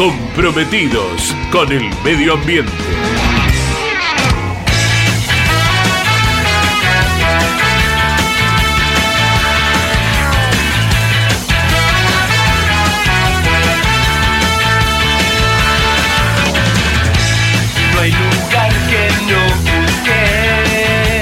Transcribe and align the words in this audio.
comprometidos 0.00 1.36
con 1.52 1.70
el 1.70 1.82
medio 2.02 2.32
ambiente. 2.32 2.72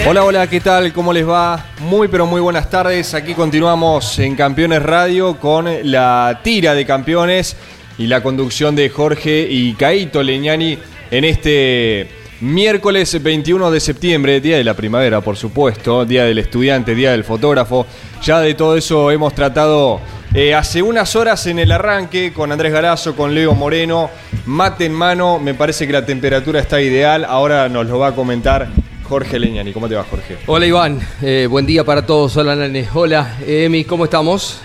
Hola, 0.07 0.25
hola, 0.25 0.47
¿qué 0.47 0.61
tal? 0.61 0.93
¿Cómo 0.93 1.13
les 1.13 1.29
va? 1.29 1.65
Muy, 1.81 2.07
pero 2.07 2.27
muy 2.27 2.41
buenas 2.41 2.71
tardes. 2.71 3.13
Aquí 3.15 3.35
continuamos 3.35 4.21
en 4.21 4.37
Campeones 4.37 4.81
Radio 4.85 5.37
con 5.37 5.69
la 5.91 6.39
tira 6.45 6.75
de 6.75 6.87
campeones 6.87 7.57
y 7.99 8.07
la 8.07 8.23
conducción 8.23 8.77
de 8.77 8.89
Jorge 8.89 9.47
y 9.51 9.75
Caito 9.75 10.23
Leñani 10.23 10.79
en 11.11 11.25
este 11.25 12.09
miércoles 12.41 13.21
21 13.21 13.71
de 13.71 13.81
septiembre, 13.81 14.41
día 14.41 14.57
de 14.57 14.65
la 14.65 14.75
primavera, 14.75 15.21
por 15.21 15.37
supuesto, 15.37 16.05
día 16.05 16.25
del 16.25 16.39
estudiante, 16.39 16.95
día 16.95 17.11
del 17.11 17.25
fotógrafo. 17.25 17.87
Ya 18.23 18.41
de 18.41 18.55
todo 18.55 18.77
eso 18.77 19.11
hemos 19.11 19.35
tratado 19.35 20.01
eh, 20.35 20.55
hace 20.55 20.83
unas 20.83 21.17
horas 21.17 21.47
en 21.47 21.59
el 21.59 21.73
arranque 21.73 22.33
con 22.33 22.53
Andrés 22.53 22.73
Garazo, 22.73 23.17
con 23.17 23.35
Leo 23.35 23.55
Moreno, 23.55 24.11
mate 24.47 24.87
en 24.87 24.93
mano. 24.93 25.41
Me 25.41 25.55
parece 25.55 25.87
que 25.87 25.93
la 25.93 26.07
temperatura 26.07 26.61
está 26.61 26.81
ideal. 26.81 27.25
Ahora 27.25 27.69
nos 27.69 27.87
lo 27.87 27.99
va 27.99 28.09
a 28.09 28.15
comentar 28.15 28.69
Jorge 29.05 29.39
Leñani. 29.39 29.73
¿Cómo 29.73 29.89
te 29.89 29.97
va, 29.97 30.05
Jorge? 30.05 30.37
Hola, 30.47 30.67
Iván. 30.67 31.01
Eh, 31.23 31.49
buen 31.51 31.67
día 31.67 31.83
para 31.83 32.07
todos. 32.07 32.37
Hola, 32.37 32.55
Nane. 32.55 32.87
Hola, 32.93 33.39
Emi. 33.47 33.85
¿Cómo 33.85 34.05
estamos? 34.05 34.61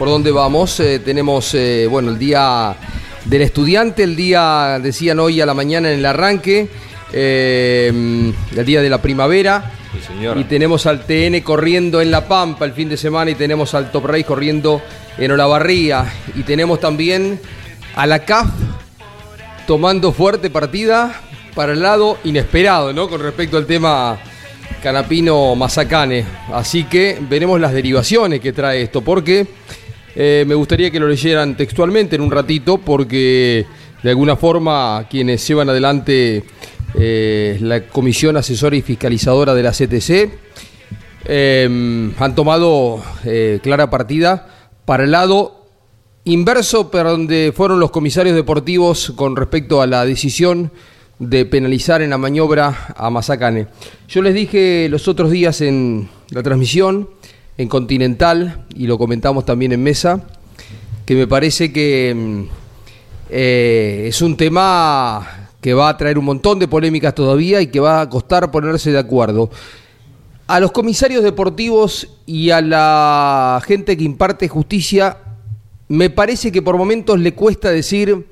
Por 0.00 0.08
dónde 0.08 0.32
vamos. 0.32 0.80
Eh, 0.80 0.98
tenemos, 0.98 1.52
eh, 1.52 1.86
bueno, 1.86 2.08
el 2.08 2.18
día 2.18 2.74
del 3.26 3.42
estudiante, 3.42 4.02
el 4.02 4.16
día, 4.16 4.78
decían 4.82 5.20
hoy 5.20 5.42
a 5.42 5.44
la 5.44 5.52
mañana 5.52 5.92
en 5.92 5.98
el 5.98 6.06
arranque, 6.06 6.68
eh, 7.12 8.32
el 8.56 8.64
día 8.64 8.80
de 8.80 8.88
la 8.88 9.02
primavera. 9.02 9.72
y 10.36 10.44
tenemos 10.44 10.86
al 10.86 11.04
TN 11.04 11.42
corriendo 11.42 12.00
en 12.00 12.10
La 12.10 12.26
Pampa 12.26 12.64
el 12.64 12.72
fin 12.72 12.88
de 12.88 12.96
semana 12.96 13.30
y 13.30 13.34
tenemos 13.34 13.74
al 13.74 13.90
Top 13.90 14.06
Race 14.06 14.24
corriendo 14.24 14.80
en 15.18 15.32
Olavarría. 15.32 16.06
Y 16.34 16.44
tenemos 16.44 16.80
también 16.80 17.38
a 17.94 18.06
la 18.06 18.20
CAF 18.20 18.48
tomando 19.66 20.12
fuerte 20.12 20.48
partida 20.48 21.20
para 21.54 21.72
el 21.72 21.82
lado 21.82 22.16
inesperado, 22.24 22.94
¿no? 22.94 23.06
Con 23.06 23.20
respecto 23.20 23.58
al 23.58 23.66
tema 23.66 24.18
Canapino 24.82 25.54
Mazacane. 25.56 26.24
Así 26.54 26.84
que 26.84 27.18
veremos 27.28 27.60
las 27.60 27.74
derivaciones 27.74 28.40
que 28.40 28.54
trae 28.54 28.80
esto, 28.80 29.02
porque 29.02 29.46
eh, 30.16 30.44
me 30.46 30.54
gustaría 30.54 30.90
que 30.90 30.98
lo 30.98 31.08
leyeran 31.08 31.56
textualmente 31.56 32.16
en 32.16 32.22
un 32.22 32.30
ratito 32.30 32.78
porque 32.78 33.66
de 34.02 34.10
alguna 34.10 34.36
forma 34.36 35.06
quienes 35.08 35.46
llevan 35.46 35.68
adelante 35.68 36.44
eh, 36.94 37.58
la 37.60 37.82
Comisión 37.86 38.36
Asesora 38.36 38.76
y 38.76 38.82
Fiscalizadora 38.82 39.54
de 39.54 39.62
la 39.62 39.70
CTC 39.70 40.30
em, 41.26 42.12
han 42.18 42.34
tomado 42.34 43.02
eh, 43.24 43.60
clara 43.62 43.88
partida 43.90 44.48
para 44.84 45.04
el 45.04 45.12
lado 45.12 45.66
inverso, 46.24 46.90
pero 46.90 47.12
donde 47.12 47.52
fueron 47.54 47.78
los 47.78 47.90
comisarios 47.90 48.34
deportivos 48.34 49.12
con 49.14 49.36
respecto 49.36 49.80
a 49.80 49.86
la 49.86 50.04
decisión 50.04 50.72
de 51.20 51.46
penalizar 51.46 52.02
en 52.02 52.10
la 52.10 52.18
maniobra 52.18 52.94
a 52.96 53.10
Mazacane. 53.10 53.68
Yo 54.08 54.22
les 54.22 54.34
dije 54.34 54.88
los 54.90 55.06
otros 55.06 55.30
días 55.30 55.60
en 55.60 56.08
la 56.30 56.42
transmisión 56.42 57.10
en 57.60 57.68
Continental, 57.68 58.64
y 58.74 58.86
lo 58.86 58.96
comentamos 58.96 59.44
también 59.44 59.72
en 59.72 59.82
mesa, 59.82 60.22
que 61.04 61.14
me 61.14 61.26
parece 61.26 61.70
que 61.70 62.14
mm, 62.16 62.42
eh, 63.28 64.04
es 64.08 64.22
un 64.22 64.34
tema 64.34 65.50
que 65.60 65.74
va 65.74 65.90
a 65.90 65.96
traer 65.98 66.16
un 66.16 66.24
montón 66.24 66.58
de 66.58 66.68
polémicas 66.68 67.14
todavía 67.14 67.60
y 67.60 67.66
que 67.66 67.78
va 67.78 68.00
a 68.00 68.08
costar 68.08 68.50
ponerse 68.50 68.92
de 68.92 68.98
acuerdo. 68.98 69.50
A 70.46 70.58
los 70.58 70.72
comisarios 70.72 71.22
deportivos 71.22 72.08
y 72.24 72.48
a 72.48 72.62
la 72.62 73.60
gente 73.66 73.94
que 73.94 74.04
imparte 74.04 74.48
justicia, 74.48 75.18
me 75.88 76.08
parece 76.08 76.50
que 76.50 76.62
por 76.62 76.78
momentos 76.78 77.20
le 77.20 77.34
cuesta 77.34 77.70
decir, 77.70 78.26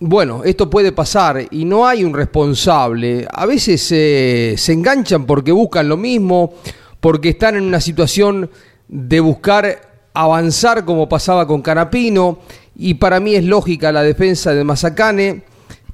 bueno, 0.00 0.42
esto 0.42 0.68
puede 0.68 0.90
pasar 0.90 1.46
y 1.52 1.64
no 1.64 1.86
hay 1.86 2.02
un 2.02 2.12
responsable. 2.12 3.24
A 3.32 3.46
veces 3.46 3.82
se 3.82 4.72
enganchan 4.72 5.26
porque 5.26 5.52
buscan 5.52 5.88
lo 5.88 5.96
mismo 5.96 6.54
porque 7.00 7.30
están 7.30 7.56
en 7.56 7.64
una 7.64 7.80
situación 7.80 8.50
de 8.88 9.20
buscar 9.20 9.80
avanzar 10.14 10.84
como 10.84 11.08
pasaba 11.08 11.46
con 11.46 11.62
Canapino 11.62 12.38
y 12.74 12.94
para 12.94 13.20
mí 13.20 13.34
es 13.34 13.44
lógica 13.44 13.92
la 13.92 14.02
defensa 14.02 14.54
de 14.54 14.64
Mazacane, 14.64 15.42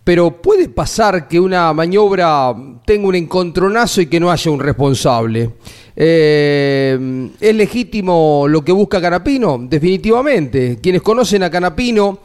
pero 0.04 0.42
puede 0.42 0.68
pasar 0.68 1.28
que 1.28 1.38
una 1.38 1.72
maniobra 1.72 2.54
tenga 2.84 3.08
un 3.08 3.14
encontronazo 3.14 4.00
y 4.00 4.06
que 4.06 4.18
no 4.18 4.30
haya 4.30 4.50
un 4.50 4.60
responsable. 4.60 5.50
Eh, 5.94 7.30
¿Es 7.40 7.54
legítimo 7.54 8.46
lo 8.48 8.64
que 8.64 8.72
busca 8.72 9.00
Canapino? 9.00 9.58
Definitivamente. 9.62 10.78
Quienes 10.82 11.02
conocen 11.02 11.44
a 11.44 11.50
Canapino 11.50 12.18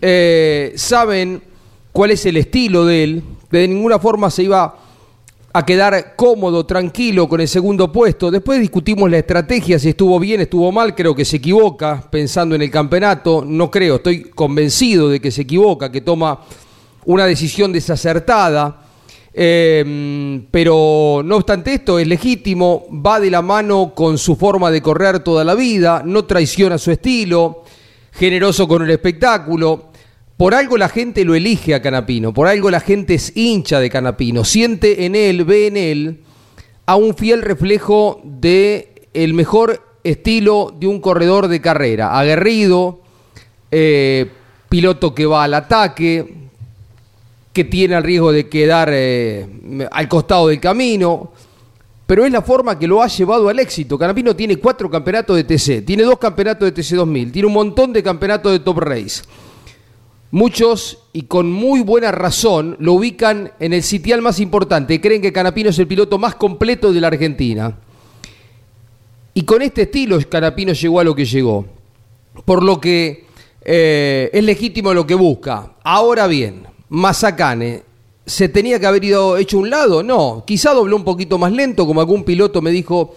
eh, 0.00 0.72
saben 0.74 1.40
cuál 1.92 2.12
es 2.12 2.26
el 2.26 2.36
estilo 2.36 2.84
de 2.84 3.04
él. 3.04 3.22
De 3.50 3.68
ninguna 3.68 3.98
forma 3.98 4.30
se 4.30 4.44
iba 4.44 4.76
a 5.52 5.64
quedar 5.66 6.14
cómodo, 6.14 6.64
tranquilo 6.64 7.28
con 7.28 7.40
el 7.40 7.48
segundo 7.48 7.90
puesto. 7.90 8.30
Después 8.30 8.60
discutimos 8.60 9.10
la 9.10 9.18
estrategia, 9.18 9.78
si 9.78 9.88
estuvo 9.88 10.18
bien, 10.20 10.40
estuvo 10.40 10.70
mal, 10.70 10.94
creo 10.94 11.14
que 11.14 11.24
se 11.24 11.38
equivoca 11.38 12.04
pensando 12.08 12.54
en 12.54 12.62
el 12.62 12.70
campeonato, 12.70 13.44
no 13.44 13.70
creo, 13.70 13.96
estoy 13.96 14.22
convencido 14.22 15.08
de 15.08 15.20
que 15.20 15.30
se 15.30 15.42
equivoca, 15.42 15.90
que 15.90 16.02
toma 16.02 16.40
una 17.06 17.26
decisión 17.26 17.72
desacertada. 17.72 18.86
Eh, 19.32 20.44
pero 20.50 21.22
no 21.24 21.36
obstante 21.36 21.74
esto, 21.74 22.00
es 22.00 22.06
legítimo, 22.06 22.86
va 22.90 23.20
de 23.20 23.30
la 23.30 23.42
mano 23.42 23.92
con 23.94 24.18
su 24.18 24.34
forma 24.34 24.72
de 24.72 24.82
correr 24.82 25.20
toda 25.20 25.44
la 25.44 25.54
vida, 25.54 26.02
no 26.04 26.24
traiciona 26.24 26.78
su 26.78 26.90
estilo, 26.90 27.62
generoso 28.12 28.66
con 28.66 28.82
el 28.82 28.90
espectáculo. 28.90 29.89
Por 30.40 30.54
algo 30.54 30.78
la 30.78 30.88
gente 30.88 31.22
lo 31.26 31.34
elige 31.34 31.74
a 31.74 31.82
Canapino, 31.82 32.32
por 32.32 32.46
algo 32.46 32.70
la 32.70 32.80
gente 32.80 33.12
es 33.12 33.36
hincha 33.36 33.78
de 33.78 33.90
Canapino, 33.90 34.42
siente 34.42 35.04
en 35.04 35.14
él, 35.14 35.44
ve 35.44 35.66
en 35.66 35.76
él 35.76 36.20
a 36.86 36.96
un 36.96 37.14
fiel 37.14 37.42
reflejo 37.42 38.22
de 38.24 39.06
el 39.12 39.34
mejor 39.34 39.82
estilo 40.02 40.74
de 40.80 40.86
un 40.86 41.02
corredor 41.02 41.48
de 41.48 41.60
carrera, 41.60 42.18
aguerrido, 42.18 43.02
eh, 43.70 44.30
piloto 44.70 45.14
que 45.14 45.26
va 45.26 45.44
al 45.44 45.52
ataque, 45.52 46.48
que 47.52 47.64
tiene 47.64 47.96
el 47.96 48.02
riesgo 48.02 48.32
de 48.32 48.48
quedar 48.48 48.88
eh, 48.94 49.46
al 49.92 50.08
costado 50.08 50.48
del 50.48 50.58
camino, 50.58 51.32
pero 52.06 52.24
es 52.24 52.32
la 52.32 52.40
forma 52.40 52.78
que 52.78 52.88
lo 52.88 53.02
ha 53.02 53.08
llevado 53.08 53.50
al 53.50 53.58
éxito. 53.58 53.98
Canapino 53.98 54.34
tiene 54.34 54.56
cuatro 54.56 54.88
campeonatos 54.88 55.36
de 55.36 55.44
TC, 55.44 55.84
tiene 55.84 56.02
dos 56.02 56.18
campeonatos 56.18 56.64
de 56.64 56.82
TC 56.82 56.94
2000, 56.94 57.30
tiene 57.30 57.46
un 57.46 57.52
montón 57.52 57.92
de 57.92 58.02
campeonatos 58.02 58.52
de 58.52 58.60
Top 58.60 58.78
Race. 58.78 59.20
Muchos, 60.32 60.98
y 61.12 61.22
con 61.22 61.50
muy 61.50 61.80
buena 61.80 62.12
razón, 62.12 62.76
lo 62.78 62.92
ubican 62.92 63.52
en 63.58 63.72
el 63.72 63.82
sitial 63.82 64.22
más 64.22 64.38
importante. 64.38 65.00
Creen 65.00 65.22
que 65.22 65.32
Canapino 65.32 65.70
es 65.70 65.78
el 65.80 65.88
piloto 65.88 66.18
más 66.18 66.36
completo 66.36 66.92
de 66.92 67.00
la 67.00 67.08
Argentina. 67.08 67.76
Y 69.34 69.42
con 69.42 69.62
este 69.62 69.82
estilo 69.82 70.18
Canapino 70.28 70.72
llegó 70.72 71.00
a 71.00 71.04
lo 71.04 71.14
que 71.16 71.24
llegó. 71.24 71.66
Por 72.44 72.62
lo 72.62 72.80
que 72.80 73.26
eh, 73.62 74.30
es 74.32 74.44
legítimo 74.44 74.94
lo 74.94 75.04
que 75.04 75.14
busca. 75.14 75.72
Ahora 75.82 76.28
bien, 76.28 76.62
Mazacane, 76.90 77.82
¿se 78.24 78.48
tenía 78.48 78.78
que 78.78 78.86
haber 78.86 79.02
ido 79.02 79.36
hecho 79.36 79.58
un 79.58 79.68
lado? 79.68 80.04
No, 80.04 80.44
quizá 80.46 80.72
dobló 80.72 80.94
un 80.94 81.04
poquito 81.04 81.38
más 81.38 81.50
lento, 81.50 81.86
como 81.86 82.00
algún 82.00 82.22
piloto 82.22 82.62
me 82.62 82.70
dijo. 82.70 83.16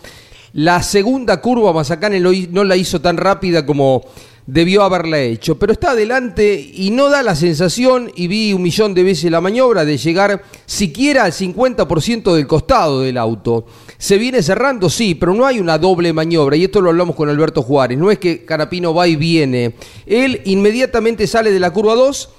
La 0.53 0.81
segunda 0.83 1.41
curva 1.41 1.73
Mazacane 1.73 2.19
no 2.19 2.63
la 2.63 2.75
hizo 2.75 3.01
tan 3.01 3.17
rápida 3.17 3.65
como 3.65 4.03
debió 4.45 4.83
haberla 4.83 5.19
hecho, 5.19 5.57
pero 5.57 5.71
está 5.71 5.91
adelante 5.91 6.53
y 6.73 6.91
no 6.91 7.09
da 7.09 7.23
la 7.23 7.35
sensación, 7.35 8.11
y 8.15 8.27
vi 8.27 8.53
un 8.53 8.61
millón 8.61 8.93
de 8.93 9.03
veces 9.03 9.31
la 9.31 9.41
maniobra, 9.41 9.85
de 9.85 9.97
llegar 9.97 10.43
siquiera 10.65 11.23
al 11.23 11.31
50% 11.31 12.33
del 12.33 12.47
costado 12.47 13.01
del 13.01 13.17
auto. 13.17 13.65
Se 13.97 14.17
viene 14.17 14.43
cerrando, 14.43 14.89
sí, 14.89 15.15
pero 15.15 15.33
no 15.33 15.45
hay 15.45 15.59
una 15.59 15.77
doble 15.77 16.11
maniobra, 16.11 16.57
y 16.57 16.65
esto 16.65 16.81
lo 16.81 16.89
hablamos 16.89 17.15
con 17.15 17.29
Alberto 17.29 17.61
Juárez, 17.61 17.97
no 17.97 18.11
es 18.11 18.19
que 18.19 18.43
Carapino 18.43 18.93
va 18.93 19.07
y 19.07 19.15
viene, 19.15 19.75
él 20.05 20.41
inmediatamente 20.45 21.25
sale 21.27 21.51
de 21.51 21.59
la 21.59 21.71
curva 21.71 21.95
2, 21.95 22.29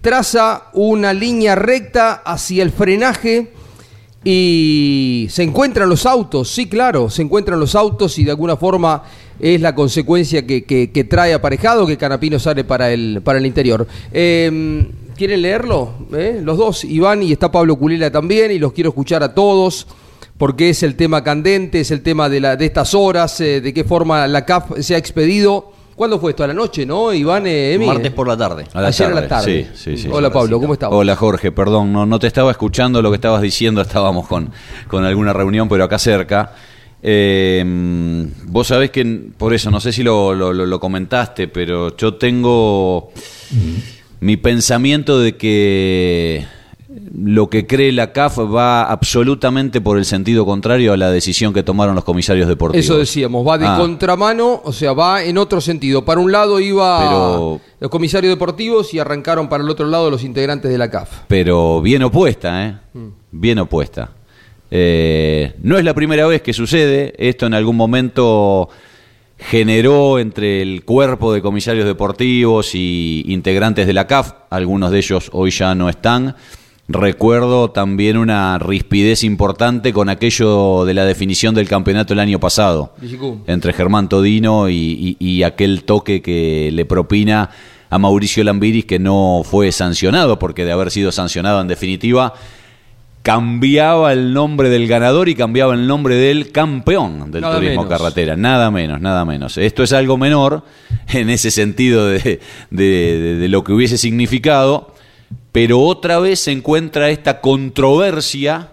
traza 0.00 0.70
una 0.72 1.12
línea 1.12 1.54
recta 1.56 2.22
hacia 2.24 2.62
el 2.62 2.70
frenaje, 2.70 3.52
y 4.22 5.28
se 5.30 5.42
encuentran 5.42 5.88
los 5.88 6.04
autos, 6.04 6.50
sí, 6.50 6.68
claro, 6.68 7.08
se 7.08 7.22
encuentran 7.22 7.58
los 7.58 7.74
autos 7.74 8.18
y 8.18 8.24
de 8.24 8.30
alguna 8.30 8.56
forma 8.56 9.02
es 9.40 9.60
la 9.60 9.74
consecuencia 9.74 10.46
que, 10.46 11.06
trae 11.08 11.32
aparejado 11.32 11.86
que 11.86 11.96
Canapino 11.96 12.38
sale 12.38 12.64
para 12.64 12.92
el, 12.92 13.22
para 13.24 13.38
el 13.38 13.46
interior. 13.46 13.86
Em, 14.12 14.86
¿Quieren 15.16 15.42
leerlo? 15.42 15.92
¿Eh? 16.14 16.40
Los 16.42 16.56
dos, 16.56 16.84
Iván 16.84 17.22
y 17.22 17.32
está 17.32 17.50
Pablo 17.50 17.76
Culela 17.76 18.10
también, 18.10 18.50
y 18.50 18.58
los 18.58 18.72
quiero 18.72 18.90
escuchar 18.90 19.22
a 19.22 19.34
todos, 19.34 19.86
porque 20.38 20.70
es 20.70 20.82
el 20.82 20.96
tema 20.96 21.22
candente, 21.22 21.80
es 21.80 21.90
el 21.90 22.02
tema 22.02 22.28
de, 22.28 22.40
la, 22.40 22.56
de 22.56 22.64
estas 22.64 22.94
horas, 22.94 23.40
eh, 23.40 23.60
de 23.60 23.74
qué 23.74 23.84
forma 23.84 24.26
la 24.26 24.44
CAF 24.44 24.78
se 24.80 24.94
ha 24.94 24.98
expedido. 24.98 25.72
¿Cuándo 25.94 26.18
fue 26.18 26.30
esto? 26.30 26.42
¿A 26.44 26.46
la 26.46 26.54
noche, 26.54 26.86
no, 26.86 27.12
Iván, 27.12 27.42
eh, 27.46 27.78
Martes 27.78 28.10
por 28.12 28.26
la 28.26 28.34
tarde. 28.34 28.64
Ayer 28.72 29.08
a 29.08 29.14
la 29.14 29.28
tarde. 29.28 29.68
Sí, 29.74 29.96
sí, 29.96 30.02
sí. 30.04 30.08
Hola, 30.10 30.30
Pablo, 30.32 30.58
¿cómo 30.58 30.72
estás? 30.72 30.88
Hola, 30.90 31.14
Jorge, 31.14 31.52
perdón, 31.52 31.92
no, 31.92 32.06
no 32.06 32.18
te 32.18 32.26
estaba 32.26 32.50
escuchando 32.50 33.02
lo 33.02 33.10
que 33.10 33.16
estabas 33.16 33.42
diciendo, 33.42 33.80
estábamos 33.82 34.26
con, 34.26 34.50
con 34.88 35.04
alguna 35.04 35.34
reunión, 35.34 35.68
pero 35.68 35.84
acá 35.84 35.98
cerca. 35.98 36.54
Eh, 37.02 37.64
vos 38.46 38.66
sabés 38.66 38.90
que, 38.90 39.04
por 39.36 39.54
eso, 39.54 39.70
no 39.70 39.80
sé 39.80 39.92
si 39.92 40.02
lo, 40.02 40.80
comentaste, 40.80 41.48
pero 41.48 41.96
yo 41.96 42.14
tengo 42.14 43.10
mi 44.20 44.36
pensamiento 44.36 45.18
de 45.18 45.36
que 45.36 46.44
lo 47.16 47.48
que 47.48 47.66
cree 47.66 47.92
la 47.92 48.12
CAF 48.12 48.38
va 48.38 48.82
absolutamente 48.84 49.80
por 49.80 49.96
el 49.96 50.04
sentido 50.04 50.44
contrario 50.44 50.92
a 50.92 50.96
la 50.96 51.10
decisión 51.10 51.52
que 51.52 51.62
tomaron 51.62 51.94
los 51.94 52.04
comisarios 52.04 52.48
deportivos. 52.48 52.84
Eso 52.84 52.98
decíamos, 52.98 53.46
va 53.46 53.58
de 53.58 53.66
ah. 53.66 53.76
contramano, 53.78 54.60
o 54.64 54.72
sea, 54.72 54.92
va 54.92 55.22
en 55.22 55.38
otro 55.38 55.60
sentido. 55.60 56.04
Para 56.04 56.20
un 56.20 56.32
lado 56.32 56.58
iba 56.58 57.58
los 57.78 57.90
comisarios 57.90 58.32
deportivos 58.32 58.92
y 58.92 58.98
arrancaron 58.98 59.48
para 59.48 59.62
el 59.62 59.70
otro 59.70 59.86
lado 59.86 60.10
los 60.10 60.24
integrantes 60.24 60.70
de 60.70 60.78
la 60.78 60.90
CAF. 60.90 61.10
Pero 61.28 61.80
bien 61.80 62.02
opuesta, 62.02 62.66
¿eh? 62.66 62.76
Mm. 62.92 63.08
Bien 63.30 63.58
opuesta. 63.60 64.10
Eh, 64.70 65.54
no 65.62 65.78
es 65.78 65.84
la 65.84 65.94
primera 65.94 66.26
vez 66.26 66.42
que 66.42 66.52
sucede, 66.52 67.14
esto 67.18 67.46
en 67.46 67.54
algún 67.54 67.76
momento 67.76 68.68
generó 69.38 70.18
entre 70.18 70.62
el 70.62 70.84
cuerpo 70.84 71.32
de 71.32 71.40
comisarios 71.40 71.86
deportivos 71.86 72.74
y 72.74 73.24
integrantes 73.28 73.86
de 73.86 73.92
la 73.92 74.06
CAF, 74.06 74.32
algunos 74.50 74.90
de 74.90 74.98
ellos 74.98 75.30
hoy 75.32 75.50
ya 75.50 75.74
no 75.74 75.88
están. 75.88 76.36
Recuerdo 76.92 77.70
también 77.70 78.16
una 78.16 78.58
rispidez 78.58 79.22
importante 79.22 79.92
con 79.92 80.08
aquello 80.08 80.84
de 80.84 80.92
la 80.92 81.04
definición 81.04 81.54
del 81.54 81.68
campeonato 81.68 82.14
el 82.14 82.18
año 82.18 82.40
pasado, 82.40 82.94
entre 83.46 83.72
Germán 83.72 84.08
Todino 84.08 84.68
y, 84.68 85.42
aquel 85.44 85.84
toque 85.84 86.20
que 86.20 86.70
le 86.72 86.84
propina 86.84 87.50
a 87.90 87.98
Mauricio 87.98 88.42
Lambiris 88.42 88.86
que 88.86 88.98
no 88.98 89.42
fue 89.44 89.70
sancionado, 89.70 90.40
porque 90.40 90.64
de 90.64 90.72
haber 90.72 90.90
sido 90.90 91.12
sancionado 91.12 91.60
en 91.60 91.68
definitiva 91.68 92.34
cambiaba 93.22 94.12
el 94.12 94.32
nombre 94.32 94.70
del 94.70 94.88
ganador 94.88 95.28
y 95.28 95.34
cambiaba 95.34 95.74
el 95.74 95.86
nombre 95.86 96.14
del 96.14 96.52
campeón 96.52 97.30
del 97.30 97.42
turismo 97.42 97.86
carretera. 97.86 98.36
Nada 98.36 98.70
menos, 98.70 99.00
nada 99.00 99.24
menos. 99.24 99.58
Esto 99.58 99.82
es 99.82 99.92
algo 99.92 100.16
menor 100.16 100.64
en 101.08 101.30
ese 101.30 101.50
sentido 101.50 102.06
de, 102.06 102.40
de, 102.70 103.48
lo 103.48 103.62
que 103.62 103.72
hubiese 103.72 103.98
significado, 103.98 104.94
pero 105.52 105.80
otra 105.80 106.18
vez 106.18 106.40
se 106.40 106.52
encuentra 106.52 107.10
esta 107.10 107.40
controversia 107.40 108.68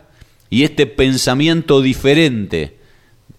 y 0.50 0.64
este 0.64 0.86
pensamiento 0.86 1.82
diferente 1.82 2.78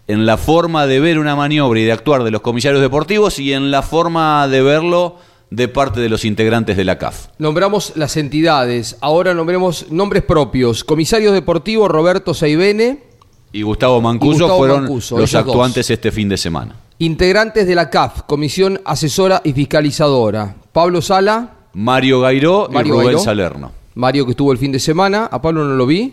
en 0.08 0.26
la 0.26 0.36
forma 0.36 0.86
de 0.86 1.00
ver 1.00 1.18
una 1.18 1.36
maniobra 1.36 1.80
y 1.80 1.84
de 1.84 1.92
actuar 1.92 2.24
de 2.24 2.30
los 2.30 2.40
comisarios 2.40 2.80
deportivos 2.80 3.38
y 3.38 3.52
en 3.52 3.70
la 3.70 3.82
forma 3.82 4.46
de 4.48 4.62
verlo 4.62 5.16
de 5.50 5.68
parte 5.68 6.00
de 6.00 6.08
los 6.08 6.24
integrantes 6.24 6.76
de 6.76 6.84
la 6.84 6.98
CAF. 6.98 7.28
Nombramos 7.38 7.92
las 7.96 8.16
entidades, 8.16 8.96
ahora 9.00 9.34
nombremos 9.34 9.90
nombres 9.90 10.22
propios. 10.22 10.84
Comisario 10.84 11.32
deportivo 11.32 11.88
Roberto 11.88 12.34
Saibene 12.34 13.08
y 13.52 13.62
Gustavo 13.62 14.00
Mancuso 14.00 14.56
fueron 14.56 14.86
los 14.86 15.34
actuantes 15.34 15.90
este 15.90 16.12
fin 16.12 16.28
de 16.28 16.36
semana. 16.36 16.76
Integrantes 16.98 17.66
de 17.66 17.74
la 17.74 17.90
CAF, 17.90 18.22
Comisión 18.22 18.80
Asesora 18.84 19.40
y 19.44 19.52
Fiscalizadora. 19.52 20.56
Pablo 20.72 21.00
Sala. 21.00 21.54
Mario 21.72 22.20
Gairó 22.20 22.68
y 22.72 22.82
Rubén 22.82 23.18
Salerno. 23.18 23.72
Mario 23.94 24.24
que 24.24 24.32
estuvo 24.32 24.52
el 24.52 24.58
fin 24.58 24.72
de 24.72 24.78
semana, 24.78 25.26
a 25.26 25.40
Pablo 25.40 25.64
no 25.64 25.74
lo 25.74 25.86
vi. 25.86 26.12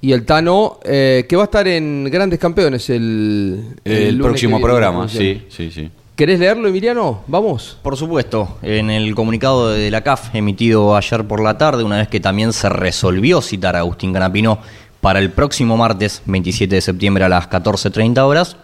Y 0.00 0.12
el 0.12 0.24
Tano, 0.24 0.78
eh, 0.84 1.26
que 1.28 1.34
va 1.34 1.42
a 1.42 1.44
estar 1.46 1.66
en 1.66 2.04
Grandes 2.04 2.38
Campeones 2.38 2.88
el, 2.90 3.74
el, 3.84 4.18
próximo 4.18 4.60
programa, 4.60 5.08
sí, 5.08 5.42
sí, 5.48 5.70
sí. 5.72 5.90
¿Querés 6.18 6.40
leerlo, 6.40 6.66
Emiliano? 6.66 7.22
Vamos. 7.28 7.78
Por 7.80 7.96
supuesto. 7.96 8.58
En 8.62 8.90
el 8.90 9.14
comunicado 9.14 9.68
de 9.68 9.88
la 9.88 10.02
CAF 10.02 10.34
emitido 10.34 10.96
ayer 10.96 11.24
por 11.28 11.40
la 11.40 11.56
tarde, 11.58 11.84
una 11.84 11.98
vez 11.98 12.08
que 12.08 12.18
también 12.18 12.52
se 12.52 12.68
resolvió 12.68 13.40
citar 13.40 13.76
a 13.76 13.78
Agustín 13.78 14.12
Canapino 14.12 14.58
para 15.00 15.20
el 15.20 15.30
próximo 15.30 15.76
martes 15.76 16.22
27 16.26 16.74
de 16.74 16.80
septiembre 16.80 17.22
a 17.22 17.28
las 17.28 17.48
14.30 17.48 18.18
horas, 18.18 18.56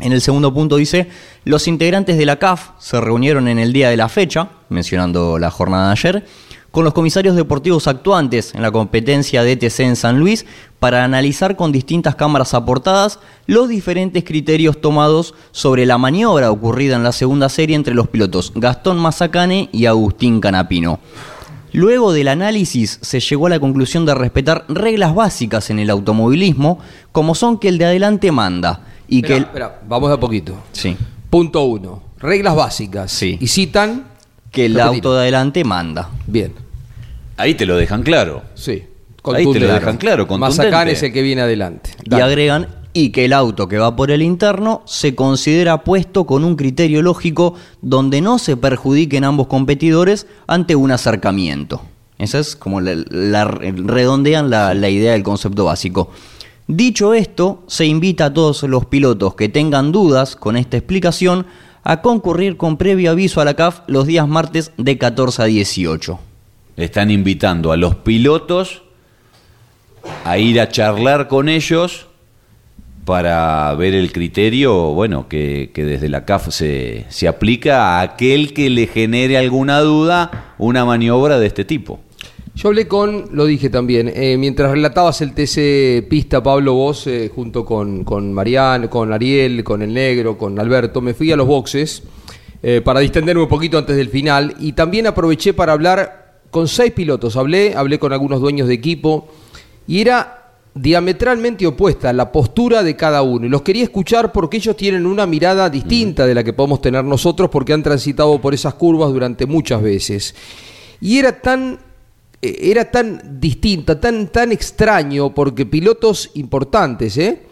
en 0.00 0.10
el 0.10 0.20
segundo 0.20 0.52
punto 0.52 0.74
dice, 0.74 1.08
los 1.44 1.68
integrantes 1.68 2.18
de 2.18 2.26
la 2.26 2.40
CAF 2.40 2.70
se 2.80 3.00
reunieron 3.00 3.46
en 3.46 3.60
el 3.60 3.72
día 3.72 3.90
de 3.90 3.96
la 3.96 4.08
fecha, 4.08 4.48
mencionando 4.68 5.38
la 5.38 5.52
jornada 5.52 5.86
de 5.86 5.92
ayer, 5.92 6.26
con 6.70 6.84
los 6.84 6.92
comisarios 6.92 7.34
deportivos 7.34 7.86
actuantes 7.86 8.54
en 8.54 8.62
la 8.62 8.70
competencia 8.70 9.42
de 9.42 9.52
ETC 9.52 9.80
en 9.80 9.96
San 9.96 10.18
Luis 10.18 10.46
para 10.78 11.04
analizar 11.04 11.56
con 11.56 11.72
distintas 11.72 12.14
cámaras 12.14 12.54
aportadas 12.54 13.18
los 13.46 13.68
diferentes 13.68 14.24
criterios 14.24 14.80
tomados 14.80 15.34
sobre 15.50 15.86
la 15.86 15.98
maniobra 15.98 16.50
ocurrida 16.50 16.96
en 16.96 17.02
la 17.02 17.12
segunda 17.12 17.48
serie 17.48 17.76
entre 17.76 17.94
los 17.94 18.08
pilotos 18.08 18.52
Gastón 18.54 18.98
Mazacane 18.98 19.68
y 19.72 19.86
Agustín 19.86 20.40
Canapino. 20.40 21.00
Luego 21.72 22.12
del 22.12 22.28
análisis 22.28 22.98
se 23.02 23.20
llegó 23.20 23.46
a 23.46 23.50
la 23.50 23.60
conclusión 23.60 24.06
de 24.06 24.14
respetar 24.14 24.64
reglas 24.68 25.14
básicas 25.14 25.68
en 25.70 25.78
el 25.78 25.90
automovilismo, 25.90 26.78
como 27.12 27.34
son 27.34 27.58
que 27.58 27.68
el 27.68 27.78
de 27.78 27.86
adelante 27.86 28.32
manda 28.32 28.80
y 29.06 29.22
que 29.22 29.36
espera, 29.38 29.80
vamos 29.86 30.10
a 30.10 30.18
poquito. 30.18 30.54
Sí. 30.72 30.96
Punto 31.30 31.64
uno. 31.64 32.02
Reglas 32.18 32.56
básicas. 32.56 33.12
Sí. 33.12 33.36
Y 33.40 33.48
citan 33.48 34.06
que 34.50 34.66
el 34.66 34.80
auto 34.80 35.14
de 35.14 35.20
adelante 35.20 35.64
manda. 35.64 36.10
Bien. 36.26 36.52
Ahí 37.36 37.54
te 37.54 37.66
lo 37.66 37.76
dejan 37.76 38.02
claro. 38.02 38.42
Sí. 38.54 38.84
Ahí 39.24 39.50
te 39.50 39.60
lo 39.60 39.72
dejan 39.72 39.96
claro. 39.96 40.26
Mazacán 40.26 40.88
es 40.88 41.02
el 41.02 41.12
que 41.12 41.22
viene 41.22 41.42
adelante. 41.42 41.90
Y 42.04 42.14
agregan 42.14 42.68
y 42.92 43.10
que 43.10 43.26
el 43.26 43.32
auto 43.32 43.68
que 43.68 43.78
va 43.78 43.94
por 43.94 44.10
el 44.10 44.22
interno 44.22 44.82
se 44.86 45.14
considera 45.14 45.84
puesto 45.84 46.24
con 46.24 46.44
un 46.44 46.56
criterio 46.56 47.02
lógico 47.02 47.54
donde 47.82 48.20
no 48.20 48.38
se 48.38 48.56
perjudiquen 48.56 49.24
ambos 49.24 49.46
competidores 49.46 50.26
ante 50.46 50.74
un 50.74 50.90
acercamiento. 50.90 51.82
Esa 52.18 52.40
es 52.40 52.56
como 52.56 52.80
la, 52.80 53.44
redondean 53.44 54.50
la, 54.50 54.74
la 54.74 54.88
idea 54.88 55.12
del 55.12 55.22
concepto 55.22 55.66
básico. 55.66 56.10
Dicho 56.66 57.14
esto, 57.14 57.62
se 57.68 57.86
invita 57.86 58.26
a 58.26 58.34
todos 58.34 58.62
los 58.64 58.86
pilotos 58.86 59.34
que 59.34 59.48
tengan 59.48 59.92
dudas 59.92 60.34
con 60.34 60.56
esta 60.56 60.76
explicación 60.76 61.46
a 61.88 62.02
concurrir 62.02 62.58
con 62.58 62.76
previo 62.76 63.10
aviso 63.10 63.40
a 63.40 63.46
la 63.46 63.54
CAF 63.54 63.80
los 63.86 64.06
días 64.06 64.28
martes 64.28 64.72
de 64.76 64.98
14 64.98 65.42
a 65.42 65.44
18. 65.46 66.20
Están 66.76 67.10
invitando 67.10 67.72
a 67.72 67.78
los 67.78 67.94
pilotos 67.94 68.82
a 70.26 70.36
ir 70.36 70.60
a 70.60 70.68
charlar 70.68 71.28
con 71.28 71.48
ellos 71.48 72.06
para 73.06 73.74
ver 73.74 73.94
el 73.94 74.12
criterio, 74.12 74.92
bueno, 74.92 75.28
que, 75.28 75.70
desde 75.74 76.10
la 76.10 76.26
CAF 76.26 76.50
se, 76.50 77.06
se 77.08 77.26
aplica 77.26 77.82
a 77.82 78.00
aquel 78.02 78.52
que 78.52 78.68
le 78.68 78.86
genere 78.86 79.38
alguna 79.38 79.80
duda 79.80 80.54
una 80.58 80.84
maniobra 80.84 81.38
de 81.38 81.46
este 81.46 81.64
tipo. 81.64 82.00
Yo 82.58 82.70
hablé 82.70 82.88
con, 82.88 83.26
lo 83.30 83.46
dije 83.46 83.70
también, 83.70 84.10
eh, 84.12 84.36
mientras 84.36 84.72
relatabas 84.72 85.20
el 85.20 85.32
TC 85.32 86.08
Pista, 86.08 86.42
Pablo, 86.42 86.74
vos, 86.74 87.06
eh, 87.06 87.30
junto 87.32 87.64
con, 87.64 88.02
con 88.02 88.32
Mariano, 88.32 88.90
con 88.90 89.12
Ariel, 89.12 89.62
con 89.62 89.80
el 89.80 89.94
Negro, 89.94 90.36
con 90.36 90.58
Alberto, 90.58 91.00
me 91.00 91.14
fui 91.14 91.30
a 91.30 91.36
los 91.36 91.46
boxes 91.46 92.02
eh, 92.60 92.80
para 92.84 92.98
distenderme 92.98 93.42
un 93.42 93.48
poquito 93.48 93.78
antes 93.78 93.94
del 93.94 94.08
final 94.08 94.56
y 94.58 94.72
también 94.72 95.06
aproveché 95.06 95.54
para 95.54 95.72
hablar 95.72 96.40
con 96.50 96.66
seis 96.66 96.90
pilotos. 96.90 97.36
Hablé, 97.36 97.76
hablé 97.76 98.00
con 98.00 98.12
algunos 98.12 98.40
dueños 98.40 98.66
de 98.66 98.74
equipo 98.74 99.28
y 99.86 100.00
era 100.00 100.56
diametralmente 100.74 101.64
opuesta 101.64 102.12
la 102.12 102.32
postura 102.32 102.82
de 102.82 102.96
cada 102.96 103.22
uno. 103.22 103.46
Y 103.46 103.50
los 103.50 103.62
quería 103.62 103.84
escuchar 103.84 104.32
porque 104.32 104.56
ellos 104.56 104.76
tienen 104.76 105.06
una 105.06 105.26
mirada 105.26 105.70
distinta 105.70 106.26
de 106.26 106.34
la 106.34 106.42
que 106.42 106.54
podemos 106.54 106.80
tener 106.80 107.04
nosotros 107.04 107.50
porque 107.50 107.72
han 107.72 107.84
transitado 107.84 108.40
por 108.40 108.52
esas 108.52 108.74
curvas 108.74 109.12
durante 109.12 109.46
muchas 109.46 109.80
veces. 109.80 110.34
Y 111.00 111.18
era 111.18 111.40
tan 111.40 111.86
era 112.40 112.90
tan 112.90 113.40
distinta, 113.40 113.98
tan, 114.00 114.28
tan 114.28 114.52
extraño, 114.52 115.34
porque 115.34 115.66
pilotos 115.66 116.30
importantes, 116.34 117.18
¿eh? 117.18 117.42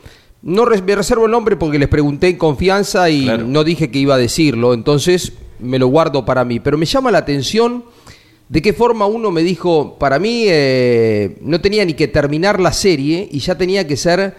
No 0.43 0.65
me 0.65 0.95
reservo 0.95 1.25
el 1.25 1.33
nombre 1.33 1.57
porque 1.57 1.79
les 1.79 1.89
pregunté 1.89 2.29
en 2.29 2.37
confianza 2.37 3.11
y 3.11 3.27
no 3.47 3.65
dije 3.65 3.91
que 3.91 3.99
iba 3.99 4.15
a 4.15 4.19
decirlo, 4.19 4.75
entonces 4.75 5.33
me 5.59 5.79
lo 5.79 5.89
guardo 5.89 6.25
para 6.25 6.45
mí. 6.45 6.61
Pero 6.61 6.79
me 6.79 6.87
llama 6.87 7.11
la 7.11 7.19
atención 7.19 7.85
de 8.49 8.63
qué 8.63 8.73
forma 8.73 9.07
uno 9.07 9.33
me 9.33 9.43
dijo, 9.43 9.99
para 9.99 10.21
mí 10.21 10.45
eh, 10.47 11.39
no 11.41 11.61
tenía 11.61 11.85
ni 11.85 11.95
que 11.95 12.07
terminar 12.07 12.61
la 12.61 12.73
serie 12.73 13.29
y 13.31 13.41
ya 13.41 13.59
tenía 13.59 13.89
que 13.89 13.97
ser 13.97 14.37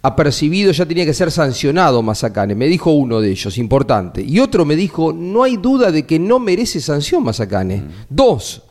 apercibido, 0.00 0.72
ya 0.72 0.86
tenía 0.86 1.04
que 1.04 1.12
ser 1.12 1.30
sancionado 1.30 2.02
Mazacane. 2.02 2.54
Me 2.54 2.66
dijo 2.66 2.92
uno 2.92 3.20
de 3.20 3.30
ellos, 3.30 3.58
importante. 3.58 4.22
Y 4.22 4.40
otro 4.40 4.64
me 4.64 4.74
dijo, 4.74 5.12
no 5.12 5.42
hay 5.42 5.58
duda 5.58 5.92
de 5.92 6.06
que 6.06 6.18
no 6.18 6.38
merece 6.38 6.80
sanción 6.80 7.22
Mazacane. 7.24 7.76
Mm. 7.76 7.88
Dos, 8.08 8.62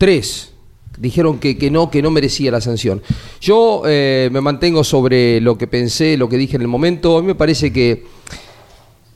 tres, 0.00 0.52
dijeron 0.96 1.38
que, 1.38 1.58
que, 1.58 1.70
no, 1.70 1.90
que 1.90 2.00
no 2.00 2.10
merecía 2.10 2.50
la 2.50 2.62
sanción. 2.62 3.02
Yo 3.38 3.82
eh, 3.84 4.30
me 4.32 4.40
mantengo 4.40 4.82
sobre 4.82 5.42
lo 5.42 5.58
que 5.58 5.66
pensé, 5.66 6.16
lo 6.16 6.26
que 6.26 6.38
dije 6.38 6.56
en 6.56 6.62
el 6.62 6.68
momento. 6.68 7.18
A 7.18 7.20
mí 7.20 7.26
me 7.26 7.34
parece 7.34 7.70
que 7.70 8.04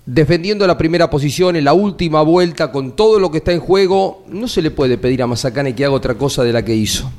defendiendo 0.05 0.67
la 0.67 0.77
primera 0.77 1.09
posición 1.09 1.57
en 1.57 1.65
la 1.65 1.73
última 1.73 2.21
vuelta 2.21 2.71
con 2.71 2.95
todo 2.95 3.19
lo 3.19 3.31
que 3.31 3.39
está 3.39 3.53
en 3.53 3.61
juego, 3.61 4.25
no 4.29 4.47
se 4.47 4.61
le 4.61 4.71
puede 4.71 4.99
pedir 4.99 5.23
a 5.23 5.27
Mazacane 5.27 5.75
que 5.75 5.87
haga 5.87 5.95
otra 5.95 6.17
cosa 6.17 6.45
de 6.45 6.53
la 6.53 6.63
que 6.63 6.75
hizo. 6.75 7.11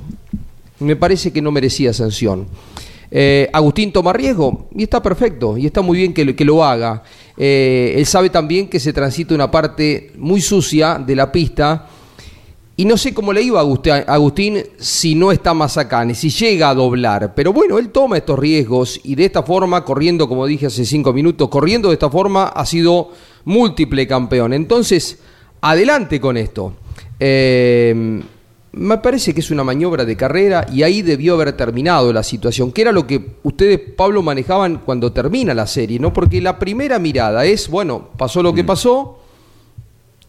Me 0.79 0.95
parece 0.95 1.33
que 1.33 1.41
no 1.41 1.51
merecía 1.51 1.91
sanción. 1.91 2.45
Eh, 3.09 3.49
Agustín 3.51 3.91
toma 3.91 4.13
riesgo 4.13 4.67
y 4.75 4.83
está 4.83 5.01
perfecto 5.01 5.57
y 5.57 5.65
está 5.65 5.81
muy 5.81 5.97
bien 5.97 6.13
que, 6.13 6.35
que 6.35 6.45
lo 6.45 6.63
haga. 6.63 7.01
Eh, 7.35 7.95
él 7.97 8.05
sabe 8.05 8.29
también 8.29 8.67
que 8.67 8.79
se 8.79 8.93
transita 8.93 9.33
una 9.33 9.49
parte 9.49 10.11
muy 10.17 10.39
sucia 10.39 10.99
de 10.99 11.15
la 11.15 11.31
pista 11.31 11.89
y 12.77 12.85
no 12.85 12.97
sé 12.97 13.13
cómo 13.13 13.31
le 13.31 13.41
iba 13.41 13.61
a 13.61 14.13
Agustín, 14.13 14.61
si 14.77 15.15
no 15.15 15.31
está 15.31 15.53
Mazacane, 15.53 16.13
si 16.13 16.29
llega 16.29 16.69
a 16.69 16.75
doblar. 16.75 17.33
Pero 17.33 17.53
bueno, 17.53 17.77
él 17.77 17.89
toma 17.89 18.17
estos 18.17 18.37
riesgos 18.37 18.99
y 19.03 19.15
de 19.15 19.25
esta 19.25 19.43
forma, 19.43 19.85
corriendo, 19.85 20.27
como 20.27 20.45
dije 20.45 20.65
hace 20.65 20.85
cinco 20.85 21.13
minutos, 21.13 21.47
corriendo 21.47 21.89
de 21.89 21.93
esta 21.93 22.09
forma 22.09 22.47
ha 22.47 22.65
sido 22.65 23.11
múltiple 23.45 24.05
campeón. 24.07 24.51
Entonces, 24.51 25.19
adelante 25.61 26.19
con 26.19 26.35
esto. 26.35 26.73
Eh, 27.17 28.21
me 28.73 28.97
parece 28.97 29.33
que 29.33 29.39
es 29.39 29.51
una 29.51 29.63
maniobra 29.63 30.03
de 30.03 30.17
carrera 30.17 30.67
y 30.69 30.83
ahí 30.83 31.01
debió 31.01 31.35
haber 31.35 31.53
terminado 31.53 32.11
la 32.11 32.23
situación, 32.23 32.73
que 32.73 32.81
era 32.81 32.91
lo 32.91 33.07
que 33.07 33.37
ustedes, 33.43 33.79
Pablo, 33.79 34.21
manejaban 34.21 34.81
cuando 34.85 35.13
termina 35.13 35.53
la 35.53 35.65
serie, 35.65 35.97
¿no? 35.97 36.11
Porque 36.11 36.41
la 36.41 36.59
primera 36.59 36.99
mirada 36.99 37.45
es, 37.45 37.69
bueno, 37.69 38.09
pasó 38.17 38.43
lo 38.43 38.53
que 38.53 38.63
mm. 38.63 38.65
pasó 38.65 39.19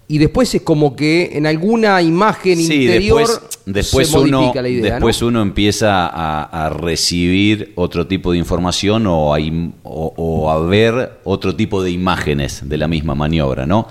y 0.09 0.19
después 0.19 0.55
es 0.55 0.63
como 0.63 0.95
que 0.95 1.31
en 1.33 1.47
alguna 1.47 2.01
imagen 2.01 2.61
interior 2.61 3.29
después, 3.65 4.09
se 4.09 4.19
uno, 4.19 4.53
la 4.55 4.69
idea. 4.69 4.95
Después 4.95 5.21
uno 5.21 5.43
empieza 5.43 6.07
a, 6.07 6.69
recibir 6.71 7.73
otro 7.75 8.07
tipo 8.07 8.31
de 8.33 8.39
información 8.39 9.07
o 9.09 9.35
a, 9.35 9.39
o, 9.83 10.51
a, 10.51 10.61
ver 10.61 11.19
otro 11.25 11.57
tipo 11.57 11.83
de 11.83 11.91
imágenes 11.91 12.69
de 12.69 12.77
la 12.77 12.87
misma 12.87 13.17
maniobra, 13.17 13.67
¿no? 13.67 13.89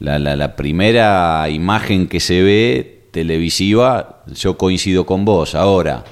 La, 0.00 0.18
la, 0.18 0.56
primera 0.56 1.48
imagen 1.48 2.08
que 2.08 2.18
se 2.18 2.42
ve 2.42 3.04
televisiva, 3.12 4.24
yo 4.34 4.58
coincido 4.58 5.06
con 5.06 5.24
vos. 5.24 5.54
Ahora, 5.54 6.02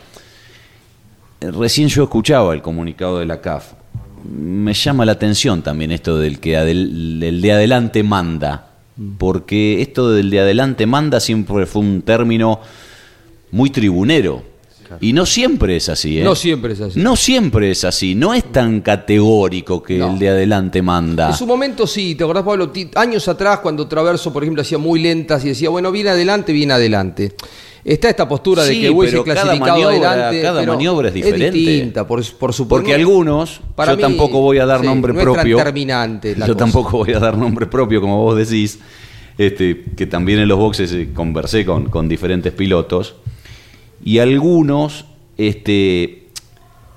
recién 1.40 1.88
yo 1.88 2.04
escuchaba 2.04 2.54
el 2.54 2.62
comunicado 2.62 3.19
de 3.19 3.26
la 3.26 3.40
CAF. 3.40 3.73
Me 4.25 4.75
llama 4.75 5.04
la 5.04 5.12
atención 5.12 5.62
también 5.62 5.90
esto 5.90 6.19
del 6.19 6.38
que 6.38 6.57
el 6.57 7.40
de 7.40 7.52
adelante 7.52 8.04
manda 8.04 8.70
porque 9.19 9.80
esto 9.80 10.11
del 10.11 10.30
de 10.30 10.40
adelante 10.40 10.87
manda 10.87 11.21
siempre 11.21 11.66
fue 11.66 11.83
un 11.83 12.02
término 12.02 12.61
muy 13.50 13.71
tribunero. 13.71 14.50
Y 15.00 15.12
no 15.12 15.25
siempre 15.25 15.76
es 15.76 15.88
así, 15.88 16.19
¿eh? 16.19 16.25
No 16.25 16.35
siempre 16.35 16.73
es 16.73 16.80
así. 16.80 16.99
No 16.99 17.14
siempre 17.14 17.71
es 17.71 17.85
así. 17.85 18.16
No 18.16 18.35
es 18.35 18.50
tan 18.50 18.80
categórico 18.80 19.83
que 19.83 20.00
el 20.00 20.19
de 20.19 20.30
adelante 20.30 20.83
manda. 20.83 21.28
En 21.28 21.35
su 21.35 21.47
momento 21.47 21.87
sí. 21.87 22.16
¿Te 22.16 22.25
acordás, 22.25 22.42
Pablo? 22.42 22.73
Años 22.97 23.28
atrás, 23.28 23.61
cuando 23.61 23.87
Traverso, 23.87 24.33
por 24.33 24.42
ejemplo, 24.42 24.62
hacía 24.62 24.78
muy 24.78 25.00
lentas 25.00 25.45
y 25.45 25.49
decía, 25.50 25.71
bueno, 25.71 25.92
viene 25.92 26.11
adelante, 26.11 26.52
viene 26.52 26.73
adelante. 26.73 27.35
Está 27.85 28.11
esta 28.11 28.29
postura 28.29 28.65
de 28.65 28.79
que 28.79 28.91
hubiese 28.91 29.23
clasificado 29.23 29.59
cada 29.59 29.75
maniobra, 29.75 30.11
adelante. 30.11 30.43
Cada 30.43 30.67
maniobra 30.67 31.09
es 31.09 31.15
diferente. 31.15 31.47
Es 31.47 31.53
distinta, 31.55 32.07
por, 32.07 32.19
por 32.37 32.53
supuesto. 32.53 32.69
Porque 32.69 32.95
algunos, 32.95 33.61
yo 33.77 33.99
tampoco 33.99 34.41
voy 34.41 34.59
a 34.59 34.67
dar 34.67 34.85
nombre 34.85 35.15
propio. 35.15 35.57
terminante 35.57 36.37
yo 36.47 36.57
tampoco 36.57 36.99
voy 36.99 37.13
a 37.13 37.19
dar 37.19 37.37
nombre 37.37 37.67
propio, 37.67 38.01
como 38.01 38.23
vos 38.23 38.37
decís. 38.37 38.79
Este, 39.39 39.85
que 39.97 40.05
también 40.05 40.39
en 40.39 40.49
los 40.49 40.59
boxes 40.59 40.93
eh, 40.93 41.09
conversé 41.15 41.65
con, 41.65 41.89
con 41.89 42.11
diferentes 42.11 42.53
pilotos. 42.53 43.15
Y 44.05 44.19
algunos, 44.19 45.07
este, 45.39 46.27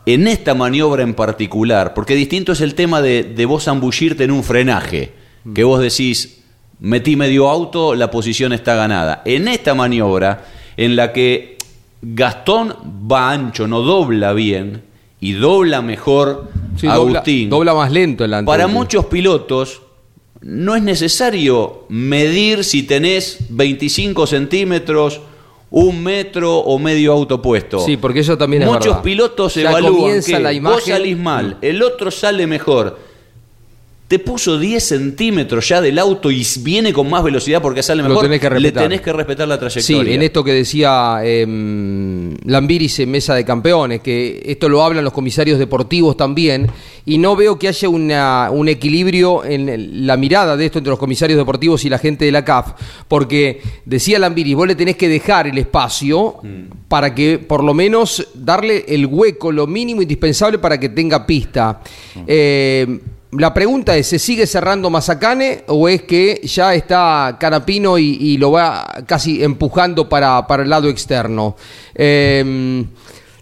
en 0.06 0.28
esta 0.28 0.54
maniobra 0.54 1.04
en 1.04 1.14
particular, 1.14 1.94
porque 1.94 2.16
distinto 2.16 2.52
es 2.52 2.60
el 2.60 2.76
tema 2.76 3.02
de, 3.02 3.24
de 3.24 3.46
vos 3.46 3.70
ambullirte 3.70 4.26
en 4.26 4.32
un 4.32 4.44
frenaje, 4.44 5.14
que 5.56 5.64
vos 5.64 5.80
decís, 5.80 6.44
metí 6.82 7.16
medio 7.16 7.50
auto, 7.50 7.96
la 7.96 8.12
posición 8.12 8.52
está 8.52 8.76
ganada. 8.76 9.22
En 9.24 9.48
esta 9.48 9.74
maniobra 9.74 10.44
en 10.78 10.96
la 10.96 11.14
que 11.14 11.58
Gastón 12.02 12.76
va 13.12 13.32
ancho, 13.32 13.68
no 13.68 13.82
dobla 13.82 14.34
bien 14.34 14.84
y 15.20 15.34
dobla 15.34 15.82
mejor 15.82 16.50
Agustín. 16.88 17.50
Dobla, 17.50 17.74
más 17.74 17.92
lento 17.92 18.26
el 18.26 18.46
Para 18.46 18.68
muchos 18.68 19.06
pilotos 19.06 19.82
no 20.42 20.76
es 20.76 20.84
necesario 20.84 21.86
medir 21.88 22.66
si 22.66 22.84
tenés 22.84 23.38
25 23.50 24.28
centímetros, 24.28 25.22
un 25.70 26.04
metro 26.04 26.58
o 26.58 26.78
medio 26.78 27.14
auto 27.14 27.42
puesto. 27.42 27.80
Sí, 27.80 27.96
porque 27.96 28.20
eso 28.20 28.38
también 28.38 28.64
es 28.64 28.68
Muchos 28.70 28.98
pilotos 28.98 29.56
evalúan 29.56 30.22
que 30.22 30.40
la 30.40 30.52
imagen... 30.52 30.76
vos 30.76 30.84
salís 30.86 31.18
mal, 31.18 31.58
el 31.62 31.82
otro 31.82 32.12
sale 32.12 32.46
mejor 32.46 33.00
te 34.14 34.20
puso 34.20 34.60
10 34.60 34.84
centímetros 34.84 35.68
ya 35.70 35.82
del 35.82 35.98
auto 35.98 36.30
y 36.30 36.46
viene 36.60 36.94
con 36.94 37.10
más 37.10 37.24
velocidad 37.24 37.64
porque 37.64 37.82
sale 37.82 38.04
mejor, 38.04 38.22
tenés 38.22 38.40
que 38.40 38.60
le 38.60 38.72
tenés 38.72 39.02
que 39.02 39.12
respetar 39.12 39.48
la 39.48 39.58
trayectoria. 39.58 40.04
Sí, 40.04 40.14
en 40.14 40.22
esto 40.22 40.44
que 40.44 40.54
decía 40.54 41.22
eh, 41.24 41.44
Lambiris 42.46 43.00
en 43.00 43.10
Mesa 43.10 43.34
de 43.34 43.44
Campeones, 43.44 44.02
que 44.02 44.44
esto 44.46 44.70
lo 44.70 44.84
hablan 44.84 45.04
los 45.04 45.14
comisarios 45.14 45.58
deportivos 45.58 46.16
también, 46.16 46.70
y 47.08 47.18
no 47.18 47.36
veo 47.36 47.58
que 47.58 47.68
haya 47.68 47.90
una, 47.90 48.50
un 48.52 48.70
equilibrio 48.70 49.44
en 49.44 50.06
la 50.06 50.16
mirada 50.16 50.56
de 50.56 50.68
esto 50.68 50.78
entre 50.78 50.92
los 50.92 51.00
comisarios 51.00 51.40
deportivos 51.40 51.84
y 51.84 51.90
la 51.90 51.98
gente 51.98 52.26
de 52.26 52.32
la 52.32 52.46
CAF, 52.46 52.74
porque 53.08 53.64
decía 53.84 54.20
Lambiris, 54.20 54.56
vos 54.56 54.68
le 54.68 54.76
tenés 54.76 54.96
que 54.96 55.10
dejar 55.10 55.48
el 55.48 55.58
espacio 55.58 56.36
mm. 56.44 56.88
para 56.88 57.16
que 57.16 57.40
por 57.40 57.64
lo 57.64 57.74
menos 57.74 58.28
darle 58.36 58.86
el 58.90 59.08
hueco, 59.08 59.52
lo 59.52 59.66
mínimo 59.66 60.04
indispensable 60.04 60.60
para 60.60 60.80
que 60.80 60.90
tenga 60.90 61.26
pista. 61.26 61.82
Mm. 62.14 62.20
Eh, 62.28 63.00
la 63.38 63.54
pregunta 63.54 63.96
es, 63.96 64.08
¿se 64.08 64.20
sigue 64.20 64.46
cerrando 64.48 64.90
Mazacane 64.90 65.64
o 65.68 65.88
es 65.88 66.04
que 66.04 66.42
ya 66.44 66.74
está 66.74 67.38
Canapino 67.40 67.98
y, 67.98 68.38
lo 68.38 68.52
va 68.52 69.04
casi 69.06 69.44
empujando 69.44 70.08
para, 70.10 70.46
para 70.48 70.64
el 70.64 70.70
lado 70.70 70.90
externo? 70.90 71.56
Em, 71.96 72.86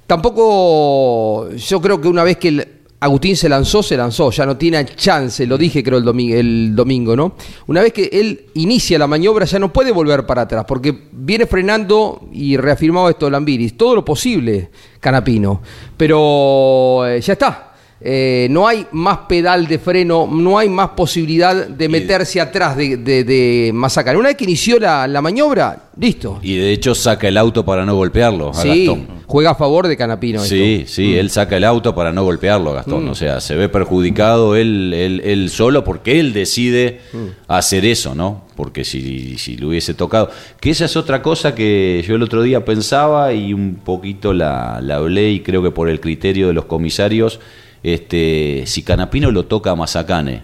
tampoco, 0.06 1.50
yo 1.52 1.82
creo 1.82 2.00
que 2.00 2.08
una 2.08 2.24
vez 2.24 2.38
que 2.38 2.82
Agustín 3.00 3.36
se 3.36 3.50
lanzó, 3.50 3.82
se 3.82 3.98
lanzó, 3.98 4.30
ya 4.30 4.46
no 4.46 4.58
tiene 4.58 4.86
chance, 4.86 5.48
lo 5.48 5.58
dije 5.58 5.84
creo 5.84 5.98
el 5.98 6.04
domingo, 6.04 6.36
el 6.36 6.76
domingo, 6.76 7.16
¿no? 7.16 7.34
Una 7.66 7.82
vez 7.82 7.94
que 7.94 8.10
él 8.12 8.46
inicia 8.54 9.00
la 9.00 9.08
maniobra 9.08 9.46
ya 9.46 9.58
no 9.58 9.74
puede 9.74 9.92
volver 9.92 10.28
para 10.28 10.44
atrás, 10.44 10.66
porque 10.68 11.08
viene 11.12 11.48
frenando, 11.48 12.28
y 12.32 12.58
reafirmado 12.58 13.10
esto 13.10 13.28
Lambiris, 13.28 13.76
todo 13.76 13.96
lo 13.96 14.06
posible, 14.06 14.70
Canapino, 15.00 15.64
pero 15.98 17.08
eh, 17.08 17.20
ya 17.22 17.34
está, 17.34 17.71
eh, 18.04 18.48
no 18.50 18.68
hay 18.68 18.88
más 18.94 19.20
pedal 19.30 19.68
de 19.68 19.78
freno, 19.78 20.28
no 20.32 20.58
hay 20.58 20.68
más 20.70 20.90
posibilidad 20.90 21.68
de 21.68 21.88
meterse 21.88 22.42
atrás 22.42 22.76
de, 22.76 22.98
de. 22.98 23.72
Una 23.72 24.30
vez 24.30 24.36
que 24.36 24.44
inició 24.46 24.80
la, 24.80 25.22
maniobra, 25.22 25.90
listo. 26.00 26.40
Y 26.42 26.56
de 26.56 26.72
hecho 26.72 26.96
saca 26.96 27.28
el 27.28 27.38
auto 27.38 27.64
para 27.64 27.86
no 27.86 27.96
golpearlo. 27.96 28.54
sí, 28.56 28.90
juega 29.28 29.52
a 29.52 29.56
favor 29.56 29.88
de 29.88 29.96
Canapino. 29.96 30.40
Sí, 30.40 30.86
sí, 30.88 31.14
mm. 31.14 31.20
él 31.20 31.30
saca 31.30 31.58
el 31.58 31.64
auto 31.64 31.94
para 31.94 32.12
no 32.12 32.24
golpearlo, 32.24 32.74
Gastón. 32.74 33.06
Mm. 33.06 33.10
O 33.10 33.16
sea, 33.16 33.40
se 33.40 33.56
ve 33.56 33.70
perjudicado 33.70 34.56
él, 34.56 34.94
él, 34.94 35.50
solo 35.52 35.84
porque 35.84 36.20
él 36.20 36.34
decide 36.34 37.02
mm. 37.14 37.28
hacer 37.48 37.86
eso, 37.86 38.16
¿no? 38.16 38.46
Porque 38.56 38.84
si, 38.84 39.38
si 39.38 39.58
lo 39.58 39.68
hubiese 39.70 39.94
tocado. 39.94 40.32
Que 40.60 40.72
esa 40.72 40.86
es 40.86 40.98
otra 40.98 41.22
cosa 41.22 41.54
que 41.54 42.04
yo 42.06 42.16
el 42.16 42.24
otro 42.24 42.42
día 42.42 42.66
pensaba 42.66 43.32
y 43.32 43.54
un 43.54 43.76
poquito 43.76 44.34
la, 44.34 44.80
la 44.82 44.96
hablé 44.96 45.30
y 45.30 45.42
creo 45.42 45.62
que 45.62 45.72
por 45.72 45.88
el 45.88 46.00
criterio 46.00 46.48
de 46.48 46.54
los 46.54 46.66
comisarios 46.66 47.40
este, 47.84 48.64
si 48.66 48.84
Canapino 48.84 49.32
lo 49.32 49.46
toca 49.46 49.72
a 49.72 49.76
Mazacane, 49.76 50.44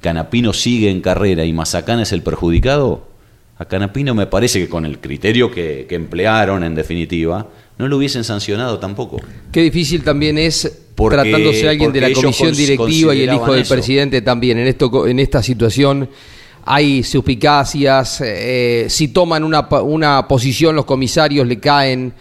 Canapino 0.00 0.52
sigue 0.52 0.90
en 0.90 1.00
carrera 1.00 1.44
y 1.44 1.52
Mazacane 1.52 2.02
es 2.02 2.12
el 2.12 2.22
perjudicado, 2.22 3.08
a 3.58 3.64
Canapino 3.66 4.14
me 4.14 4.26
parece 4.26 4.58
que 4.58 4.68
con 4.68 4.84
el 4.84 4.98
criterio 4.98 5.50
que, 5.50 5.86
que 5.88 5.94
emplearon 5.94 6.64
en 6.64 6.74
definitiva, 6.74 7.48
no 7.78 7.86
lo 7.88 7.96
hubiesen 7.96 8.24
sancionado 8.24 8.78
tampoco. 8.78 9.20
Qué 9.52 9.60
difícil 9.62 10.02
también 10.02 10.38
es 10.38 10.80
Porque- 10.96 11.16
tratándose 11.16 11.68
alguien 11.68 11.92
de 11.92 12.00
la 12.00 12.12
comisión 12.12 12.52
directiva 12.54 13.14
y 13.14 13.22
el 13.22 13.34
hijo 13.34 13.52
del 13.52 13.62
eso. 13.62 13.74
presidente 13.74 14.20
también. 14.22 14.58
En 14.58 14.66
esto, 14.66 15.06
en 15.06 15.18
esta 15.20 15.42
situación 15.42 16.08
hay 16.64 17.02
suspicacias. 17.02 18.20
eh, 18.24 18.86
si 18.88 19.08
toman 19.08 19.44
una, 19.44 19.68
una 19.82 20.26
posición, 20.28 20.74
los 20.76 20.84
comisarios 20.84 21.46
le 21.46 21.58
caen. 21.60 22.12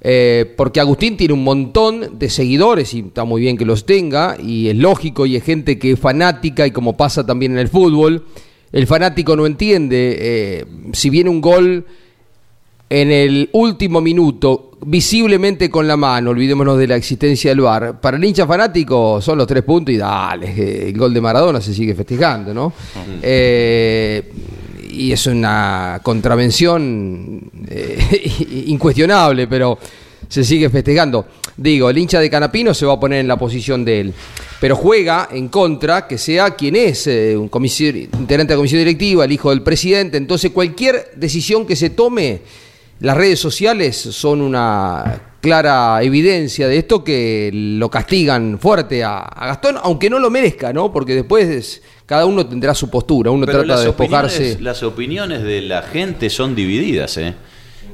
Eh, 0.00 0.54
porque 0.56 0.80
Agustín 0.80 1.16
tiene 1.16 1.34
un 1.34 1.42
montón 1.42 2.18
de 2.18 2.30
seguidores 2.30 2.94
y 2.94 3.00
está 3.00 3.24
muy 3.24 3.40
bien 3.40 3.56
que 3.56 3.64
los 3.64 3.84
tenga 3.84 4.36
y 4.40 4.68
es 4.68 4.76
lógico 4.76 5.26
y 5.26 5.36
es 5.36 5.42
gente 5.42 5.78
que 5.78 5.92
es 5.92 5.98
fanática 5.98 6.66
y 6.66 6.70
como 6.70 6.96
pasa 6.96 7.26
también 7.26 7.52
en 7.52 7.58
el 7.58 7.68
fútbol, 7.68 8.24
el 8.70 8.86
fanático 8.86 9.34
no 9.34 9.46
entiende 9.46 10.16
eh, 10.20 10.64
si 10.92 11.10
viene 11.10 11.30
un 11.30 11.40
gol 11.40 11.84
en 12.90 13.10
el 13.10 13.50
último 13.52 14.00
minuto, 14.00 14.70
visiblemente 14.86 15.68
con 15.68 15.86
la 15.86 15.96
mano, 15.96 16.30
olvidémonos 16.30 16.78
de 16.78 16.86
la 16.86 16.96
existencia 16.96 17.50
del 17.50 17.60
VAR, 17.60 18.00
para 18.00 18.16
el 18.16 18.24
hincha 18.24 18.46
fanático 18.46 19.20
son 19.20 19.38
los 19.38 19.46
tres 19.46 19.62
puntos 19.62 19.94
y 19.94 19.98
dale, 19.98 20.88
el 20.88 20.96
gol 20.96 21.12
de 21.12 21.20
Maradona 21.20 21.60
se 21.60 21.74
sigue 21.74 21.94
festejando, 21.94 22.54
¿no? 22.54 22.72
Eh, 23.20 24.32
y 24.90 25.12
es 25.12 25.26
una 25.26 26.00
contravención 26.02 27.50
eh, 27.70 28.32
incuestionable, 28.66 29.46
pero 29.46 29.78
se 30.28 30.44
sigue 30.44 30.68
festejando. 30.70 31.26
Digo, 31.56 31.90
el 31.90 31.98
hincha 31.98 32.20
de 32.20 32.30
Canapino 32.30 32.72
se 32.72 32.86
va 32.86 32.94
a 32.94 33.00
poner 33.00 33.20
en 33.20 33.28
la 33.28 33.36
posición 33.36 33.84
de 33.84 34.00
él, 34.00 34.14
pero 34.60 34.76
juega 34.76 35.28
en 35.32 35.48
contra 35.48 36.06
que 36.06 36.18
sea 36.18 36.52
quien 36.52 36.76
es, 36.76 37.06
eh, 37.06 37.36
un 37.36 37.50
integrante 37.52 38.52
de 38.52 38.54
la 38.54 38.56
comisión 38.56 38.78
directiva, 38.78 39.24
el 39.24 39.32
hijo 39.32 39.50
del 39.50 39.62
presidente. 39.62 40.16
Entonces, 40.16 40.52
cualquier 40.52 41.12
decisión 41.16 41.66
que 41.66 41.74
se 41.74 41.90
tome, 41.90 42.42
las 43.00 43.16
redes 43.16 43.40
sociales 43.40 43.96
son 43.96 44.40
una 44.40 45.22
clara 45.40 46.02
evidencia 46.02 46.68
de 46.68 46.78
esto 46.78 47.02
que 47.02 47.50
lo 47.52 47.88
castigan 47.90 48.58
fuerte 48.60 49.02
a, 49.04 49.18
a 49.18 49.46
Gastón, 49.48 49.76
aunque 49.82 50.10
no 50.10 50.18
lo 50.18 50.30
merezca, 50.30 50.72
¿no? 50.72 50.92
Porque 50.92 51.14
después 51.14 51.80
cada 52.06 52.24
uno 52.24 52.46
tendrá 52.46 52.74
su 52.74 52.88
postura, 52.88 53.30
uno 53.30 53.44
Pero 53.46 53.60
trata 53.64 53.80
de 53.80 53.86
despojarse. 53.86 54.36
opiniones, 54.36 54.60
las 54.62 54.82
opiniones 54.82 55.42
de 55.42 55.60
la 55.62 55.82
gente 55.82 56.30
son 56.30 56.54
divididas, 56.54 57.16
¿eh? 57.18 57.34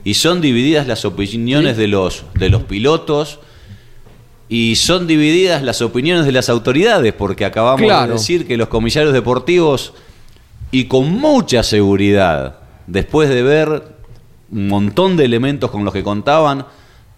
Y 0.04 0.14
son 0.14 0.40
divididas 0.40 0.86
las 0.86 1.04
opiniones 1.04 1.76
de 1.76 1.88
los 1.88 2.24
de 2.34 2.50
los 2.50 2.62
pilotos 2.64 3.38
y 4.48 4.76
son 4.76 5.06
divididas 5.06 5.62
las 5.62 5.80
opiniones 5.80 6.26
de 6.26 6.32
las 6.32 6.48
autoridades, 6.48 7.12
porque 7.14 7.44
acabamos 7.44 7.80
Claro. 7.80 8.08
de 8.08 8.18
decir 8.18 8.46
que 8.46 8.56
los 8.56 8.68
comisarios 8.68 9.12
deportivos 9.14 9.94
y 10.70 10.84
con 10.84 11.10
mucha 11.10 11.62
seguridad, 11.62 12.58
después 12.86 13.28
de 13.30 13.42
ver 13.42 13.94
un 14.50 14.68
montón 14.68 15.16
de 15.16 15.24
elementos 15.24 15.70
con 15.70 15.84
los 15.84 15.94
que 15.94 16.02
contaban, 16.02 16.66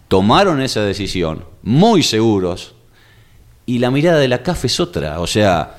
tomaron 0.08 0.60
esa 0.62 0.82
decisión, 0.82 1.44
muy 1.62 2.02
seguros. 2.02 2.74
Y 3.66 3.80
la 3.80 3.90
mirada 3.90 4.18
de 4.18 4.28
la 4.28 4.42
CAF 4.44 4.66
es 4.66 4.78
otra, 4.78 5.20
o 5.20 5.26
sea, 5.26 5.74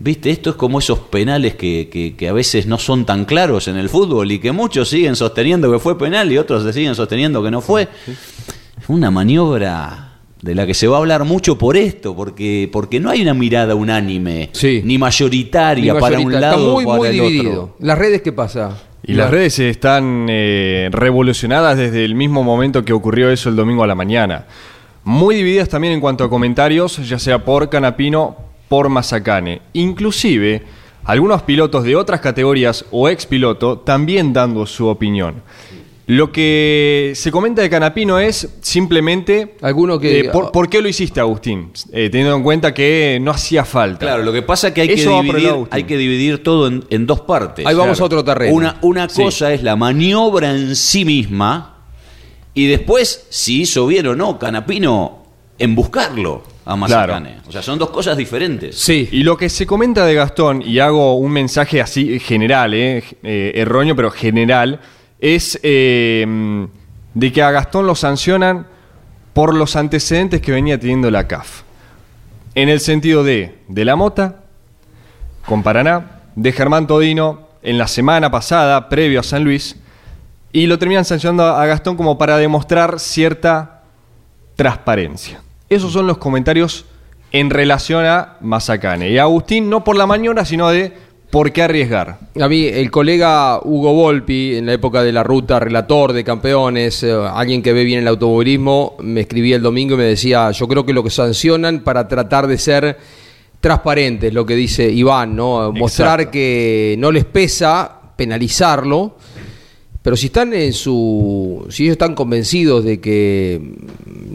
Viste, 0.00 0.30
esto 0.30 0.50
es 0.50 0.56
como 0.56 0.78
esos 0.78 1.00
penales 1.00 1.54
que, 1.56 1.88
que- 1.90 2.14
que 2.16 2.28
a 2.28 2.32
veces 2.32 2.66
no 2.66 2.78
son 2.78 3.04
tan 3.04 3.24
claros 3.24 3.66
en 3.66 3.76
el 3.76 3.88
fútbol 3.88 4.30
y 4.30 4.38
que 4.38 4.52
muchos 4.52 4.88
siguen 4.88 5.16
sosteniendo 5.16 5.72
que 5.72 5.78
fue 5.80 5.98
penal 5.98 6.30
y 6.30 6.38
otros 6.38 6.62
se 6.62 6.72
siguen 6.72 6.94
sosteniendo 6.94 7.42
que 7.42 7.50
no 7.50 7.60
fue. 7.60 7.88
Es 8.06 8.88
una 8.88 9.10
maniobra 9.10 10.04
de 10.40 10.54
la 10.54 10.66
que 10.66 10.74
se 10.74 10.86
va 10.86 10.96
a 10.96 11.00
hablar 11.00 11.24
mucho 11.24 11.58
por 11.58 11.76
esto, 11.76 12.14
porque, 12.14 12.68
porque 12.72 13.00
no 13.00 13.10
hay 13.10 13.22
una 13.22 13.34
mirada 13.34 13.74
unánime, 13.74 14.50
Sí. 14.52 14.82
ni 14.84 14.96
mayoritaria 14.98 15.94
Ni 15.94 16.00
para 16.00 16.20
un 16.20 16.32
lado 16.32 16.56
Está 16.58 16.70
muy, 16.72 16.84
o 16.84 16.86
para 16.86 16.98
muy 16.98 17.08
el 17.08 17.12
dividido. 17.14 17.50
otro. 17.64 17.76
¿Las 17.80 17.98
redes 17.98 18.22
qué 18.22 18.30
pasa? 18.32 18.78
Y 19.02 19.14
las 19.14 19.30
redes 19.32 19.58
están 19.58 20.26
eh, 20.28 20.90
revolucionadas 20.92 21.76
desde 21.76 22.04
el 22.04 22.14
mismo 22.14 22.44
momento 22.44 22.84
que 22.84 22.92
ocurrió 22.92 23.30
eso 23.30 23.48
el 23.48 23.56
domingo 23.56 23.82
a 23.82 23.86
la 23.88 23.94
mañana. 23.96 24.44
Muy 25.02 25.34
divididas 25.36 25.68
también 25.68 25.94
en 25.94 26.00
cuanto 26.00 26.22
a 26.24 26.30
comentarios, 26.30 26.98
ya 27.08 27.18
sea 27.18 27.44
por 27.44 27.68
Canapino, 27.68 28.36
por 28.68 28.88
Mazacane. 28.88 29.62
Inclusive, 29.72 30.62
algunos 31.04 31.42
pilotos 31.42 31.84
de 31.84 31.96
otras 31.96 32.20
categorías 32.20 32.84
o 32.90 33.08
ex 33.08 33.26
piloto 33.26 33.78
también 33.78 34.32
dando 34.32 34.66
su 34.66 34.86
opinión. 34.86 35.42
Lo 36.06 36.32
que 36.32 37.12
se 37.16 37.30
comenta 37.30 37.60
de 37.60 37.68
Canapino 37.68 38.18
es 38.18 38.48
simplemente... 38.62 39.56
Alguno 39.60 39.98
que- 40.00 40.20
eh, 40.20 40.30
por, 40.30 40.50
¿por 40.52 40.70
qué 40.70 40.80
lo 40.80 40.88
hiciste, 40.88 41.20
Agustín? 41.20 41.70
Eh, 41.92 42.08
teniendo 42.10 42.34
en 42.34 42.42
cuenta 42.42 42.72
que 42.72 43.18
no 43.20 43.30
hacía 43.30 43.62
falta. 43.66 43.98
Claro, 44.06 44.22
lo 44.22 44.32
que 44.32 44.40
pasa 44.40 44.68
es 44.68 44.74
que 44.74 44.80
hay, 44.80 44.88
que 44.88 44.94
Eso 44.94 45.20
dividir, 45.20 45.48
Agustín. 45.50 45.68
hay 45.76 45.84
que 45.84 45.96
dividir 45.98 46.42
todo 46.42 46.66
en, 46.66 46.82
en 46.88 47.04
dos 47.06 47.20
partes. 47.20 47.66
Ahí 47.66 47.74
vamos 47.74 47.98
Claro. 47.98 48.04
a 48.04 48.06
otro 48.06 48.24
terreno. 48.24 48.54
Una, 48.54 48.78
una 48.80 49.08
Sí. 49.10 49.22
cosa 49.22 49.52
es 49.52 49.62
la 49.62 49.76
maniobra 49.76 50.50
en 50.50 50.74
sí 50.76 51.04
misma 51.04 51.76
y 52.54 52.66
después 52.68 53.26
si 53.28 53.60
hizo 53.60 53.86
bien 53.86 54.06
o 54.06 54.16
no 54.16 54.38
Canapino 54.38 55.24
en 55.58 55.74
buscarlo 55.74 56.42
a 56.68 56.76
Mazacane. 56.76 57.38
O 57.48 57.50
sea, 57.50 57.62
son 57.62 57.78
dos 57.78 57.88
cosas 57.88 58.14
diferentes. 58.14 58.76
Sí. 58.76 59.08
Y 59.10 59.22
lo 59.22 59.38
que 59.38 59.48
se 59.48 59.66
comenta 59.66 60.04
de 60.04 60.14
Gastón, 60.14 60.60
y 60.60 60.78
hago 60.80 61.16
un 61.16 61.32
mensaje 61.32 61.80
así 61.80 62.20
general, 62.20 62.74
eh, 62.74 63.02
eh, 63.22 63.52
erróneo, 63.54 63.96
pero 63.96 64.10
general, 64.10 64.78
es 65.18 65.58
eh, 65.62 66.26
de 67.14 67.32
que 67.32 67.42
a 67.42 67.50
Gastón 67.50 67.86
lo 67.86 67.94
sancionan 67.94 68.66
por 69.32 69.54
los 69.54 69.76
antecedentes 69.76 70.42
que 70.42 70.52
venía 70.52 70.78
teniendo 70.78 71.10
la 71.10 71.26
CAF. 71.26 71.62
En 72.54 72.68
el 72.68 72.80
sentido 72.80 73.24
de 73.24 73.60
de 73.68 73.84
la 73.86 73.96
Mota, 73.96 74.44
con 75.46 75.62
Paraná, 75.62 76.20
de 76.36 76.52
Germán 76.52 76.86
Todino 76.86 77.48
en 77.62 77.78
la 77.78 77.88
semana 77.88 78.30
pasada, 78.30 78.90
previo 78.90 79.20
a 79.20 79.22
San 79.22 79.42
Luis, 79.42 79.76
y 80.52 80.66
lo 80.66 80.78
terminan 80.78 81.06
sancionando 81.06 81.44
a 81.44 81.64
Gastón 81.64 81.96
como 81.96 82.18
para 82.18 82.36
demostrar 82.36 83.00
cierta 83.00 83.84
transparencia. 84.54 85.40
Esos 85.68 85.92
son 85.92 86.06
los 86.06 86.18
comentarios 86.18 86.86
en 87.32 87.50
relación 87.50 88.04
a 88.06 88.36
Mazacane. 88.40 89.10
Y 89.10 89.18
Agustín 89.18 89.68
no 89.68 89.84
por 89.84 89.96
la 89.96 90.06
maniobra, 90.06 90.44
sino 90.44 90.68
de 90.70 90.92
por 91.30 91.52
qué 91.52 91.62
arriesgar. 91.62 92.18
A 92.40 92.48
mí, 92.48 92.64
el 92.64 92.90
colega 92.90 93.60
Hugo 93.62 93.92
Volpi, 93.92 94.56
en 94.56 94.66
la 94.66 94.72
época 94.72 95.02
de 95.02 95.12
la 95.12 95.22
ruta, 95.22 95.60
relator 95.60 96.12
de 96.12 96.24
campeones, 96.24 97.02
eh, 97.02 97.12
alguien 97.12 97.62
que 97.62 97.72
ve 97.72 97.84
bien 97.84 98.00
el 98.00 98.08
automovilismo, 98.08 98.96
me 99.00 99.20
escribía 99.20 99.56
el 99.56 99.62
domingo 99.62 99.94
y 99.94 99.98
me 99.98 100.04
decía, 100.04 100.50
yo 100.52 100.66
creo 100.66 100.86
que 100.86 100.94
lo 100.94 101.04
que 101.04 101.10
sancionan 101.10 101.80
para 101.80 102.08
tratar 102.08 102.46
de 102.46 102.56
ser 102.56 102.98
transparentes, 103.60 104.32
lo 104.32 104.46
que 104.46 104.54
dice 104.54 104.90
Iván, 104.90 105.36
¿no? 105.36 105.72
Mostrar 105.72 106.20
Exacto. 106.20 106.32
que 106.32 106.96
no 106.98 107.12
les 107.12 107.24
pesa 107.24 107.98
penalizarlo, 108.16 109.16
pero 110.08 110.16
si 110.16 110.28
están 110.28 110.54
en 110.54 110.72
su. 110.72 111.66
Si 111.68 111.82
ellos 111.82 111.92
están 111.92 112.14
convencidos 112.14 112.82
de 112.82 112.98
que 112.98 113.60